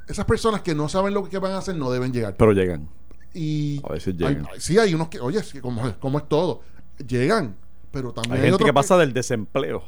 esas 0.07 0.25
personas 0.25 0.61
que 0.61 0.73
no 0.75 0.89
saben 0.89 1.13
lo 1.13 1.27
que 1.29 1.37
van 1.39 1.51
a 1.53 1.57
hacer 1.59 1.75
no 1.75 1.91
deben 1.91 2.11
llegar. 2.11 2.35
Pero 2.37 2.51
llegan. 2.53 2.87
Y 3.33 3.81
A 3.87 3.93
veces 3.93 4.15
llegan. 4.17 4.45
hay- 4.51 4.59
sí, 4.59 4.77
hay 4.77 4.93
unos 4.93 5.07
que, 5.09 5.19
oye, 5.19 5.41
como, 5.61 5.97
como 5.99 6.17
es 6.19 6.27
todo, 6.27 6.61
llegan, 7.07 7.55
pero 7.91 8.11
también 8.13 8.33
Hay 8.33 8.37
hay, 8.39 8.43
gente 8.45 8.55
otros 8.55 8.69
que 8.69 8.73
pasa 8.73 8.97
del 8.97 9.13
desempleo. 9.13 9.83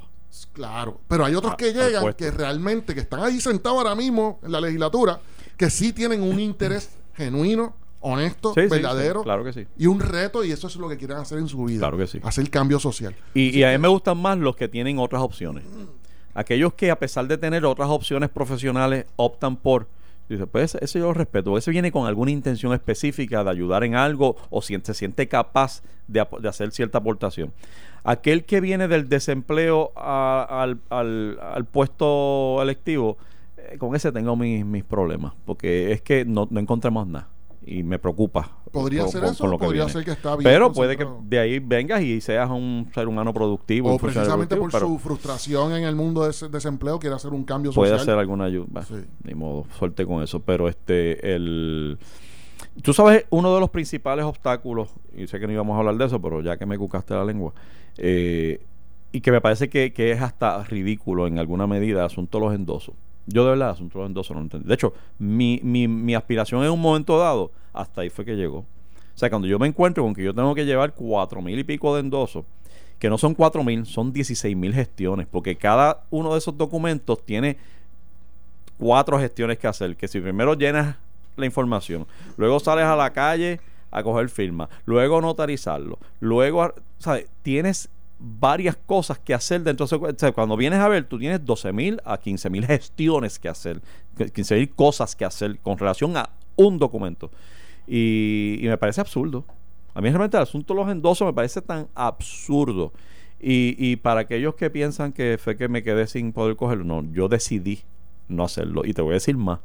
claro, 0.51 0.99
pero 1.07 1.25
hay 1.25 1.35
otros 1.35 1.53
a- 1.53 1.57
que 1.57 1.73
llegan 1.73 2.13
que 2.13 2.31
realmente 2.31 2.93
que 2.93 3.01
están 3.01 3.21
ahí 3.21 3.39
sentados 3.39 3.77
ahora 3.79 3.95
mismo 3.95 4.39
en 4.43 4.51
la 4.51 4.59
legislatura, 4.61 5.19
que 5.57 5.69
sí 5.69 5.93
tienen 5.93 6.21
un 6.21 6.39
interés 6.39 6.89
genuino, 7.15 7.75
honesto, 8.01 8.53
Sí, 8.53 8.61
verdadero 8.67 9.21
sí, 9.21 9.23
claro 9.23 9.43
que 9.45 9.53
sí. 9.53 9.65
y 9.77 9.87
un 9.87 9.99
reto 10.01 10.43
y 10.43 10.51
eso 10.51 10.67
es 10.67 10.75
lo 10.75 10.89
que 10.89 10.97
quieren 10.97 11.17
hacer 11.17 11.37
en 11.37 11.47
su 11.47 11.63
vida. 11.63 11.79
Claro 11.79 11.97
que 11.97 12.07
sí. 12.07 12.19
Hacer 12.23 12.49
cambio 12.49 12.79
social. 12.79 13.15
Y, 13.33 13.57
y 13.57 13.63
a 13.63 13.71
mí 13.71 13.77
me 13.77 13.87
gustan 13.87 14.17
más 14.17 14.37
los 14.37 14.55
que 14.55 14.67
tienen 14.67 14.99
otras 14.99 15.21
opciones. 15.21 15.63
Aquellos 16.35 16.73
que 16.73 16.89
a 16.91 16.97
pesar 16.97 17.27
de 17.27 17.37
tener 17.37 17.63
otras 17.65 17.89
opciones 17.89 18.29
profesionales 18.29 19.05
optan 19.15 19.55
por... 19.55 19.87
Dice, 20.27 20.47
pues 20.47 20.75
eso 20.75 20.97
yo 20.97 21.05
lo 21.05 21.13
respeto. 21.13 21.57
Ese 21.57 21.69
viene 21.69 21.91
con 21.91 22.07
alguna 22.07 22.31
intención 22.31 22.73
específica 22.73 23.43
de 23.43 23.51
ayudar 23.51 23.83
en 23.83 23.93
algo 23.95 24.35
o 24.49 24.61
si 24.61 24.75
se 24.81 24.93
siente 24.95 25.27
capaz 25.27 25.81
de, 26.07 26.21
ap- 26.21 26.39
de 26.39 26.49
hacer 26.49 26.71
cierta 26.71 26.97
aportación. 26.97 27.53
Aquel 28.03 28.43
que 28.45 28.59
viene 28.61 28.87
del 28.87 29.07
desempleo 29.09 29.91
a- 29.95 30.45
al, 30.63 30.79
al- 30.89 31.39
al 31.41 31.65
puesto 31.65 32.61
electivo, 32.61 33.17
eh, 33.57 33.77
con 33.77 33.95
ese 33.95 34.11
tengo 34.11 34.35
mis, 34.35 34.65
mis 34.65 34.83
problemas. 34.83 35.33
Porque 35.45 35.91
es 35.91 36.01
que 36.01 36.25
no, 36.25 36.47
no 36.51 36.59
encontramos 36.59 37.07
nada. 37.07 37.29
Y 37.65 37.81
me 37.83 37.97
preocupa. 37.97 38.57
Podría 38.73 39.03
con- 39.03 39.11
ser 39.11 39.23
eso, 39.23 39.37
con 39.45 39.51
lo 39.51 39.57
que 39.57 39.63
podría 39.65 39.83
viene. 39.85 39.93
ser 39.93 40.03
que 40.03 40.11
está 40.11 40.35
bien 40.35 40.43
Pero 40.43 40.73
puede 40.73 40.97
que 40.97 41.07
de 41.21 41.39
ahí 41.39 41.59
vengas 41.59 42.01
y 42.01 42.19
seas 42.19 42.49
un 42.49 42.89
ser 42.93 43.07
humano 43.07 43.33
productivo. 43.33 43.93
O 43.93 43.97
precisamente 43.97 44.57
por 44.57 44.69
su 44.69 44.99
frustración 44.99 45.71
en 45.71 45.85
el 45.85 45.95
mundo 45.95 46.25
de 46.25 46.31
ese 46.31 46.49
desempleo 46.49 46.99
quiere 46.99 47.15
hacer 47.15 47.31
un 47.31 47.45
cambio 47.45 47.71
pero 47.71 47.75
puede 47.81 47.91
social. 47.91 48.01
hacer 48.09 48.19
alguna 48.19 48.43
ayuda. 48.45 48.81
Sí. 48.83 48.95
Ni 49.23 49.33
modo, 49.33 49.65
suerte 49.79 50.05
con 50.05 50.21
eso. 50.21 50.41
Pero 50.41 50.67
este, 50.67 51.33
el. 51.35 51.97
Tú 52.81 52.93
sabes, 52.93 53.25
uno 53.29 53.53
de 53.53 53.59
los 53.59 53.69
principales 53.69 54.25
obstáculos, 54.25 54.89
y 55.15 55.27
sé 55.27 55.39
que 55.39 55.45
no 55.45 55.53
íbamos 55.53 55.75
a 55.75 55.79
hablar 55.79 55.95
de 55.95 56.05
eso, 56.05 56.21
pero 56.21 56.41
ya 56.41 56.57
que 56.57 56.65
me 56.65 56.77
cucaste 56.77 57.13
la 57.13 57.23
lengua, 57.23 57.53
eh, 57.97 58.61
y 59.11 59.21
que 59.21 59.31
me 59.31 59.41
parece 59.41 59.69
que, 59.69 59.93
que 59.93 60.11
es 60.11 60.21
hasta 60.21 60.63
ridículo 60.63 61.27
en 61.27 61.37
alguna 61.37 61.67
medida 61.67 62.03
asunto 62.03 62.39
los 62.39 62.53
endosos. 62.53 62.95
Yo 63.27 63.43
de 63.43 63.51
verdad, 63.51 63.69
asunto 63.69 63.99
los 63.99 64.07
endosos 64.07 64.31
no 64.31 64.39
lo 64.39 64.45
entendí. 64.45 64.67
De 64.67 64.73
hecho, 64.73 64.93
mi, 65.19 65.59
mi, 65.63 65.87
mi 65.87 66.15
aspiración 66.15 66.63
en 66.63 66.71
un 66.71 66.81
momento 66.81 67.17
dado, 67.17 67.51
hasta 67.73 68.01
ahí 68.01 68.09
fue 68.09 68.25
que 68.25 68.35
llegó. 68.35 68.59
O 69.15 69.17
sea, 69.17 69.29
cuando 69.29 69.47
yo 69.47 69.59
me 69.59 69.67
encuentro 69.67 70.03
con 70.03 70.15
que 70.15 70.23
yo 70.23 70.33
tengo 70.33 70.55
que 70.55 70.65
llevar 70.65 70.93
cuatro 70.93 71.41
mil 71.41 71.57
y 71.57 71.63
pico 71.63 71.93
de 71.93 72.01
endosos, 72.01 72.43
que 72.97 73.09
no 73.09 73.17
son 73.17 73.35
cuatro 73.35 73.63
mil, 73.63 73.85
son 73.85 74.11
16 74.11 74.55
mil 74.57 74.73
gestiones, 74.73 75.27
porque 75.29 75.55
cada 75.55 76.03
uno 76.09 76.33
de 76.33 76.39
esos 76.39 76.57
documentos 76.57 77.23
tiene 77.23 77.57
cuatro 78.79 79.19
gestiones 79.19 79.59
que 79.59 79.67
hacer. 79.67 79.95
Que 79.95 80.07
si 80.07 80.19
primero 80.19 80.55
llenas 80.55 80.97
la 81.35 81.45
información, 81.45 82.07
luego 82.37 82.59
sales 82.59 82.85
a 82.85 82.95
la 82.95 83.11
calle 83.11 83.59
a 83.91 84.03
coger 84.03 84.29
firma, 84.29 84.69
luego 84.85 85.21
notarizarlo, 85.21 85.99
luego, 86.19 86.73
¿sabes? 86.99 87.27
Tienes 87.41 87.89
varias 88.19 88.77
cosas 88.77 89.19
que 89.19 89.33
hacer 89.33 89.61
dentro 89.61 89.85
cuando 90.33 90.55
vienes 90.55 90.79
a 90.79 90.87
ver, 90.87 91.03
tú 91.03 91.19
tienes 91.19 91.43
12 91.45 91.73
mil 91.73 92.01
a 92.05 92.17
15 92.17 92.49
mil 92.49 92.65
gestiones 92.65 93.37
que 93.37 93.49
hacer, 93.49 93.81
15 94.33 94.55
mil 94.55 94.69
cosas 94.69 95.15
que 95.15 95.25
hacer 95.25 95.59
con 95.59 95.77
relación 95.77 96.15
a 96.15 96.29
un 96.55 96.77
documento. 96.79 97.29
Y, 97.85 98.59
y 98.61 98.67
me 98.67 98.77
parece 98.77 99.01
absurdo. 99.01 99.43
A 99.93 100.01
mí 100.01 100.09
realmente 100.09 100.37
el 100.37 100.43
asunto 100.43 100.73
de 100.73 100.79
los 100.79 100.89
endosos 100.89 101.27
me 101.27 101.33
parece 101.33 101.61
tan 101.61 101.87
absurdo. 101.93 102.93
Y, 103.41 103.75
y 103.77 103.97
para 103.97 104.21
aquellos 104.21 104.55
que 104.55 104.69
piensan 104.69 105.11
que 105.11 105.37
fue 105.37 105.57
que 105.57 105.67
me 105.67 105.83
quedé 105.83 106.07
sin 106.07 106.31
poder 106.31 106.55
cogerlo, 106.55 106.85
no, 106.85 107.03
yo 107.11 107.27
decidí 107.27 107.81
no 108.29 108.45
hacerlo. 108.45 108.83
Y 108.85 108.93
te 108.93 109.01
voy 109.01 109.11
a 109.11 109.13
decir 109.15 109.35
más. 109.35 109.59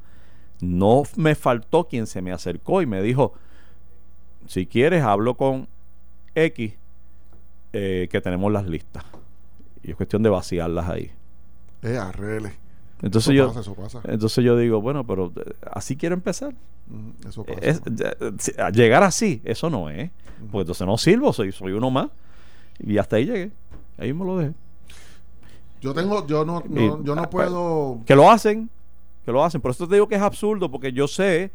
No 0.61 1.03
me 1.17 1.35
faltó 1.35 1.85
quien 1.89 2.07
se 2.07 2.21
me 2.23 2.33
acercó 2.33 2.83
y 2.83 2.87
me 2.87 3.01
dijo, 3.03 3.33
si 4.47 4.67
quieres 4.67 5.03
hablo 5.05 5.35
con 5.37 5.69
X, 6.35 6.75
eh, 7.73 8.09
que 8.11 8.21
tenemos 8.21 8.51
las 8.53 8.67
listas. 8.67 9.05
Y 9.83 9.91
es 9.91 9.97
cuestión 9.97 10.23
de 10.23 10.31
vaciarlas 10.31 10.89
ahí. 10.89 11.13
Eh, 11.83 11.97
arregle. 11.97 12.55
Entonces 13.03 13.29
eso 13.29 13.33
yo, 13.33 13.47
pasa, 13.49 13.61
eso 13.61 13.75
pasa. 13.75 14.01
entonces 14.05 14.45
yo 14.45 14.57
digo, 14.57 14.81
bueno, 14.81 15.07
pero 15.07 15.33
eh, 15.37 15.55
así 15.71 15.97
quiero 15.97 16.15
empezar. 16.17 16.53
Mm, 16.89 17.29
eso 17.29 17.45
pasa. 17.45 17.61
Es- 17.61 17.81
llegar 18.73 19.05
así, 19.05 19.41
eso 19.45 19.71
no 19.71 19.89
es. 19.91 20.11
Pues 20.51 20.63
entonces 20.63 20.87
no 20.87 20.99
sirvo, 20.99 21.33
soy, 21.33 21.53
soy 21.53 21.73
uno 21.73 21.91
más. 21.91 22.09
Y 22.81 22.99
hasta 22.99 23.17
ahí 23.17 23.27
llegué. 23.27 23.51
Ahí 23.99 24.13
me 24.13 24.25
lo 24.25 24.39
dejé. 24.39 24.55
Yo 25.81 25.95
tengo, 25.95 26.27
yo 26.27 26.45
no, 26.45 26.63
no- 26.69 26.81
Y- 27.01 27.05
yo 27.05 27.13
ah, 27.13 27.17
no 27.17 27.31
puedo. 27.31 28.01
Que 28.05 28.17
lo 28.17 28.29
hacen, 28.31 28.69
que 29.29 29.33
lo 29.33 29.45
hacen. 29.45 29.61
Por 29.61 29.71
eso 29.73 29.87
te 29.87 29.95
digo 29.97 30.09
que 30.09 30.15
es 30.15 30.23
absurdo, 30.23 30.71
porque 30.71 30.91
yo 30.93 31.07
sé 31.07 31.51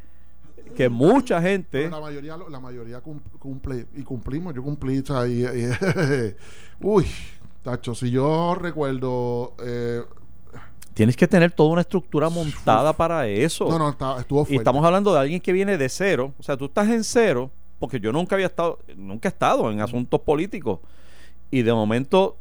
que 0.76 0.88
mucha 0.88 1.42
gente... 1.42 1.82
Pero 1.82 1.90
la 1.90 2.00
mayoría, 2.00 2.36
la 2.48 2.60
mayoría 2.60 3.00
cum- 3.00 3.20
cumple 3.38 3.86
y 3.96 4.02
cumplimos. 4.02 4.54
Yo 4.54 4.62
cumplí, 4.62 5.02
y- 5.28 5.42
y- 5.42 6.34
uy, 6.80 7.06
tacho, 7.62 7.94
si 7.94 8.10
yo 8.10 8.54
recuerdo, 8.54 9.54
eh, 9.62 10.02
Tienes 10.94 11.16
que 11.16 11.26
tener 11.26 11.50
toda 11.50 11.70
una 11.70 11.80
estructura 11.80 12.28
montada 12.30 12.92
para 12.92 13.26
eso. 13.26 13.68
no, 13.68 13.78
no, 13.78 13.88
está- 13.90 14.20
estuvo 14.20 14.42
Y 14.42 14.44
fuerte. 14.44 14.56
estamos 14.58 14.84
hablando 14.84 15.12
de 15.12 15.18
alguien 15.18 15.40
que 15.40 15.52
viene 15.52 15.76
de 15.76 15.88
cero. 15.88 16.32
O 16.38 16.42
sea, 16.44 16.56
tú 16.56 16.66
estás 16.66 16.88
en 16.88 17.02
cero, 17.02 17.50
porque 17.80 17.98
yo 17.98 18.12
nunca 18.12 18.36
había 18.36 18.46
estado, 18.46 18.78
nunca 18.96 19.28
he 19.28 19.30
estado 19.32 19.68
en 19.72 19.80
asuntos 19.80 20.20
políticos. 20.20 20.78
Y 21.50 21.62
de 21.62 21.72
momento 21.72 22.36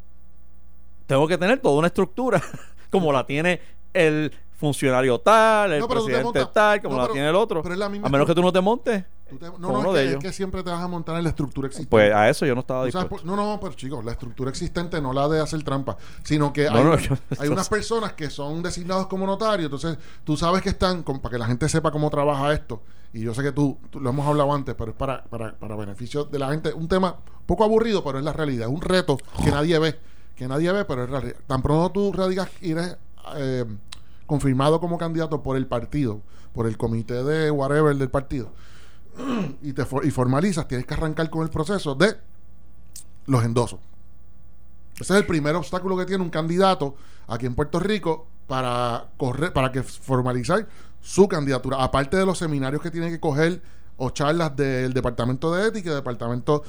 tengo 1.08 1.28
que 1.28 1.38
tener 1.40 1.60
toda 1.60 1.80
una 1.80 1.88
estructura, 1.88 2.42
como 2.92 3.12
la 3.12 3.26
tiene 3.26 3.60
el 3.94 4.32
funcionario 4.68 5.20
tal, 5.20 5.74
el 5.74 5.80
No, 5.82 5.90
presidente 5.90 6.46
tal, 6.54 6.82
como 6.82 6.96
no, 6.96 7.02
la 7.06 7.12
tiene 7.12 7.28
el 7.28 7.36
otro. 7.36 7.62
pero 7.62 7.74
es 7.74 7.80
la 7.80 7.90
misma 7.90 8.08
A 8.08 8.10
menos 8.10 8.26
que 8.26 8.34
tú 8.34 8.42
no 8.42 8.54
te 8.54 8.62
montes. 8.62 9.04
Tú 9.30 9.38
te- 9.38 9.48
no, 9.60 9.82
no, 9.84 9.94
es 9.94 9.94
de 9.94 10.06
que, 10.06 10.14
es 10.14 10.18
que 10.20 10.32
siempre 10.34 10.64
te 10.64 10.70
vas 10.70 10.82
a 10.82 10.88
montar 10.88 11.18
en 11.18 11.24
la 11.24 11.30
estructura 11.32 11.68
existente. 11.68 11.90
Pues 11.90 12.14
a 12.14 12.30
eso 12.30 12.46
yo 12.46 12.54
no 12.56 12.62
estaba 12.62 12.80
sabes 12.90 12.94
dispuesto. 12.94 13.26
por- 13.26 13.26
no, 13.26 13.36
no, 13.36 13.60
pero 13.60 13.74
chicos, 13.74 14.06
la 14.06 14.14
estructura 14.14 14.50
existente 14.50 15.02
no 15.02 15.12
la 15.12 15.28
de 15.28 15.42
hacer 15.42 15.62
trampa, 15.64 15.98
sino 16.24 16.54
que 16.54 16.70
hay, 16.70 16.74
yo- 17.10 17.18
hay 17.40 17.50
unas 17.50 17.68
personas 17.78 18.14
que 18.14 18.30
son 18.30 18.64
designados 18.64 19.08
como 19.08 19.26
notarios, 19.26 19.66
entonces 19.66 19.98
tú 20.24 20.38
sabes 20.38 20.62
que 20.62 20.70
están, 20.70 21.04
para 21.04 21.30
que 21.30 21.38
la 21.38 21.46
gente 21.48 21.68
sepa 21.68 21.92
cómo 21.92 22.10
trabaja 22.10 22.54
esto, 22.54 22.82
y 23.12 23.20
yo 23.20 23.34
sé 23.34 23.44
que 23.44 23.52
tú, 23.52 23.78
tú 23.90 24.00
lo 24.00 24.12
hemos 24.12 24.26
hablado 24.26 24.54
antes, 24.54 24.76
pero 24.76 24.92
es 24.92 24.98
para, 24.98 25.26
para, 25.26 25.54
para 25.56 25.76
beneficio 25.76 26.24
de 26.24 26.40
la 26.40 26.50
gente, 26.52 26.72
un 26.74 26.88
tema 26.88 27.18
poco 27.46 27.66
aburrido, 27.66 28.02
pero 28.02 28.18
es 28.20 28.24
la 28.24 28.32
realidad, 28.32 28.70
es 28.70 28.74
un 28.74 28.82
reto 28.82 29.18
que 29.44 29.52
nadie 29.52 29.78
ve, 29.78 30.00
que 30.38 30.48
nadie 30.48 30.72
ve, 30.72 30.86
pero 30.86 31.04
es 31.04 31.10
realidad. 31.10 31.36
Tan 31.48 31.62
pronto 31.62 31.90
tú 31.92 32.14
radigas 32.14 32.50
y 32.62 32.72
eres 32.72 32.98
eh, 33.36 33.66
confirmado 34.34 34.80
como 34.80 34.98
candidato 34.98 35.44
por 35.44 35.58
el 35.58 35.68
partido, 35.68 36.20
por 36.54 36.66
el 36.66 36.76
comité 36.76 37.24
de 37.24 37.52
whatever 37.52 37.96
del 37.96 38.10
partido, 38.10 38.52
y 39.62 39.74
te 39.74 39.86
y 40.04 40.10
formalizas, 40.10 40.68
tienes 40.68 40.88
que 40.88 40.96
arrancar 40.96 41.30
con 41.30 41.44
el 41.44 41.52
proceso 41.52 41.94
de 41.94 42.18
los 43.28 43.44
endosos. 43.44 43.80
Ese 44.96 45.14
es 45.14 45.20
el 45.20 45.28
primer 45.28 45.56
obstáculo 45.56 45.96
que 45.96 46.06
tiene 46.06 46.24
un 46.24 46.32
candidato 46.32 46.96
aquí 47.28 47.46
en 47.46 47.54
Puerto 47.54 47.80
Rico 47.80 48.26
para 48.48 49.06
correr, 49.18 49.54
para 49.54 49.72
que 49.72 49.84
formalizar 49.84 50.68
su 51.00 51.28
candidatura. 51.28 51.84
Aparte 51.84 52.18
de 52.18 52.26
los 52.26 52.40
seminarios 52.40 52.82
que 52.82 52.90
tiene 52.90 53.12
que 53.12 53.20
coger 53.20 53.62
o 53.98 54.10
charlas 54.10 54.56
del 54.56 54.94
departamento 54.94 55.54
de 55.54 55.68
ética, 55.68 55.92
del 55.92 56.00
departamento 56.00 56.64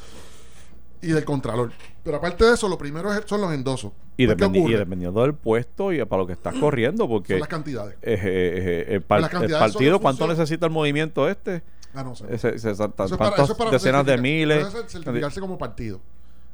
y 1.01 1.09
del 1.09 1.25
contralor. 1.25 1.73
Pero 2.05 2.19
aparte 2.19 2.45
de 2.45 2.55
eso, 2.55 2.69
lo 2.69 2.77
primero 2.79 3.13
es- 3.13 3.23
son 3.27 3.41
los 3.41 3.53
endosos. 3.53 3.91
Y, 4.17 4.27
Pues, 4.27 4.37
dependiendo 4.37 5.23
del 5.23 5.35
puesto 5.35 5.93
y 5.93 6.05
para 6.05 6.21
lo 6.23 6.27
que 6.27 6.35
estás 6.35 6.55
corriendo, 6.61 7.09
porque 7.09 7.33
Son 7.33 7.41
las 7.41 7.49
cantidades. 7.49 7.95
eh, 8.03 8.13
eh, 8.15 8.19
eh, 8.23 8.95
el, 8.95 9.03
par- 9.03 9.23
Las 9.23 9.31
el 9.33 9.39
cantidades 9.39 9.73
son 9.73 9.73
partido, 9.73 10.01
¿cuánto 10.01 10.27
necesita 10.29 10.67
el 10.67 10.73
movimiento 10.73 11.29
este? 11.29 11.63
Ah, 11.95 12.05
no 12.05 12.15
sé. 12.15 12.27
Ese- 12.29 12.55
ese- 12.57 12.75
tantas 12.75 13.07
Eso 13.07 13.15
es 13.15 13.19
para- 13.19 13.43
eso 13.43 13.53
es 13.53 13.59
para 13.59 13.71
decenas 13.71 14.05
de 14.07 14.19
miles. 14.19 14.67
eso 14.69 14.81
es 14.81 14.93
certificarse 14.93 15.41
como 15.41 15.57
partido. 15.59 16.01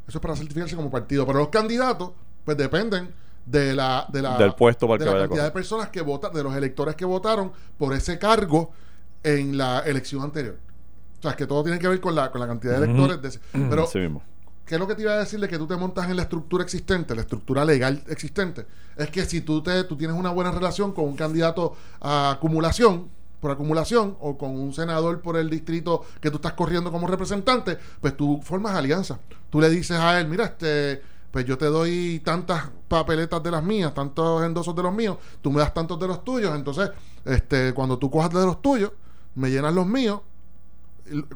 Eso 0.06 0.18
es 0.18 0.22
para 0.22 0.36
certificarse 0.36 0.76
como 0.76 0.90
partido. 0.90 1.26
Pero 1.26 1.38
los 1.40 1.48
candidatos, 1.48 2.12
pues 2.44 2.56
dependen 2.56 3.08
de 3.44 3.74
la, 3.74 4.06
de 4.12 4.22
la 4.22 4.38
Del 4.38 4.54
puesto 4.54 4.86
para 4.86 4.94
el 4.94 4.98
de 5.00 5.04
que 5.04 5.10
la 5.10 5.12
vaya 5.14 5.24
a 5.24 5.28
cantidad 5.28 5.44
de 5.44 5.50
personas 5.50 5.88
que 5.88 6.00
votan, 6.02 6.32
de 6.32 6.42
los 6.44 6.54
electores 6.54 6.94
que 6.94 7.04
votaron 7.04 7.52
por 7.76 7.92
ese 7.94 8.18
cargo 8.18 8.70
en 9.24 9.56
la 9.58 9.80
elección 9.80 10.22
anterior. 10.22 10.56
O 11.18 11.22
sea, 11.22 11.34
que 11.36 11.46
todo 11.46 11.62
tiene 11.64 11.78
que 11.78 11.88
ver 11.88 12.00
con 12.00 12.14
la, 12.14 12.30
con 12.30 12.40
la 12.40 12.46
cantidad 12.46 12.78
de 12.78 12.84
electores. 12.86 13.20
de 13.20 13.28
ese- 13.28 13.40
Pero, 13.52 13.84
Así 13.84 13.98
mismo. 13.98 14.22
¿Qué 14.70 14.76
es 14.76 14.80
lo 14.80 14.86
que 14.86 14.94
te 14.94 15.02
iba 15.02 15.14
a 15.14 15.18
decir 15.18 15.40
de 15.40 15.48
que 15.48 15.58
tú 15.58 15.66
te 15.66 15.74
montas 15.74 16.08
en 16.08 16.14
la 16.14 16.22
estructura 16.22 16.62
existente, 16.62 17.16
la 17.16 17.22
estructura 17.22 17.64
legal 17.64 18.04
existente? 18.06 18.66
Es 18.96 19.10
que 19.10 19.24
si 19.24 19.40
tú, 19.40 19.60
te, 19.64 19.82
tú 19.82 19.96
tienes 19.96 20.16
una 20.16 20.30
buena 20.30 20.52
relación 20.52 20.92
con 20.92 21.06
un 21.06 21.16
candidato 21.16 21.74
a 22.00 22.30
acumulación, 22.30 23.08
por 23.40 23.50
acumulación, 23.50 24.16
o 24.20 24.38
con 24.38 24.50
un 24.50 24.72
senador 24.72 25.22
por 25.22 25.36
el 25.36 25.50
distrito 25.50 26.04
que 26.20 26.30
tú 26.30 26.36
estás 26.36 26.52
corriendo 26.52 26.92
como 26.92 27.08
representante, 27.08 27.78
pues 28.00 28.16
tú 28.16 28.40
formas 28.44 28.76
alianza. 28.76 29.18
Tú 29.50 29.60
le 29.60 29.68
dices 29.70 29.98
a 29.98 30.20
él, 30.20 30.28
mira, 30.28 30.44
este, 30.44 31.02
pues 31.32 31.44
yo 31.46 31.58
te 31.58 31.66
doy 31.66 32.22
tantas 32.24 32.70
papeletas 32.86 33.42
de 33.42 33.50
las 33.50 33.64
mías, 33.64 33.92
tantos 33.92 34.44
endosos 34.44 34.76
de 34.76 34.84
los 34.84 34.94
míos, 34.94 35.16
tú 35.42 35.50
me 35.50 35.58
das 35.58 35.74
tantos 35.74 35.98
de 35.98 36.06
los 36.06 36.22
tuyos, 36.22 36.54
entonces, 36.54 36.90
este, 37.24 37.74
cuando 37.74 37.98
tú 37.98 38.08
cojas 38.08 38.30
de 38.30 38.46
los 38.46 38.62
tuyos, 38.62 38.92
me 39.34 39.50
llenas 39.50 39.74
los 39.74 39.86
míos, 39.88 40.20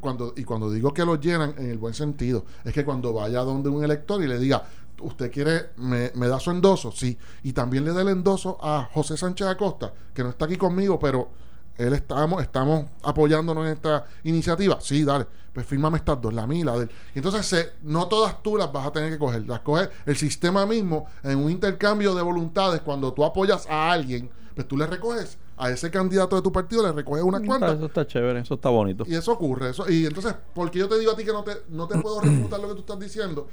cuando, 0.00 0.34
y 0.36 0.44
cuando 0.44 0.70
digo 0.70 0.92
que 0.92 1.04
los 1.04 1.20
llenan 1.20 1.54
en 1.58 1.70
el 1.70 1.78
buen 1.78 1.94
sentido, 1.94 2.44
es 2.64 2.72
que 2.72 2.84
cuando 2.84 3.12
vaya 3.12 3.40
donde 3.40 3.68
un 3.68 3.84
elector 3.84 4.22
y 4.22 4.26
le 4.26 4.38
diga, 4.38 4.64
usted 5.00 5.30
quiere, 5.30 5.70
me, 5.76 6.12
me 6.14 6.28
da 6.28 6.38
su 6.40 6.50
endoso, 6.50 6.92
sí, 6.92 7.18
y 7.42 7.52
también 7.52 7.84
le 7.84 7.92
da 7.92 8.02
el 8.02 8.08
endoso 8.08 8.58
a 8.62 8.88
José 8.92 9.16
Sánchez 9.16 9.46
Acosta, 9.46 9.92
que 10.12 10.22
no 10.22 10.30
está 10.30 10.44
aquí 10.46 10.56
conmigo, 10.56 10.98
pero 10.98 11.28
él 11.76 11.92
estamos, 11.92 12.42
estamos 12.42 12.86
apoyándonos 13.02 13.66
en 13.66 13.72
esta 13.72 14.06
iniciativa, 14.22 14.78
sí, 14.80 15.04
dale, 15.04 15.26
pues 15.52 15.66
fírmame 15.66 15.98
estas 15.98 16.20
dos, 16.20 16.32
la 16.32 16.46
mía 16.46 16.64
la 16.64 16.76
de 16.76 16.84
él. 16.84 16.90
Y 17.14 17.18
entonces 17.18 17.72
no 17.82 18.06
todas 18.08 18.42
tú 18.42 18.56
las 18.56 18.72
vas 18.72 18.86
a 18.86 18.92
tener 18.92 19.10
que 19.10 19.18
coger, 19.18 19.46
las 19.46 19.60
coge 19.60 19.88
el 20.06 20.16
sistema 20.16 20.66
mismo 20.66 21.06
en 21.22 21.38
un 21.38 21.50
intercambio 21.50 22.14
de 22.14 22.22
voluntades, 22.22 22.80
cuando 22.80 23.12
tú 23.12 23.24
apoyas 23.24 23.66
a 23.68 23.90
alguien, 23.90 24.30
pues 24.54 24.68
tú 24.68 24.76
le 24.76 24.86
recoges 24.86 25.38
a 25.56 25.70
ese 25.70 25.90
candidato 25.90 26.34
de 26.36 26.42
tu 26.42 26.50
partido, 26.52 26.82
le 26.82 26.92
recoges 26.92 27.22
unas 27.24 27.40
Está- 27.40 27.46
cuantas 27.48 27.76
eso 27.76 27.86
está 27.86 28.06
chévere, 28.06 28.40
eso 28.40 28.54
está 28.54 28.68
bonito. 28.70 29.04
y 29.06 29.14
eso 29.14 29.32
ocurre. 29.32 29.70
Eso, 29.70 29.88
y 29.90 30.04
entonces, 30.06 30.34
porque 30.54 30.78
yo 30.80 30.88
te 30.88 30.98
digo 30.98 31.12
a 31.12 31.16
ti 31.16 31.24
que 31.24 31.32
no 31.32 31.44
te, 31.44 31.52
no 31.68 31.86
te 31.86 31.98
puedo 31.98 32.20
refutar 32.20 32.58
lo 32.60 32.68
que 32.68 32.74
tú 32.74 32.80
estás 32.80 32.98
diciendo? 32.98 33.46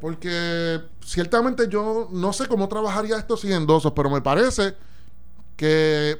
Porque 0.00 0.80
ciertamente 1.00 1.68
yo 1.68 2.08
no 2.12 2.32
sé 2.32 2.46
cómo 2.48 2.68
trabajaría 2.68 3.16
esto 3.16 3.36
sin 3.36 3.52
endosos, 3.52 3.92
pero 3.92 4.10
me 4.10 4.20
parece 4.20 4.74
que 5.56 6.18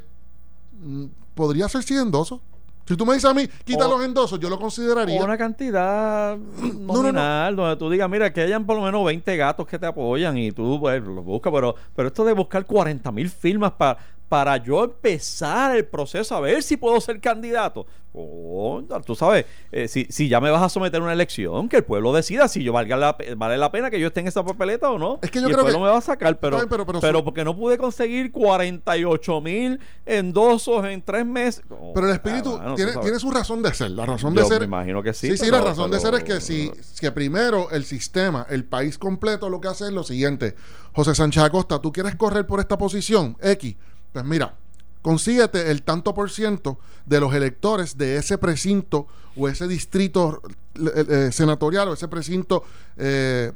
mm, 0.80 1.04
podría 1.34 1.68
ser 1.68 1.82
sin 1.82 1.98
endosos. 1.98 2.40
Si 2.88 2.96
tú 2.96 3.04
me 3.04 3.14
dices 3.14 3.28
a 3.28 3.34
mí, 3.34 3.48
quita 3.64 3.86
O- 3.88 3.96
los 3.96 4.04
endosos, 4.04 4.38
yo 4.38 4.48
lo 4.48 4.58
consideraría. 4.60 5.20
O 5.20 5.24
una 5.24 5.36
cantidad 5.36 6.36
no, 6.78 6.94
nominal 6.94 7.56
donde 7.56 7.76
tú 7.76 7.90
digas, 7.90 8.08
mira, 8.08 8.32
que 8.32 8.42
hayan 8.42 8.64
por 8.64 8.76
lo 8.76 8.82
menos 8.82 9.04
20 9.04 9.36
gatos 9.36 9.66
que 9.66 9.78
te 9.78 9.86
apoyan 9.86 10.38
y 10.38 10.52
tú 10.52 10.78
pues, 10.80 11.02
los 11.02 11.24
buscas, 11.24 11.52
pero, 11.52 11.74
pero 11.96 12.08
esto 12.08 12.24
de 12.24 12.32
buscar 12.32 12.64
40 12.64 13.10
mil 13.12 13.28
firmas 13.28 13.72
para 13.72 13.98
para 14.28 14.56
yo 14.56 14.84
empezar 14.84 15.76
el 15.76 15.84
proceso 15.86 16.34
a 16.36 16.40
ver 16.40 16.62
si 16.62 16.76
puedo 16.76 17.00
ser 17.00 17.20
candidato. 17.20 17.86
Oh, 18.18 18.82
tú 19.04 19.14
sabes, 19.14 19.44
eh, 19.70 19.88
si, 19.88 20.06
si 20.08 20.26
ya 20.26 20.40
me 20.40 20.50
vas 20.50 20.62
a 20.62 20.70
someter 20.70 21.00
a 21.02 21.04
una 21.04 21.12
elección, 21.12 21.68
que 21.68 21.76
el 21.76 21.84
pueblo 21.84 22.14
decida 22.14 22.48
si 22.48 22.62
yo 22.64 22.72
valga 22.72 22.96
la, 22.96 23.14
vale 23.36 23.58
la 23.58 23.70
pena 23.70 23.90
que 23.90 24.00
yo 24.00 24.06
esté 24.06 24.20
en 24.20 24.28
esa 24.28 24.42
papeleta 24.42 24.90
o 24.90 24.98
no. 24.98 25.18
Es 25.20 25.30
que 25.30 25.38
yo 25.38 25.48
y 25.48 25.50
el 25.50 25.54
creo 25.54 25.64
pueblo 25.64 25.78
que- 25.80 25.84
me 25.84 25.90
va 25.90 25.98
a 25.98 26.00
sacar, 26.00 26.38
pero, 26.40 26.56
bien, 26.56 26.68
pero- 26.68 26.86
pero, 26.86 26.98
pero 27.00 27.22
porque 27.24 27.44
no 27.44 27.54
pude 27.54 27.76
conseguir 27.76 28.32
48 28.32 29.40
mil 29.42 29.78
endosos 30.06 30.86
en 30.86 31.02
tres 31.02 31.26
meses. 31.26 31.62
Oh, 31.68 31.92
Pero 31.94 32.06
el 32.08 32.14
espíritu 32.14 32.58
ah, 32.58 32.74
tú 32.74 33.00
tiene, 33.02 33.18
su 33.18 33.30
razón 33.30 33.62
de 33.62 33.74
ser. 33.74 33.90
La 33.90 34.06
razón 34.06 34.34
Yo 34.34 34.42
de 34.44 34.48
ser. 34.48 34.60
me 34.60 34.64
imagino 34.66 35.02
que 35.02 35.12
sí, 35.12 35.32
Sí, 35.36 35.44
sí, 35.44 35.50
la 35.50 35.60
razón 35.60 35.90
de 35.90 36.00
ser 36.00 36.14
es 36.14 36.24
que 36.24 36.40
si 36.40 36.72
que 36.98 37.12
primero 37.12 37.70
el 37.70 37.84
sistema, 37.84 38.46
el 38.48 38.64
país 38.64 38.96
completo, 38.96 39.50
lo 39.50 39.60
que 39.60 39.68
hace 39.68 39.84
es 39.84 39.92
lo 39.92 40.04
siguiente. 40.04 40.54
José 40.94 41.14
Sánchez 41.14 41.42
Acosta, 41.42 41.80
tú 41.82 41.92
quieres 41.92 42.16
correr 42.16 42.46
por 42.46 42.60
esta 42.60 42.78
posición 42.78 43.36
X. 43.42 43.76
Pues 44.16 44.30
mira, 44.30 44.54
consíguete 45.02 45.70
el 45.70 45.82
tanto 45.82 46.14
por 46.14 46.30
ciento 46.30 46.78
de 47.04 47.20
los 47.20 47.34
electores 47.34 47.98
de 47.98 48.16
ese 48.16 48.38
precinto 48.38 49.06
o 49.36 49.46
ese 49.46 49.68
distrito 49.68 50.40
eh, 50.74 51.28
senatorial 51.30 51.88
o 51.88 51.92
ese 51.92 52.08
precinto 52.08 52.64
eh, 52.96 53.52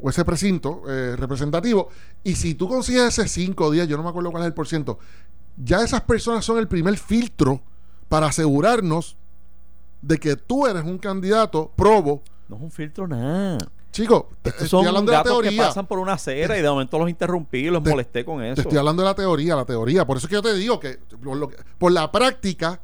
o 0.00 0.10
ese 0.10 0.24
precinto 0.24 0.84
eh, 0.88 1.16
representativo. 1.16 1.88
Y 2.22 2.36
si 2.36 2.54
tú 2.54 2.68
consigues 2.68 3.18
ese 3.18 3.26
5 3.26 3.64
o 3.64 3.70
10, 3.72 3.88
yo 3.88 3.96
no 3.96 4.04
me 4.04 4.10
acuerdo 4.10 4.30
cuál 4.30 4.44
es 4.44 4.46
el 4.46 4.54
por 4.54 4.68
ciento, 4.68 5.00
ya 5.56 5.82
esas 5.82 6.02
personas 6.02 6.44
son 6.44 6.58
el 6.58 6.68
primer 6.68 6.96
filtro 6.98 7.60
para 8.08 8.28
asegurarnos 8.28 9.16
de 10.02 10.18
que 10.18 10.36
tú 10.36 10.68
eres 10.68 10.84
un 10.84 10.98
candidato 10.98 11.72
probo. 11.74 12.22
No 12.48 12.56
es 12.56 12.62
un 12.62 12.70
filtro 12.70 13.08
nada. 13.08 13.58
Chico, 13.94 14.28
te- 14.42 14.50
Estos 14.50 14.64
estoy 14.64 14.80
son 14.80 14.88
hablando 14.88 15.12
de 15.12 15.16
la 15.18 15.22
gatos 15.22 15.38
que 15.38 15.42
teoría. 15.50 15.66
pasan 15.68 15.86
por 15.86 16.00
una 16.00 16.14
acera 16.14 16.58
y 16.58 16.62
de 16.62 16.68
momento 16.68 16.98
los 16.98 17.08
interrumpí 17.08 17.58
y 17.58 17.70
los 17.70 17.80
Te- 17.82 17.90
molesté 17.90 18.24
con 18.24 18.40
Te 18.40 18.50
eso. 18.50 18.62
estoy 18.62 18.76
hablando 18.78 19.02
de 19.02 19.08
la 19.08 19.14
teoría, 19.14 19.54
la 19.54 19.64
teoría. 19.64 20.04
Por 20.04 20.16
eso 20.16 20.26
es 20.26 20.28
que 20.30 20.34
yo 20.34 20.42
te 20.42 20.52
digo 20.54 20.80
que 20.80 20.98
por, 21.22 21.36
lo 21.36 21.48
que- 21.48 21.56
por 21.78 21.92
la 21.92 22.10
práctica, 22.10 22.80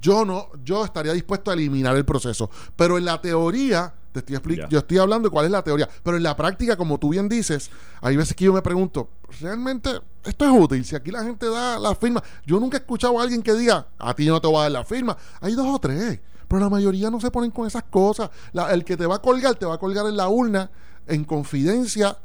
yo 0.00 0.24
no, 0.24 0.48
yo 0.64 0.82
estaría 0.84 1.12
dispuesto 1.12 1.50
a 1.50 1.54
eliminar 1.54 1.94
el 1.94 2.06
proceso. 2.06 2.50
Pero 2.74 2.96
en 2.96 3.04
la 3.04 3.20
teoría, 3.20 3.92
te 4.12 4.20
estoy 4.20 4.36
expli- 4.36 4.56
Ya. 4.56 4.68
yo 4.70 4.78
estoy 4.78 4.96
hablando 4.96 5.28
de 5.28 5.32
cuál 5.32 5.44
es 5.44 5.50
la 5.50 5.62
teoría. 5.62 5.88
Pero 6.02 6.16
en 6.16 6.22
la 6.22 6.34
práctica, 6.34 6.74
como 6.76 6.96
tú 6.98 7.10
bien 7.10 7.28
dices, 7.28 7.70
hay 8.00 8.16
veces 8.16 8.34
que 8.34 8.46
yo 8.46 8.52
me 8.54 8.62
pregunto, 8.62 9.10
¿realmente 9.42 9.90
esto 10.24 10.44
es 10.46 10.50
útil? 10.50 10.82
Si 10.86 10.96
aquí 10.96 11.10
la 11.10 11.22
gente 11.22 11.50
da 11.50 11.78
la 11.78 11.94
firma. 11.94 12.22
Yo 12.46 12.58
nunca 12.60 12.78
he 12.78 12.80
escuchado 12.80 13.18
a 13.20 13.22
alguien 13.22 13.42
que 13.42 13.52
diga, 13.52 13.88
a 13.98 14.14
ti 14.14 14.24
no 14.26 14.40
te 14.40 14.46
voy 14.48 14.56
a 14.56 14.62
dar 14.62 14.72
la 14.72 14.84
firma. 14.86 15.16
Hay 15.42 15.52
dos 15.54 15.66
o 15.66 15.78
tres. 15.78 16.18
Pero 16.48 16.60
la 16.60 16.68
mayoría 16.70 17.10
no 17.10 17.20
se 17.20 17.30
ponen 17.30 17.50
con 17.50 17.66
esas 17.66 17.82
cosas. 17.84 18.30
La- 18.52 18.72
el 18.72 18.84
que 18.84 18.96
te 18.96 19.06
va 19.06 19.16
a 19.16 19.22
colgar, 19.22 19.54
te 19.56 19.66
va 19.66 19.74
a 19.74 19.78
colgar 19.78 20.06
en 20.06 20.16
la 20.16 20.28
urna, 20.28 20.70
en 21.06 21.24
confidencia, 21.24 22.16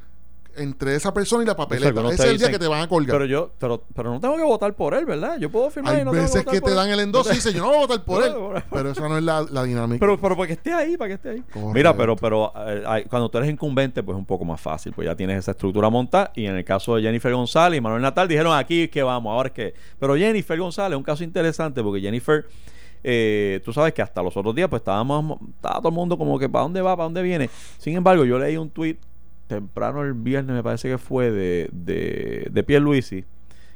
entre 0.57 0.95
esa 0.97 1.13
persona 1.13 1.43
y 1.43 1.45
la 1.45 1.55
papeleta. 1.55 2.01
Ese 2.09 2.23
es 2.23 2.29
el 2.31 2.37
día 2.37 2.51
que 2.51 2.59
te 2.59 2.67
van 2.67 2.81
a 2.81 2.87
colgar. 2.89 3.15
Pero 3.15 3.25
yo, 3.25 3.51
pero, 3.57 3.85
pero 3.95 4.11
no 4.13 4.19
tengo 4.19 4.35
que 4.35 4.43
votar 4.43 4.73
por 4.75 4.93
él, 4.93 5.05
¿verdad? 5.05 5.37
Yo 5.39 5.49
puedo 5.49 5.69
firmar 5.69 5.93
y 5.93 5.99
Hay 5.99 6.03
no 6.03 6.11
tengo 6.11 6.23
veces 6.23 6.41
votar 6.41 6.53
que 6.53 6.59
por 6.59 6.69
te 6.71 6.75
dan 6.75 6.89
el 6.89 6.99
endoso 6.99 7.31
y 7.31 7.35
dicen, 7.35 7.53
yo 7.53 7.59
no 7.61 7.67
voy 7.67 7.77
a 7.77 7.79
votar 7.79 8.03
por 8.03 8.21
él. 8.25 8.33
Pero- 8.69 8.91
esa 8.91 9.07
no 9.07 9.17
es 9.17 9.23
la, 9.23 9.45
la 9.49 9.63
dinámica. 9.63 9.99
Pero, 10.01 10.19
pero 10.19 10.35
para 10.35 10.47
que 10.47 10.53
esté 10.53 10.73
ahí, 10.73 10.97
para 10.97 11.07
que 11.07 11.13
esté 11.13 11.29
ahí. 11.29 11.39
Correcto. 11.39 11.71
Mira, 11.73 11.95
pero, 11.95 12.17
pero 12.17 12.51
eh, 12.67 13.05
cuando 13.09 13.29
tú 13.31 13.37
eres 13.37 13.49
incumbente, 13.49 14.03
pues 14.03 14.13
es 14.15 14.19
un 14.19 14.25
poco 14.25 14.43
más 14.43 14.59
fácil, 14.59 14.91
pues 14.91 15.05
ya 15.05 15.15
tienes 15.15 15.37
esa 15.39 15.51
estructura 15.51 15.89
montada. 15.89 16.33
Y 16.35 16.45
en 16.45 16.57
el 16.57 16.65
caso 16.65 16.97
de 16.97 17.03
Jennifer 17.03 17.31
González 17.33 17.77
y 17.77 17.81
Manuel 17.81 18.01
Natal, 18.01 18.27
dijeron 18.27 18.53
aquí 18.53 18.83
es 18.83 18.89
que 18.89 19.03
vamos, 19.03 19.31
ahora 19.31 19.47
es 19.47 19.53
que. 19.53 19.73
Pero 19.99 20.17
Jennifer 20.17 20.59
González 20.59 20.91
es 20.95 20.97
un 20.97 21.03
caso 21.03 21.23
interesante 21.23 21.81
porque 21.81 22.01
Jennifer, 22.01 22.45
eh, 23.03 23.61
tú 23.63 23.73
sabes 23.73 23.93
que 23.93 24.01
hasta 24.01 24.21
los 24.21 24.35
otros 24.37 24.55
días, 24.55 24.69
pues 24.69 24.81
estábamos, 24.81 25.39
estaba 25.55 25.77
todo 25.77 25.89
el 25.89 25.95
mundo 25.95 26.17
como 26.17 26.37
que 26.37 26.49
para 26.49 26.63
dónde 26.63 26.81
va, 26.81 26.95
para 26.95 27.05
dónde 27.05 27.21
viene. 27.21 27.49
Sin 27.77 27.95
embargo, 27.95 28.25
yo 28.25 28.37
leí 28.39 28.57
un 28.57 28.69
tweet 28.69 28.97
temprano 29.47 30.01
el 30.01 30.13
viernes, 30.13 30.55
me 30.55 30.63
parece 30.63 30.89
que 30.89 30.97
fue 30.97 31.31
de, 31.31 31.69
de, 31.71 32.47
de 32.51 32.63
Pierluisi, 32.63 33.25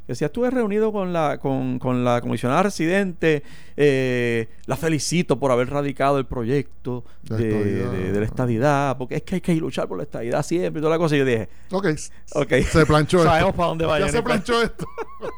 que 0.06 0.14
decía, 0.14 0.28
estuve 0.28 0.50
reunido 0.52 0.92
con 0.92 1.12
la, 1.14 1.40
con, 1.40 1.80
con 1.80 2.04
la 2.06 2.22
comisionada 2.22 2.64
residente, 2.64 3.44
eh, 3.76 4.48
la 4.68 4.76
felicito 4.76 5.40
por 5.40 5.52
haber 5.52 5.70
radicado 5.70 6.20
el 6.20 6.26
proyecto 6.26 7.04
De 7.24 7.38
de, 7.38 7.50
estadidad. 7.50 7.92
de- 7.92 8.12
de 8.12 8.20
la 8.20 8.26
estadidad, 8.26 8.98
porque 8.98 9.16
es 9.16 9.24
que 9.24 9.36
hay 9.36 9.42
que 9.42 9.56
luchar 9.56 9.88
por 9.88 9.98
la 9.98 10.04
estadidad 10.04 10.44
siempre 10.44 10.80
y 10.80 10.82
toda 10.82 10.92
la 10.96 11.00
cosa. 11.00 11.16
Y 11.16 11.20
yo 11.20 11.26
dije, 11.26 11.50
Ok. 11.72 11.88
ok, 12.34 12.54
Se 12.70 12.86
planchó 12.86 13.18
esto. 13.18 13.30
sabemos 13.30 13.56
para 13.56 13.68
dónde 13.70 13.86
va 13.86 14.00
Ya 14.00 14.10
se 14.10 14.22
planchó 14.22 14.62
esto. 14.62 14.86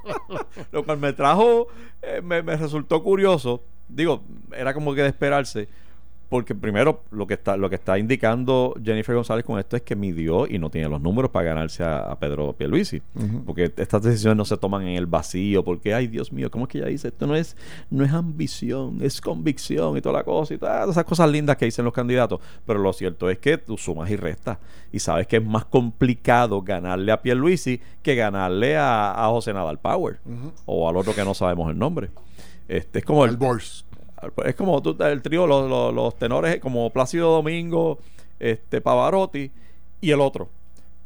Lo 0.71 0.83
cual 0.83 0.97
me 0.97 1.13
trajo, 1.13 1.67
eh, 2.01 2.21
me, 2.23 2.41
me 2.43 2.55
resultó 2.57 3.01
curioso. 3.03 3.63
Digo, 3.87 4.21
era 4.55 4.73
como 4.73 4.93
que 4.93 5.01
de 5.01 5.07
esperarse. 5.09 5.67
Porque 6.29 6.53
primero 6.55 7.03
lo 7.11 7.25
que 7.25 7.35
está 7.35 7.55
lo 7.55 7.69
que 7.69 7.75
está 7.75 7.97
indicando 7.97 8.75
Jennifer 8.83 9.15
González 9.15 9.45
con 9.45 9.59
esto 9.59 9.77
es 9.77 9.81
que 9.81 9.95
midió 9.95 10.45
y 10.45 10.59
no 10.59 10.69
tiene 10.69 10.89
los 10.89 11.01
números 11.01 11.31
para 11.31 11.45
ganarse 11.45 11.83
a, 11.83 11.99
a 11.99 12.19
Pedro 12.19 12.53
Pierluisi. 12.53 13.01
Ujú. 13.15 13.45
Porque 13.45 13.71
estas 13.77 14.01
decisiones 14.01 14.35
no 14.35 14.43
se 14.43 14.57
toman 14.57 14.81
en 14.83 14.97
el 14.97 15.05
vacío. 15.05 15.63
Porque, 15.63 15.93
ay, 15.93 16.07
Dios 16.07 16.33
mío, 16.33 16.51
¿cómo 16.51 16.65
es 16.65 16.69
que 16.69 16.79
ella 16.79 16.87
dice? 16.87 17.07
Esto 17.07 17.27
no 17.27 17.35
es, 17.35 17.55
no 17.89 18.03
es 18.03 18.11
ambición, 18.11 18.99
es 19.01 19.21
convicción 19.21 19.95
y 19.97 20.01
toda 20.01 20.17
la 20.19 20.23
cosa 20.23 20.53
y 20.53 20.57
todas 20.57 20.89
esas 20.89 21.05
cosas 21.05 21.29
lindas 21.29 21.55
que 21.55 21.65
dicen 21.65 21.85
los 21.85 21.93
candidatos. 21.93 22.41
Pero 22.65 22.79
lo 22.79 22.91
cierto 22.91 23.29
es 23.29 23.37
que 23.37 23.57
tú 23.57 23.77
sumas 23.77 24.09
y 24.09 24.17
restas. 24.17 24.57
Y 24.91 24.99
sabes 24.99 25.27
que 25.27 25.37
es 25.37 25.45
más 25.45 25.65
complicado 25.65 26.61
ganarle 26.61 27.11
a 27.11 27.21
Pierluisi 27.21 27.79
que 28.01 28.15
ganarle 28.15 28.75
a, 28.75 29.11
a 29.11 29.29
José 29.29 29.53
Nadal 29.53 29.79
Power. 29.79 30.19
O 30.65 30.89
al 30.89 30.97
otro 30.97 31.15
que 31.15 31.23
no 31.23 31.33
sabemos 31.33 31.71
el 31.71 31.77
nombre. 31.77 32.09
Este 32.67 32.99
es 32.99 33.05
como 33.05 33.23
el, 33.23 33.37
El. 33.37 33.86
Es 34.45 34.55
como 34.55 34.81
tú- 34.81 34.97
el 35.03 35.21
trío, 35.21 35.45
los, 35.47 35.69
los- 35.69 35.93
los 35.93 36.15
tenores 36.17 36.59
como 36.59 36.89
Plácido 36.91 37.31
Domingo, 37.31 37.99
este 38.39 38.81
Pavarotti 38.81 39.51
y 40.01 40.11
el 40.11 40.21
otro. 40.21 40.49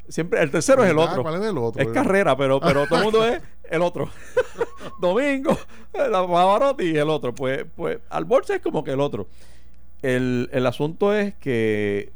Siempre, 0.10 0.42
el 0.42 0.52
tercero 0.52 0.84
es 0.84 0.92
el 0.92 1.00
Ah, 1.00 1.04
otro. 1.06 1.22
¿Cuál 1.24 1.42
es 1.42 1.50
el 1.50 1.58
otro? 1.58 1.82
Es 1.82 1.88
carrera, 1.90 2.36
pero, 2.36 2.60
pero 2.60 2.86
todo 2.88 2.98
el 3.00 3.04
mundo 3.06 3.26
es 3.26 3.42
el 3.70 3.82
otro. 3.82 4.10
Domingo, 5.00 5.58
la 5.94 6.28
Pavarotti 6.28 6.84
y 6.86 6.98
el 6.98 7.10
otro. 7.10 7.34
Pues, 7.34 7.66
pues 7.76 8.00
al 8.10 8.26
bolsa 8.26 8.56
es 8.56 8.62
como 8.62 8.84
que 8.84 8.92
el 8.92 9.00
otro. 9.00 9.28
El, 10.02 10.50
el 10.52 10.66
asunto 10.66 11.14
es 11.14 11.34
que, 11.36 12.12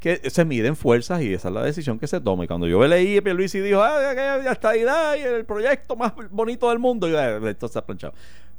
que 0.00 0.28
se 0.30 0.44
miden 0.44 0.74
fuerzas 0.74 1.22
y 1.22 1.34
esa 1.34 1.48
es 1.48 1.54
la 1.54 1.62
decisión 1.62 1.98
que 1.98 2.06
se 2.06 2.20
toma. 2.20 2.44
Y 2.44 2.48
cuando 2.48 2.66
yo 2.66 2.84
leí 2.86 3.18
a 3.18 3.34
Luis 3.34 3.54
y 3.54 3.60
dijo, 3.60 3.80
ah, 3.82 4.12
ya, 4.14 4.50
está 4.52 4.76
y 4.76 5.20
el 5.22 5.44
proyecto 5.44 5.94
más 5.96 6.14
bonito 6.30 6.68
del 6.70 6.78
mundo, 6.78 7.08
yo, 7.08 7.18
"Ah, 7.18 7.38
esto 7.48 7.66
está 7.66 7.84
planchado. 7.84 8.14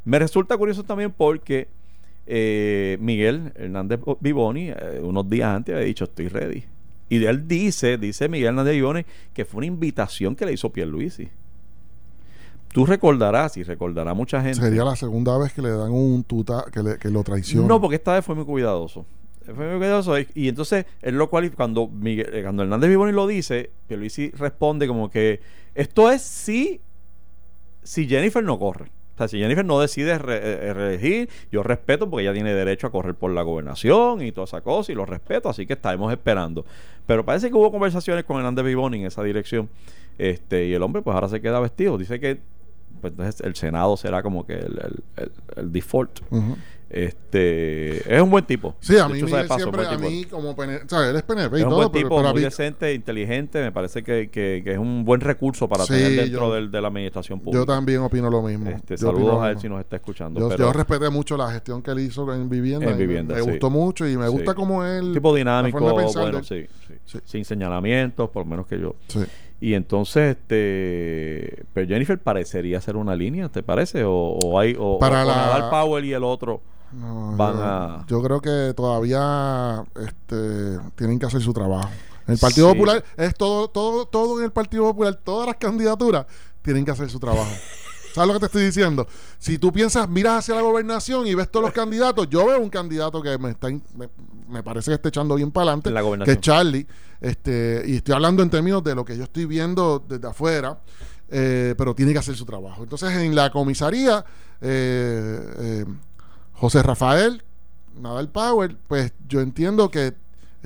Me 0.07 0.19
resulta 0.19 0.55
curioso 0.57 0.83
también 0.83 1.11
porque 1.11 1.67
eh, 2.25 2.97
Miguel 3.01 3.51
Hernández 3.55 3.99
Vivoni, 4.21 4.69
eh, 4.69 5.01
unos 5.03 5.29
días 5.29 5.49
antes, 5.53 5.75
había 5.75 5.85
dicho, 5.85 6.05
estoy 6.05 6.29
ready. 6.29 6.63
Y 7.09 7.23
él 7.25 7.47
dice, 7.47 7.97
dice 7.97 8.29
Miguel 8.29 8.47
Hernández 8.49 8.73
Vivoni, 8.75 9.05
que 9.33 9.43
fue 9.45 9.57
una 9.59 9.65
invitación 9.67 10.35
que 10.35 10.45
le 10.45 10.53
hizo 10.53 10.69
Pierluisi. 10.71 11.27
Tú 12.73 12.85
recordarás 12.85 13.57
y 13.57 13.63
recordará 13.63 14.13
mucha 14.13 14.41
gente. 14.41 14.59
Sería 14.61 14.83
la 14.83 14.95
segunda 14.95 15.37
vez 15.37 15.51
que 15.53 15.61
le 15.61 15.69
dan 15.71 15.91
un 15.91 16.23
tuta 16.23 16.65
que, 16.71 16.83
le- 16.83 16.97
que 16.97 17.09
lo 17.09 17.23
traiciona. 17.23 17.67
No, 17.67 17.81
porque 17.81 17.95
esta 17.95 18.13
vez 18.13 18.23
fue 18.25 18.35
muy 18.35 18.45
cuidadoso. 18.45 19.05
Fue 19.45 19.53
muy 19.69 19.77
cuidadoso. 19.77 20.17
Y, 20.19 20.27
y 20.35 20.47
entonces, 20.49 20.85
él 21.01 21.15
lo 21.15 21.29
cual 21.29 21.51
cuando, 21.53 21.87
Miguel- 21.87 22.29
eh, 22.33 22.43
cuando 22.43 22.63
Hernández 22.63 22.89
Vivoni 22.89 23.13
lo 23.13 23.25
dice, 23.27 23.71
Pierluisi 23.87 24.31
responde 24.31 24.87
como 24.87 25.09
que 25.09 25.39
esto 25.75 26.09
es 26.11 26.21
si, 26.21 26.81
si 27.83 28.07
Jennifer 28.07 28.43
no 28.43 28.59
corre. 28.59 28.91
O 29.17 29.19
sea, 29.19 29.27
si 29.27 29.39
Jennifer 29.39 29.65
no 29.65 29.79
decide 29.79 30.17
re- 30.19 30.67
eh, 30.69 30.73
reelegir, 30.73 31.27
yo 31.51 31.63
respeto 31.63 32.07
porque 32.07 32.21
ella 32.23 32.33
tiene 32.33 32.53
derecho 32.53 32.85
a 32.85 32.91
correr 32.91 33.15
por 33.15 33.31
la 33.31 33.41
gobernación 33.41 34.21
y 34.21 34.31
toda 34.31 34.45
esa 34.45 34.61
cosa, 34.61 34.91
y 34.91 34.95
lo 34.95 35.07
respeto, 35.07 35.49
así 35.49 35.65
que 35.65 35.73
estaremos 35.73 36.11
esperando. 36.11 36.63
Pero 37.07 37.25
parece 37.25 37.49
que 37.49 37.55
hubo 37.55 37.71
conversaciones 37.71 38.23
con 38.25 38.37
Hernández 38.37 38.63
Vivoni 38.63 38.99
en 38.99 39.07
esa 39.07 39.23
dirección, 39.23 39.69
este 40.19 40.65
y 40.67 40.73
el 40.73 40.83
hombre 40.83 41.01
pues 41.01 41.15
ahora 41.15 41.29
se 41.29 41.41
queda 41.41 41.59
vestido. 41.59 41.97
Dice 41.97 42.19
que 42.19 42.39
pues 43.01 43.13
entonces 43.13 43.41
el 43.41 43.55
Senado 43.55 43.97
será 43.97 44.21
como 44.23 44.45
que 44.45 44.53
el, 44.53 44.79
el- 44.79 45.03
el- 45.17 45.31
el 45.55 45.71
default. 45.71 46.19
Este 46.89 48.15
es 48.15 48.21
un 48.21 48.29
buen 48.29 48.45
tipo. 48.45 48.75
Sí, 48.79 48.97
a 48.97 49.07
mí 49.09 49.19
paso, 49.21 49.55
siempre, 49.57 49.85
a 49.85 49.97
mí 49.97 50.23
como 50.25 50.55
PNP, 50.55 50.87
¿sabes? 50.87 51.09
Él 51.09 51.15
es 51.17 51.23
PNP 51.23 51.57
y 51.57 51.59
es 51.59 51.63
un 51.65 51.69
todo, 51.71 51.77
buen 51.79 51.89
buen 51.89 51.91
pero, 51.91 52.03
tipo, 52.07 52.15
pero 52.17 52.29
muy 52.29 52.39
mí- 52.39 52.45
decente, 52.45 52.93
inteligente. 52.93 53.61
Me 53.61 53.71
parece 53.71 54.03
que, 54.03 54.29
que- 54.29 54.61
que 54.63 54.71
es 54.71 54.77
un 54.77 55.03
buen 55.03 55.19
recurso 55.21 55.67
para 55.67 55.83
Sí, 55.83 55.93
tener 55.93 56.11
dentro 56.15 56.47
yo- 56.47 56.53
del- 56.53 56.71
de 56.71 56.81
la 56.81 56.87
administración 56.87 57.39
pública. 57.39 57.59
yo 57.59 57.65
también 57.65 57.99
opino 57.99 58.29
lo 58.29 58.41
mismo. 58.41 58.69
Este, 58.69 58.97
saludos 58.97 59.41
a 59.41 59.49
él 59.49 59.55
mismo. 59.55 59.61
si 59.61 59.69
nos 59.69 59.79
está 59.81 59.95
escuchando. 59.97 60.39
Yo, 60.39 60.47
pero 60.49 60.65
yo 60.67 60.73
respeté 60.73 61.09
mucho 61.09 61.35
la 61.35 61.51
gestión 61.51 61.81
que 61.81 61.91
él 61.91 61.99
hizo 61.99 62.33
en 62.33 62.47
vivienda. 62.49 62.89
En 62.89 62.97
vivienda, 62.97 63.35
me 63.35 63.41
sí. 63.43 63.49
gustó 63.49 63.69
mucho 63.69 64.07
y 64.07 64.15
me 64.17 64.27
gusta 64.29 64.51
Sí. 64.51 64.55
como 64.55 64.83
él. 64.85 65.13
tipo 65.13 65.35
dinámico, 65.35 65.85
de 65.85 65.91
bueno, 65.91 66.43
sí, 66.43 66.65
sin 67.25 67.43
señalamientos, 67.43 68.29
por 68.29 68.43
lo 68.45 68.49
menos 68.49 68.65
que 68.67 68.79
yo. 68.79 68.95
Y 69.59 69.73
entonces, 69.73 70.37
este, 70.37 71.63
pero 71.73 71.87
Jennifer 71.87 72.17
parecería 72.19 72.79
ser 72.79 72.95
una 72.95 73.15
línea, 73.15 73.49
¿te 73.49 73.63
parece? 73.63 74.03
O, 74.03 74.13
o 74.13 74.59
hay, 74.59 74.75
o, 74.79 74.99
Para 74.99 75.23
o 75.23 75.27
la- 75.27 75.69
Powell 75.69 76.05
y 76.05 76.13
el 76.13 76.23
otro. 76.23 76.61
No, 76.93 77.33
Van 77.35 77.55
yo, 77.55 77.63
a- 77.63 78.05
yo 78.07 78.21
creo 78.23 78.41
que 78.41 78.73
todavía 78.75 79.83
este, 79.95 80.79
tienen 80.95 81.19
que 81.19 81.25
hacer 81.25 81.41
su 81.41 81.53
trabajo. 81.53 81.89
En 82.27 82.33
el 82.33 82.39
Partido 82.39 82.67
Sí. 82.69 82.73
Popular 82.73 83.03
es 83.15 83.33
todo, 83.35 83.69
todo, 83.69 84.05
todo 84.05 84.39
en 84.39 84.45
el 84.45 84.51
Partido 84.51 84.83
Popular, 84.83 85.15
todas 85.15 85.47
las 85.47 85.55
candidaturas 85.57 86.25
tienen 86.61 86.83
que 86.85 86.91
hacer 86.91 87.09
su 87.09 87.19
trabajo. 87.19 87.49
¿Sabes 88.13 88.27
lo 88.27 88.33
que 88.33 88.39
te 88.39 88.45
estoy 88.47 88.65
diciendo? 88.65 89.07
Si 89.37 89.59
tú 89.59 89.71
piensas, 89.71 90.09
miras 90.09 90.39
hacia 90.39 90.55
la 90.55 90.61
gobernación 90.61 91.27
y 91.27 91.35
ves 91.35 91.49
todos 91.51 91.65
los 91.65 91.73
candidatos, 91.73 92.27
yo 92.29 92.45
veo 92.47 92.59
un 92.59 92.69
candidato 92.69 93.21
que 93.21 93.37
me 93.37 93.51
está 93.51 93.69
in- 93.69 93.83
me, 93.95 94.09
me 94.49 94.63
parece 94.63 94.89
que 94.91 94.95
está 94.95 95.09
echando 95.09 95.35
bien 95.35 95.51
para 95.51 95.71
adelante, 95.73 95.93
que 96.25 96.31
es 96.31 96.39
Charlie. 96.41 96.87
Este, 97.21 97.83
y 97.85 97.95
estoy 97.97 98.15
hablando 98.15 98.41
en 98.43 98.49
términos 98.49 98.83
de 98.83 98.95
lo 98.95 99.05
que 99.05 99.15
yo 99.15 99.23
estoy 99.23 99.45
viendo 99.45 100.03
desde 100.07 100.27
afuera, 100.27 100.79
eh, 101.29 101.75
pero 101.77 101.93
tiene 101.93 102.11
que 102.13 102.19
hacer 102.19 102.35
su 102.35 102.45
trabajo. 102.45 102.83
Entonces, 102.83 103.11
en 103.11 103.35
la 103.35 103.51
comisaría, 103.51 104.23
eh, 104.61 105.53
eh, 105.59 105.85
José 106.57 106.83
Rafael, 106.83 107.43
Nadal 107.99 108.29
Power, 108.29 108.75
pues 108.87 109.13
yo 109.27 109.41
entiendo 109.41 109.89
que 109.89 110.13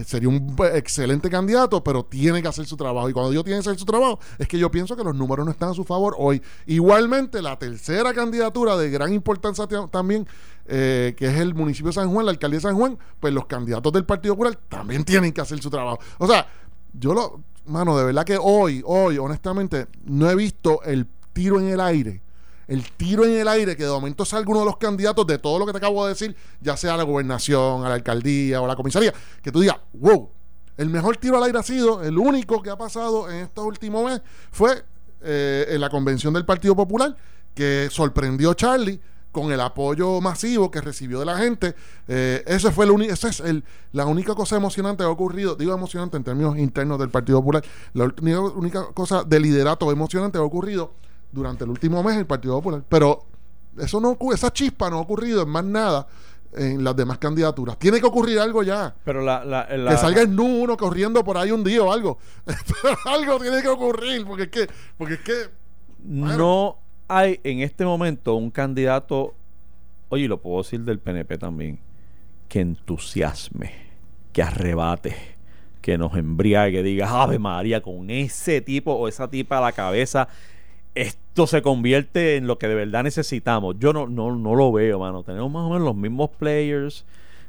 sería 0.05 0.29
un 0.29 0.55
excelente 0.73 1.29
candidato, 1.29 1.83
pero 1.83 2.03
tiene 2.03 2.41
que 2.41 2.47
hacer 2.47 2.65
su 2.65 2.75
trabajo. 2.77 3.09
Y 3.09 3.13
cuando 3.13 3.33
yo 3.33 3.43
tiene 3.43 3.57
que 3.61 3.69
hacer 3.69 3.77
su 3.79 3.85
trabajo, 3.85 4.19
es 4.39 4.47
que 4.47 4.57
yo 4.57 4.71
pienso 4.71 4.95
que 4.95 5.03
los 5.03 5.15
números 5.15 5.45
no 5.45 5.51
están 5.51 5.69
a 5.69 5.73
su 5.73 5.83
favor 5.83 6.15
hoy. 6.17 6.41
Igualmente, 6.65 7.41
la 7.41 7.59
tercera 7.59 8.13
candidatura 8.13 8.77
de 8.77 8.89
gran 8.89 9.13
importancia 9.13 9.67
ta- 9.67 9.87
también, 9.87 10.27
eh, 10.65 11.13
que 11.17 11.27
es 11.27 11.37
el 11.37 11.53
municipio 11.53 11.87
de 11.89 11.93
San 11.93 12.09
Juan, 12.11 12.25
la 12.25 12.31
alcaldía 12.31 12.57
de 12.57 12.63
San 12.63 12.75
Juan, 12.75 12.97
pues 13.19 13.33
los 13.33 13.45
candidatos 13.45 13.91
del 13.93 14.05
Partido 14.05 14.33
Popular 14.35 14.57
también 14.69 15.03
tienen 15.03 15.33
que 15.33 15.41
hacer 15.41 15.61
su 15.61 15.69
trabajo. 15.69 15.99
O 16.17 16.25
sea, 16.27 16.47
yo 16.93 17.13
lo, 17.13 17.41
mano, 17.65 17.97
de 17.97 18.05
verdad 18.05 18.25
que 18.25 18.37
hoy, 18.41 18.81
hoy, 18.85 19.17
honestamente, 19.17 19.87
no 20.05 20.29
he 20.29 20.35
visto 20.35 20.81
el 20.83 21.05
tiro 21.33 21.59
en 21.59 21.67
el 21.67 21.79
aire 21.79 22.21
el 22.71 22.89
tiro 22.93 23.25
en 23.25 23.33
el 23.33 23.49
aire 23.49 23.75
que 23.75 23.83
de 23.83 23.89
momento 23.89 24.23
salga 24.23 24.49
uno 24.49 24.61
de 24.61 24.65
los 24.65 24.77
candidatos 24.77 25.27
de 25.27 25.37
todo 25.37 25.59
lo 25.59 25.65
que 25.65 25.73
te 25.73 25.79
acabo 25.79 26.05
de 26.05 26.13
decir, 26.13 26.37
ya 26.61 26.77
sea 26.77 26.95
la 26.95 27.03
gobernación, 27.03 27.83
a 27.83 27.89
la 27.89 27.95
alcaldía 27.95 28.61
o 28.61 28.65
a 28.65 28.67
la 28.69 28.77
comisaría, 28.77 29.13
que 29.43 29.51
tú 29.51 29.59
digas, 29.59 29.75
wow, 29.91 30.29
el 30.77 30.89
mejor 30.89 31.17
tiro 31.17 31.35
al 31.35 31.43
aire 31.43 31.59
ha 31.59 31.63
sido, 31.63 32.01
el 32.01 32.17
único 32.17 32.61
que 32.61 32.69
ha 32.69 32.77
pasado 32.77 33.29
en 33.29 33.39
estos 33.43 33.65
últimos 33.65 34.05
meses 34.05 34.21
fue 34.51 34.85
eh, 35.21 35.65
en 35.67 35.81
la 35.81 35.89
convención 35.89 36.33
del 36.33 36.45
Partido 36.45 36.73
Popular, 36.73 37.13
que 37.53 37.89
sorprendió 37.91 38.51
a 38.51 38.55
Charlie 38.55 39.01
con 39.33 39.51
el 39.51 39.59
apoyo 39.59 40.21
masivo 40.21 40.71
que 40.71 40.79
recibió 40.79 41.19
de 41.19 41.25
la 41.25 41.37
gente. 41.37 41.75
Eh, 42.07 42.41
ese 42.47 42.71
fue 42.71 42.85
el 42.85 43.01
esa 43.01 43.27
es 43.27 43.41
el, 43.41 43.65
la 43.91 44.05
única 44.05 44.33
cosa 44.33 44.55
emocionante 44.55 45.03
que 45.03 45.07
ha 45.07 45.11
ocurrido, 45.11 45.55
digo 45.55 45.73
emocionante 45.73 46.15
en 46.15 46.23
términos 46.23 46.57
internos 46.57 46.99
del 46.99 47.09
Partido 47.09 47.39
Popular, 47.39 47.65
la 47.93 48.05
única 48.55 48.85
cosa 48.93 49.25
de 49.25 49.41
liderato 49.41 49.91
emocionante 49.91 50.37
que 50.37 50.41
ha 50.41 50.45
ocurrido 50.45 50.93
durante 51.31 51.63
el 51.63 51.69
último 51.69 52.03
mes 52.03 52.13
en 52.13 52.19
el 52.19 52.25
Partido 52.25 52.55
Popular. 52.55 52.83
Pero 52.87 53.25
eso 53.79 53.99
no 53.99 54.09
ocurre, 54.11 54.35
esa 54.35 54.51
chispa 54.51 54.89
no 54.89 54.97
ha 54.97 55.01
ocurrido 55.01 55.43
en 55.43 55.49
más 55.49 55.63
nada 55.63 56.07
en 56.53 56.83
las 56.83 56.95
demás 56.95 57.17
candidaturas. 57.17 57.79
Tiene 57.79 57.99
que 58.01 58.05
ocurrir 58.05 58.37
algo 58.39 58.61
ya. 58.63 58.93
Pero 59.05 59.21
la, 59.21 59.45
la, 59.45 59.67
la- 59.77 59.91
que 59.91 59.97
salga 59.97 60.21
el 60.21 60.37
uno 60.37 60.75
corriendo 60.75 61.23
por 61.23 61.37
ahí 61.37 61.51
un 61.51 61.63
día 61.63 61.81
o 61.81 61.91
algo. 61.91 62.17
algo 63.05 63.39
tiene 63.39 63.61
que 63.61 63.69
ocurrir, 63.69 64.25
porque 64.25 64.43
es 64.43 64.49
que, 64.49 64.67
porque 64.97 65.13
es 65.15 65.19
que 65.21 65.33
no 66.03 66.77
hay 67.07 67.39
en 67.43 67.59
este 67.61 67.85
momento 67.85 68.35
un 68.35 68.51
candidato, 68.51 69.33
oye, 70.09 70.27
lo 70.27 70.41
puedo 70.41 70.61
decir 70.61 70.81
del 70.81 70.99
PNP 70.99 71.37
también, 71.37 71.79
que 72.49 72.59
entusiasme, 72.59 73.71
que 74.33 74.43
arrebate, 74.43 75.15
que 75.81 75.97
nos 75.97 76.15
embriague, 76.17 76.73
que 76.77 76.83
diga, 76.83 77.21
Ave 77.21 77.39
María, 77.39 77.81
con 77.81 78.09
ese 78.09 78.61
tipo 78.61 78.93
o 78.93 79.07
esa 79.07 79.29
tipa 79.29 79.57
a 79.57 79.61
la 79.61 79.71
cabeza, 79.71 80.27
esto 80.95 81.47
se 81.47 81.61
convierte 81.61 82.35
en 82.35 82.47
lo 82.47 82.57
que 82.57 82.67
de 82.67 82.75
verdad 82.75 83.03
necesitamos. 83.03 83.75
Yo 83.79 83.93
no, 83.93 84.07
no, 84.07 84.35
no 84.35 84.55
lo 84.55 84.71
veo, 84.71 84.99
mano. 84.99 85.23
Tenemos 85.23 85.51
más 85.51 85.63
o 85.63 85.69
menos 85.69 85.83
los 85.83 85.95
mismos 85.95 86.29
players. 86.37 87.05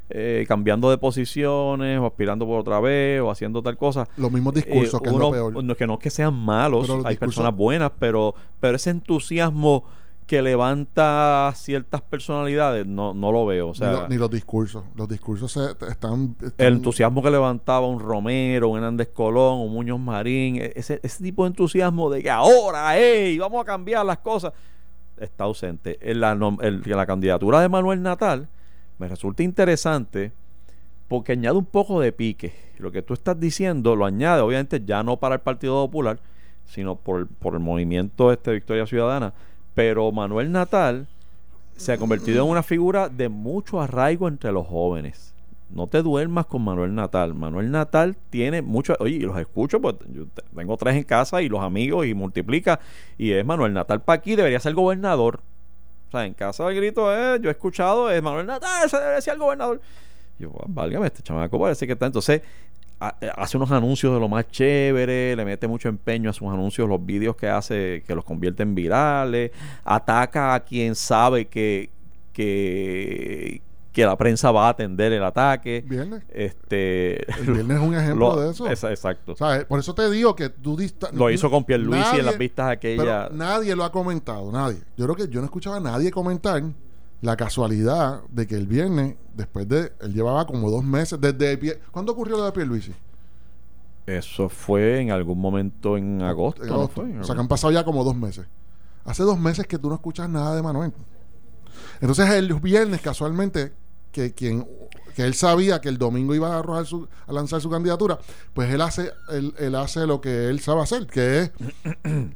eh, 0.09 0.45
cambiando 0.47 0.91
de 0.91 0.97
posiciones 0.97 1.97
o 1.97 2.05
aspirando 2.05 2.45
por 2.45 2.59
otra 2.59 2.79
vez 2.81 3.21
o 3.21 3.31
haciendo 3.31 3.63
tal 3.63 3.77
cosa 3.77 4.07
Los 4.17 4.31
mismos 4.31 4.53
discursos, 4.53 4.99
eh, 4.99 5.03
que 5.03 5.09
es 5.09 5.15
lo 5.15 5.31
peor. 5.31 5.63
no, 5.63 5.75
que 5.75 5.87
no 5.87 5.93
es 5.93 5.99
que 5.99 6.09
sean 6.09 6.33
malos, 6.33 6.87
hay 6.89 6.97
discursos- 6.97 7.17
personas 7.19 7.55
buenas, 7.55 7.91
pero, 7.97 8.35
pero 8.59 8.75
ese 8.75 8.89
entusiasmo 8.91 9.85
que 10.27 10.41
levanta 10.41 11.51
ciertas 11.55 12.01
personalidades, 12.01 12.85
no, 12.85 13.13
no 13.13 13.31
lo 13.31 13.45
veo. 13.45 13.67
O 13.69 13.71
ni, 13.71 13.77
sea, 13.77 13.91
lo- 13.91 14.07
ni 14.07 14.17
los 14.17 14.29
discursos. 14.29 14.83
Los 14.95 15.07
discursos 15.09 15.51
se- 15.51 15.71
están, 15.89 16.35
están- 16.41 16.55
el 16.57 16.73
entusiasmo 16.75 17.21
que 17.21 17.29
levantaba 17.31 17.87
un 17.87 17.99
Romero, 17.99 18.69
un 18.69 18.77
Hernández 18.77 19.09
Colón, 19.13 19.59
un 19.59 19.71
Muñoz 19.73 19.99
Marín, 19.99 20.57
e- 20.57 20.73
ese, 20.75 20.99
ese 21.03 21.23
tipo 21.23 21.43
de 21.43 21.49
entusiasmo 21.49 22.09
de 22.09 22.23
que 22.23 22.29
ahora, 22.29 22.97
hey, 22.97 23.37
vamos 23.37 23.61
a 23.61 23.65
cambiar 23.65 24.05
las 24.05 24.19
cosas, 24.19 24.53
está 25.17 25.43
ausente. 25.45 25.97
En 26.01 26.19
la, 26.21 26.31
en 26.31 26.81
la 26.85 27.05
candidatura 27.05 27.59
de 27.61 27.69
Manuel 27.69 28.01
Natal 28.01 28.47
me 28.99 29.07
resulta 29.07 29.43
interesante 29.43 30.31
porque 31.07 31.33
añade 31.33 31.57
un 31.57 31.65
poco 31.65 31.99
de 31.99 32.11
pique. 32.11 32.53
Lo 32.77 32.91
que 32.91 33.01
tú 33.01 33.13
estás 33.13 33.39
diciendo 33.39 33.95
lo 33.95 34.05
añade, 34.05 34.41
obviamente, 34.41 34.81
ya 34.85 35.03
no 35.03 35.17
para 35.17 35.35
el 35.35 35.41
Partido 35.41 35.75
Popular, 35.85 36.19
sino 36.65 36.95
por, 36.95 37.27
por 37.27 37.53
el 37.53 37.59
movimiento 37.59 38.31
este 38.31 38.51
Victoria 38.53 38.87
Ciudadana. 38.87 39.33
Pero 39.75 40.11
Manuel 40.11 40.51
Natal 40.51 41.07
se 41.75 41.93
ha 41.93 41.97
convertido 41.97 42.43
en 42.43 42.51
una 42.51 42.63
figura 42.63 43.09
de 43.09 43.29
mucho 43.29 43.81
arraigo 43.81 44.27
entre 44.27 44.51
los 44.51 44.67
jóvenes. 44.67 45.33
No 45.69 45.87
te 45.87 46.03
duermas 46.03 46.45
con 46.45 46.61
Manuel 46.63 46.93
Natal. 46.93 47.33
Manuel 47.33 47.71
Natal 47.71 48.15
tiene 48.29 48.61
mucho. 48.61 48.95
Oye, 48.99 49.17
los 49.19 49.37
escucho, 49.39 49.81
pues 49.81 49.95
yo 50.13 50.25
te- 50.27 50.43
tengo 50.55 50.77
tres 50.77 50.95
en 50.95 51.03
casa 51.03 51.41
y 51.41 51.49
los 51.49 51.61
amigos 51.61 52.05
y 52.05 52.13
multiplica. 52.13 52.79
Y 53.17 53.31
es 53.31 53.43
Manuel 53.43 53.73
Natal 53.73 54.01
para 54.03 54.19
aquí, 54.19 54.35
debería 54.35 54.59
ser 54.59 54.75
gobernador. 54.75 55.39
O 56.09 56.11
sea, 56.11 56.25
en 56.25 56.35
casa 56.35 56.67
el 56.69 56.75
grito 56.75 57.11
es: 57.11 57.41
Yo 57.41 57.49
he 57.49 57.53
escuchado, 57.53 58.11
es 58.11 58.21
Manuel 58.21 58.45
Natal, 58.45 58.85
ese 58.85 58.97
debería 58.97 59.21
ser 59.21 59.33
el 59.33 59.39
gobernador. 59.39 59.81
Yo, 60.37 60.51
"Ah, 60.59 60.65
válgame, 60.67 61.07
este 61.07 61.23
chamaco 61.23 61.59
parece 61.59 61.87
que 61.87 61.93
está. 61.93 62.05
Entonces, 62.05 62.43
hace 62.99 63.57
unos 63.57 63.71
anuncios 63.71 64.13
de 64.13 64.19
lo 64.19 64.29
más 64.29 64.47
chévere, 64.49 65.35
le 65.35 65.43
mete 65.45 65.67
mucho 65.67 65.89
empeño 65.89 66.29
a 66.29 66.33
sus 66.33 66.47
anuncios, 66.47 66.87
los 66.87 67.05
vídeos 67.05 67.35
que 67.35 67.47
hace, 67.49 68.03
que 68.07 68.15
los 68.15 68.23
convierte 68.23 68.63
en 68.63 68.75
virales, 68.75 69.51
ataca 69.83 70.53
a 70.53 70.59
quien 70.61 70.95
sabe 70.95 71.45
que, 71.45 71.89
que, 72.31 73.61
que 73.91 74.05
la 74.05 74.15
prensa 74.17 74.51
va 74.51 74.67
a 74.67 74.69
atender 74.69 75.11
el 75.13 75.23
ataque. 75.23 75.83
Viernes. 75.87 76.23
Este, 76.31 77.29
El 77.41 77.53
viernes 77.53 77.77
es 77.77 77.83
un 77.83 77.93
ejemplo 77.99 78.35
lo- 78.35 78.41
de 78.41 78.51
eso. 78.51 78.89
exacto. 78.89 79.35
¿Sabes? 79.35 79.65
Por 79.65 79.79
eso 79.79 79.93
te 79.93 80.09
digo 80.09 80.35
que 80.35 80.49
tú 80.49 80.75
dista- 80.77 81.09
Lo 81.13 81.29
hizo 81.29 81.49
con 81.51 81.63
Pierluisi 81.63 82.01
Nadie- 82.03 82.19
en 82.19 82.25
las 82.25 82.37
vistas 82.37 82.69
aquellas. 82.71 83.31
Nadie 83.31 83.75
lo 83.75 83.83
ha 83.83 83.91
comentado, 83.91 84.51
nadie. 84.51 84.77
Yo 84.97 85.05
creo 85.05 85.15
que 85.15 85.27
yo 85.31 85.39
no 85.41 85.45
escuchaba 85.45 85.77
a 85.77 85.81
nadie 85.81 86.09
comentar 86.11 86.63
la 87.23 87.37
casualidad 87.37 88.21
de 88.29 88.45
que 88.45 88.55
el 88.55 88.67
viernes, 88.67 89.15
después 89.33 89.67
de. 89.67 89.93
Él 90.01 90.13
llevaba 90.13 90.45
como 90.45 90.69
dos 90.69 90.83
meses. 90.83 91.19
desde 91.21 91.57
Pie- 91.59 91.79
¿Cuándo 91.91 92.11
ocurrió 92.11 92.37
lo 92.37 92.45
de 92.45 92.51
Pierluisi? 92.51 92.93
Eso 94.05 94.49
fue 94.49 94.99
en 94.99 95.11
algún 95.11 95.39
momento 95.39 95.97
en 95.97 96.21
agosto. 96.21 96.63
En 96.63 96.67
¿no 96.69 96.75
agosto. 96.75 96.95
fue? 97.01 97.05
En 97.09 97.21
O 97.21 97.23
sea, 97.23 97.33
que 97.35 97.41
han 97.41 97.47
pasado 97.47 97.71
ya 97.71 97.85
como 97.85 98.03
dos 98.03 98.15
meses. 98.15 98.45
Hace 99.05 99.23
dos 99.23 99.39
meses 99.39 99.65
que 99.67 99.77
tú 99.79 99.87
no 99.89 99.95
escuchas 99.95 100.29
nada 100.29 100.53
de 100.55 100.61
Manuel. 100.61 100.91
Entonces, 102.01 102.29
el 102.31 102.53
viernes, 102.55 103.01
casualmente, 103.01 103.73
que 104.11 104.33
quien 104.33 104.67
que 105.15 105.23
él 105.23 105.35
sabía 105.35 105.79
que 105.79 105.89
el 105.89 105.99
domingo 105.99 106.33
iba 106.33 106.55
a 106.55 106.59
arrojar 106.59 106.87
su, 106.87 107.07
a 107.27 107.31
lanzar 107.31 107.61
su 107.61 107.69
candidatura, 107.69 108.17
pues 108.55 108.73
él 108.73 108.81
hace, 108.81 109.11
él, 109.29 109.53
él 109.59 109.75
hace 109.75 110.07
lo 110.07 110.19
que 110.19 110.49
él 110.49 110.59
sabe 110.59 110.81
hacer, 110.81 111.05
que 111.05 111.39
es, 111.41 111.51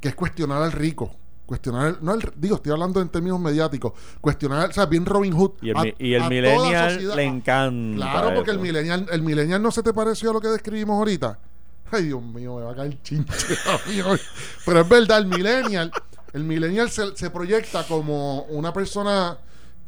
que 0.00 0.08
es 0.08 0.14
cuestionar 0.14 0.62
al 0.62 0.70
rico. 0.70 1.10
Cuestionar, 1.48 1.86
el- 1.88 1.96
no 2.02 2.12
el- 2.12 2.30
digo, 2.36 2.56
estoy 2.56 2.72
hablando 2.72 3.00
en 3.00 3.08
términos 3.08 3.40
mediáticos, 3.40 3.94
cuestionar, 4.20 4.68
o 4.68 4.72
sea, 4.74 4.84
bien 4.84 5.06
Robin 5.06 5.32
Hood. 5.32 5.52
Y 5.62 5.70
el, 5.70 5.76
a- 5.78 5.84
y 5.98 6.12
el 6.12 6.28
millennial 6.28 6.90
sociedad. 6.92 7.16
le 7.16 7.24
encanta. 7.24 7.96
Claro, 7.96 8.34
porque 8.34 8.50
el 8.50 8.58
millennial, 8.58 9.06
el 9.10 9.22
millennial 9.22 9.62
no 9.62 9.70
se 9.70 9.82
te 9.82 9.94
pareció 9.94 10.28
a 10.28 10.32
lo 10.34 10.40
que 10.42 10.48
describimos 10.48 10.98
ahorita. 10.98 11.38
Ay, 11.90 12.02
Dios 12.04 12.22
mío, 12.22 12.56
me 12.58 12.64
va 12.64 12.72
a 12.72 12.76
caer 12.76 13.00
chinche. 13.02 13.32
Pero 14.66 14.80
es 14.82 14.88
verdad, 14.90 15.18
el 15.20 15.26
millennial, 15.26 15.90
el 16.34 16.44
millennial 16.44 16.90
se, 16.90 17.16
se 17.16 17.30
proyecta 17.30 17.82
como 17.84 18.42
una 18.50 18.70
persona 18.74 19.38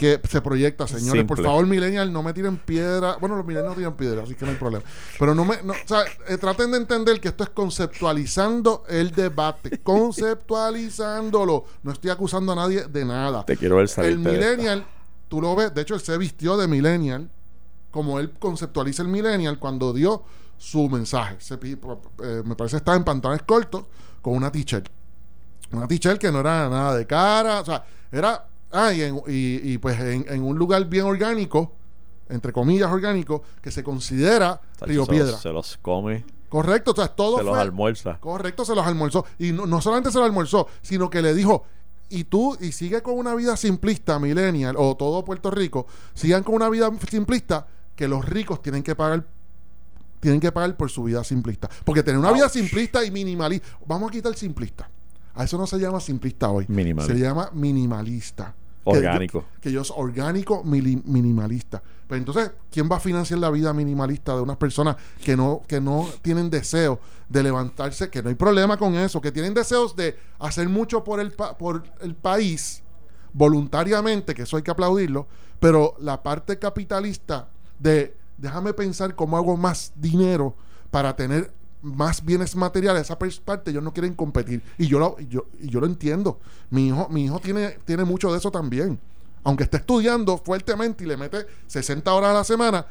que 0.01 0.19
se 0.27 0.41
proyecta, 0.41 0.89
señores. 0.89 1.27
Por 1.27 1.43
favor, 1.43 1.67
millennial, 1.67 2.11
no 2.11 2.23
me 2.23 2.33
tiren 2.33 2.57
piedra. 2.57 3.19
Bueno, 3.21 3.37
los 3.37 3.45
millennials 3.45 3.73
no 3.73 3.77
tiran 3.77 3.97
piedra, 3.99 4.23
así 4.23 4.35
que 4.35 4.47
no 4.47 4.53
hay 4.53 4.57
problema. 4.57 4.83
Pero 5.19 5.35
no 5.35 5.45
me, 5.45 5.63
no, 5.63 5.75
o 5.75 5.87
sea, 5.87 6.05
eh, 6.27 6.39
traten 6.39 6.71
de 6.71 6.79
entender 6.79 7.21
que 7.21 7.29
esto 7.29 7.45
es 7.45 7.51
conceptualizando 7.51 8.85
el 8.89 9.11
debate, 9.11 9.79
conceptualizándolo. 9.83 11.67
No 11.83 11.93
estoy 11.93 12.11
acusando 12.11 12.53
a 12.53 12.55
nadie 12.55 12.87
de 12.87 13.05
nada. 13.05 13.45
Te 13.45 13.59
quiero 13.59 13.77
ver 13.77 13.91
salir. 13.91 14.13
El 14.13 14.21
millennial, 14.21 14.87
tú 15.29 15.43
lo 15.43 15.55
ves, 15.55 15.75
de 15.75 15.83
hecho 15.83 15.95
él 15.95 16.01
se 16.01 16.17
vistió 16.17 16.57
de 16.57 16.67
millennial, 16.67 17.31
como 17.91 18.21
él 18.21 18.31
conceptualiza 18.39 19.03
el 19.03 19.09
millennial 19.09 19.59
cuando 19.59 19.93
dio 19.93 20.23
su 20.57 20.89
mensaje. 20.89 21.37
Se 21.41 21.57
eh, 21.63 22.43
me 22.47 22.57
parece 22.57 22.77
que 22.77 22.79
estaba 22.79 22.97
en 22.97 23.05
pantalones 23.05 23.43
cortos 23.43 23.85
con 24.23 24.33
una 24.33 24.51
t-shirt. 24.51 24.89
Una 25.73 25.87
t-shirt 25.87 26.19
que 26.19 26.33
no 26.33 26.41
era 26.41 26.71
nada 26.71 26.97
de 26.97 27.07
cara, 27.07 27.61
o 27.61 27.65
sea, 27.67 27.85
era, 28.11 28.47
ah, 28.73 28.93
y, 28.93 29.03
en- 29.03 29.17
y- 29.27 29.73
y, 29.73 29.79
pues 29.79 29.99
en, 30.01 30.25
en 30.29 30.43
un 30.43 30.59
lugar 30.59 30.85
bien 30.87 31.05
orgánico, 31.05 31.73
entre 32.29 32.53
comillas 32.53 32.91
orgánico, 32.91 33.43
que 33.63 33.71
se 33.71 33.83
considera 33.83 34.61
Río 34.83 34.89
se 34.89 34.95
los- 34.97 35.09
Piedra. 35.09 35.39
Se 35.39 35.51
los 35.51 35.77
come, 35.83 36.25
Correcto, 36.49 36.91
o 36.91 36.95
sea, 36.97 37.07
todo 37.09 37.39
se 37.39 37.45
los 37.45 37.53
fue- 37.53 37.61
almuerza. 37.63 38.19
Correcto, 38.19 38.65
se 38.65 38.75
los 38.75 38.85
almorzó. 38.85 39.25
Y 39.39 39.53
no, 39.53 39.67
no 39.67 39.81
solamente 39.81 40.11
se 40.11 40.19
los 40.19 40.27
almorzó, 40.27 40.67
sino 40.83 41.09
que 41.09 41.23
le 41.23 41.33
dijo, 41.35 41.65
y 42.09 42.25
tú, 42.25 42.57
y 42.61 42.73
sigue 42.73 43.03
con 43.03 43.15
una 43.17 43.37
vida 43.37 43.57
simplista, 43.57 44.19
millennial, 44.19 44.75
o 44.77 44.97
todo 44.97 45.25
Puerto 45.25 45.51
Rico, 45.53 45.87
sigan 46.15 46.43
con 46.43 46.57
una 46.57 46.69
vida 46.69 46.91
simplista, 47.09 47.69
que 47.95 48.09
los 48.09 48.25
ricos 48.25 48.63
tienen 48.63 48.83
que 48.83 48.95
pagar 48.97 49.25
tienen 50.19 50.39
que 50.41 50.53
pagar 50.53 50.77
por 50.77 50.91
su 50.91 51.05
vida 51.05 51.25
simplista. 51.25 51.71
Porque 51.85 52.03
tener 52.03 52.19
una 52.19 52.31
vida 52.33 52.49
simplista 52.51 53.03
y 53.05 53.11
minimalista, 53.11 53.67
vamos 53.87 54.11
a 54.11 54.13
quitar 54.13 54.35
simplista. 54.35 54.87
A 55.35 55.45
eso 55.45 55.57
no 55.57 55.67
se 55.67 55.79
llama 55.79 55.99
simplista 55.99 56.51
hoy. 56.51 56.67
Minimalista. 56.69 57.15
Se 57.15 57.19
llama 57.21 57.49
minimalista. 57.55 58.55
Que 58.85 58.91
Orgánico. 58.91 59.41
yo- 59.41 59.61
Que 59.61 59.73
yo, 59.73 59.85
soy 59.85 59.97
orgánico 59.99 60.63
mili- 60.65 61.03
minimalista. 61.05 61.83
Pero 62.09 62.19
entonces, 62.19 62.51
¿quién 62.71 62.89
va 62.91 62.97
a 62.97 63.01
financiar 63.01 63.39
la 63.39 63.51
vida 63.51 63.73
minimalista 63.73 64.35
de 64.35 64.41
unas 64.43 64.57
personas 64.57 64.97
que 65.23 65.37
no, 65.37 65.63
que 65.69 65.81
no 65.81 66.09
tienen 66.23 66.51
deseo 66.51 66.99
de 67.29 67.43
levantarse? 67.43 68.09
Que 68.11 68.23
no 68.23 68.31
hay 68.31 68.35
problema 68.35 68.77
con 68.77 68.95
eso, 68.97 69.21
que 69.21 69.31
tienen 69.31 69.55
deseos 69.55 69.95
de 69.95 70.17
hacer 70.39 70.69
mucho 70.69 71.05
por 71.05 71.21
el, 71.21 71.33
pa- 71.33 71.57
por 71.57 71.85
el 72.01 72.15
país 72.15 72.83
voluntariamente, 73.33 74.35
que 74.35 74.43
eso 74.43 74.57
hay 74.57 74.63
que 74.63 74.71
aplaudirlo, 74.71 75.27
pero 75.61 75.95
la 76.01 76.23
parte 76.23 76.59
capitalista 76.59 77.49
de 77.79 78.17
déjame 78.39 78.73
pensar 78.75 79.15
cómo 79.15 79.37
hago 79.37 79.57
más 79.57 79.93
dinero 79.97 80.55
para 80.91 81.15
tener 81.15 81.53
más 81.83 82.25
bienes 82.25 82.55
materiales, 82.57 83.03
esa 83.03 83.19
parte 83.19 83.71
ellos 83.71 83.83
no 83.83 83.93
quieren 83.93 84.15
competir 84.15 84.63
y 84.79 84.87
yo 84.87 84.99
lo, 84.99 85.19
yo, 85.21 85.47
y 85.61 85.69
yo 85.69 85.81
lo 85.81 85.87
entiendo. 85.87 86.39
Mi 86.71 86.89
hijo, 86.89 87.09
mi 87.09 87.25
hijo 87.25 87.39
tiene, 87.41 87.79
tiene 87.85 88.05
mucho 88.05 88.31
de 88.33 88.39
eso 88.39 88.51
también. 88.51 88.99
Aunque 89.43 89.65
esté 89.65 89.79
estudiando 89.79 90.37
fuertemente 90.37 91.05
y 91.05 91.07
le 91.07 91.17
mete 91.17 91.47
60 91.67 92.13
horas 92.13 92.31
a 92.31 92.35
la 92.35 92.45
semana, 92.45 92.87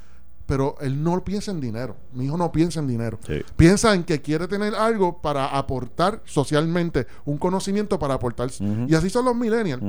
pero 0.47 0.75
él 0.81 1.03
no 1.03 1.23
piensa 1.23 1.51
en 1.51 1.61
dinero. 1.61 1.95
Mi 2.11 2.25
hijo 2.25 2.35
no 2.35 2.51
piensa 2.51 2.79
en 2.79 2.87
dinero. 2.87 3.19
Sí. 3.25 3.41
Piensa 3.55 3.93
en 3.93 4.03
que 4.03 4.19
quiere 4.19 4.47
tener 4.47 4.73
algo 4.73 5.21
para 5.21 5.45
aportar 5.45 6.23
socialmente, 6.25 7.05
un 7.25 7.37
conocimiento 7.37 7.99
para 7.99 8.15
aportar. 8.15 8.49
Y 8.87 8.95
así 8.95 9.11
son 9.11 9.25
los 9.25 9.35
millennials. 9.35 9.83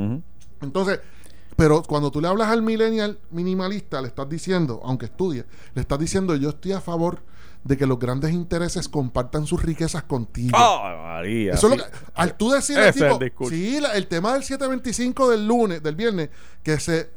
Entonces, 0.61 1.01
pero 1.57 1.82
cuando 1.82 2.11
tú 2.11 2.20
le 2.20 2.28
hablas 2.28 2.48
al 2.48 2.61
millennial 2.62 3.18
minimalista, 3.30 4.03
le 4.03 4.09
estás 4.09 4.28
diciendo, 4.28 4.80
aunque 4.84 5.07
estudie, 5.07 5.46
le 5.74 5.80
estás 5.80 5.98
diciendo, 5.98 6.36
yo 6.36 6.51
estoy 6.51 6.72
a 6.72 6.80
favor 6.80 7.22
de 7.64 7.76
que 7.76 7.86
los 7.86 7.98
grandes 7.98 8.32
intereses 8.32 8.88
compartan 8.88 9.46
sus 9.46 9.62
riquezas 9.62 10.02
contigo. 10.04 10.56
¡Ay, 10.56 10.96
María! 10.96 11.52
Eso 11.54 11.68
es 11.72 11.78
lo 11.78 11.84
sí. 11.84 11.90
que, 11.90 11.98
al 12.14 12.34
tú 12.36 12.50
decirle, 12.50 12.92
tipo, 12.92 13.18
el 13.20 13.50
sí, 13.50 13.80
la- 13.80 13.92
el 13.94 14.06
tema 14.06 14.32
del 14.32 14.42
725 14.42 15.28
del 15.30 15.46
lunes, 15.46 15.82
del 15.82 15.94
viernes, 15.94 16.30
que 16.62 16.80
se 16.80 17.11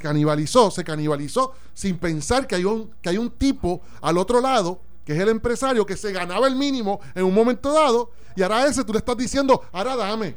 canibalizó, 0.00 0.70
se 0.70 0.84
canibalizó 0.84 1.54
sin 1.72 1.98
pensar 1.98 2.46
que 2.46 2.56
hay 2.56 2.64
un, 2.64 2.90
que 3.00 3.08
hay 3.10 3.18
un 3.18 3.30
tipo 3.30 3.80
al 4.02 4.18
otro 4.18 4.40
lado, 4.40 4.80
que 5.04 5.14
es 5.14 5.18
el 5.20 5.28
empresario, 5.28 5.86
que 5.86 5.96
se 5.96 6.12
ganaba 6.12 6.46
el 6.48 6.56
mínimo 6.56 7.00
en 7.14 7.24
un 7.24 7.34
momento 7.34 7.72
dado, 7.72 8.10
y 8.34 8.42
ahora 8.42 8.58
a 8.58 8.66
ese 8.66 8.84
tú 8.84 8.92
le 8.92 8.98
estás 8.98 9.16
diciendo, 9.16 9.62
ahora 9.72 9.96
dame, 9.96 10.36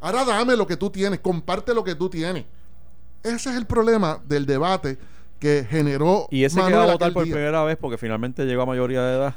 ahora 0.00 0.24
dame 0.24 0.56
lo 0.56 0.66
que 0.66 0.76
tú 0.76 0.90
tienes, 0.90 1.20
comparte 1.20 1.72
lo 1.72 1.84
que 1.84 1.94
tú 1.94 2.10
tienes. 2.10 2.44
Ese 3.22 3.50
es 3.50 3.56
el 3.56 3.66
problema 3.66 4.20
del 4.26 4.46
debate 4.46 4.98
que 5.40 5.66
generó 5.68 6.28
Y 6.30 6.44
ese 6.44 6.56
que 6.56 6.62
Manuel 6.62 6.80
va 6.80 6.84
a 6.90 6.92
votar 6.92 7.12
por 7.12 7.24
día. 7.24 7.34
primera 7.34 7.64
vez 7.64 7.76
porque 7.76 7.98
finalmente 7.98 8.44
llegó 8.44 8.62
a 8.62 8.66
mayoría 8.66 9.02
de 9.02 9.16
edad, 9.16 9.34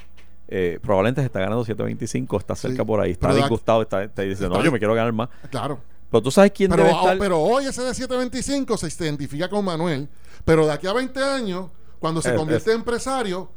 eh, 0.50 0.78
probablemente 0.84 1.22
se 1.22 1.26
está 1.28 1.40
ganando 1.40 1.64
725, 1.66 2.38
está 2.38 2.56
cerca 2.56 2.84
Sí, 2.84 2.86
por 2.88 3.00
ahí, 3.02 3.12
está 3.12 3.34
disgustado, 3.34 3.82
está, 3.82 4.04
está- 4.04 4.22
dice, 4.22 4.48
no, 4.50 4.64
yo 4.64 4.72
me 4.72 4.78
quiero 4.80 4.94
ganar 4.94 5.14
más. 5.14 5.30
Claro. 5.50 5.80
Pero 6.12 6.22
tú 6.22 6.30
sabes 6.30 6.52
quién 6.52 6.70
Pero, 6.70 6.84
debe 6.84 6.96
estar... 6.96 7.18
pero 7.18 7.40
hoy 7.42 7.66
ese 7.66 7.82
de 7.82 7.94
725 7.96 8.78
se 8.78 9.04
identifica 9.04 9.50
con 9.50 9.66
Manuel. 9.66 10.08
Pero 10.46 10.68
de 10.68 10.74
aquí 10.74 10.86
a 10.86 10.94
20 10.94 11.24
años, 11.24 11.68
cuando 12.00 12.22
se 12.22 12.32
Eh, 12.34 12.36
convierte 12.36 12.70
en 12.72 12.78
empresario, 12.80 13.50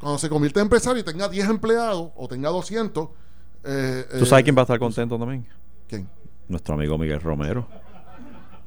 cuando 0.00 0.18
se 0.18 0.28
convierte 0.28 0.60
en 0.60 0.64
empresario 0.66 1.00
y 1.00 1.04
tenga 1.04 1.28
10 1.28 1.48
empleados 1.50 2.10
o 2.16 2.28
tenga 2.28 2.48
200. 2.50 3.08
eh, 3.64 4.06
¿Tú 4.18 4.24
eh, 4.24 4.26
sabes 4.26 4.44
quién 4.44 4.56
va 4.56 4.60
a 4.60 4.64
estar 4.64 4.78
contento 4.78 5.18
también? 5.18 5.46
¿Quién? 5.88 6.08
Nuestro 6.48 6.74
amigo 6.74 6.96
Miguel 6.96 7.20
Romero. 7.20 7.66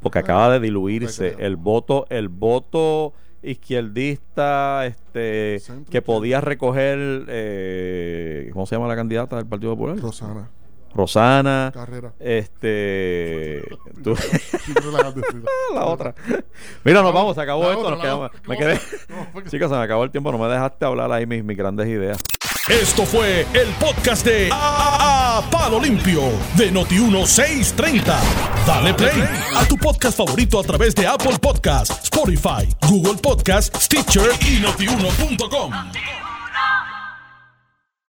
Porque 0.02 0.20
acaba 0.20 0.52
de 0.52 0.60
diluirse 0.60 1.36
el 1.40 1.56
voto, 1.56 2.06
el 2.10 2.30
voto 2.30 3.14
izquierdista, 3.42 4.86
este, 4.86 5.62
que 5.90 6.02
podía 6.02 6.42
recoger, 6.42 7.26
eh, 7.28 8.50
¿cómo 8.54 8.66
se 8.66 8.76
llama 8.76 8.88
la 8.88 8.96
candidata 8.96 9.38
del 9.38 9.46
Partido 9.46 9.74
Popular? 9.74 9.98
Rosana. 9.98 10.50
Rosana. 10.96 11.72
Carrera. 11.74 12.14
Este, 12.20 13.64
tú- 14.04 14.16
la 15.74 15.86
otra. 15.86 16.14
Mira, 16.84 17.02
nos 17.02 17.14
vamos, 17.14 17.36
se 17.36 17.42
acabó 17.42 17.64
La 17.64 17.70
esto. 17.70 17.80
otra, 17.82 17.92
nos 17.92 18.02
quedamos- 18.02 18.32
me 18.48 18.56
No, 18.56 18.60
quedé. 18.60 18.82
no, 19.10 19.28
porque- 19.34 19.50
Chicos, 19.50 19.70
se 19.70 19.76
me 19.78 19.84
acabó 19.84 20.04
el 20.04 20.12
tiempo. 20.12 20.32
No 20.32 20.38
me 20.38 20.48
dejaste 20.48 20.86
hablar 20.86 21.12
ahí 21.12 21.26
mis, 21.26 21.44
mis 21.44 21.58
grandes 21.58 21.88
ideas. 21.88 22.18
Esto 22.70 23.06
fue 23.06 23.46
el 23.54 23.68
podcast 23.80 24.26
de 24.26 24.50
A, 24.52 25.38
A- 25.38 25.50
Palo 25.50 25.80
Limpio 25.80 26.22
de 26.58 26.72
Noti1630. 26.74 28.14
Dale 28.66 28.94
play 28.94 29.24
a 29.56 29.66
tu 29.66 29.78
podcast 29.78 30.18
favorito 30.18 30.60
a 30.60 30.64
través 30.64 30.94
de 30.94 31.08
Apple 31.08 31.38
Podcasts, 31.40 32.04
Spotify, 32.04 32.68
Google 32.90 33.16
Podcasts, 33.22 33.86
Stitcher 33.86 34.32
y 34.42 34.60
notiuno.com. 34.60 35.72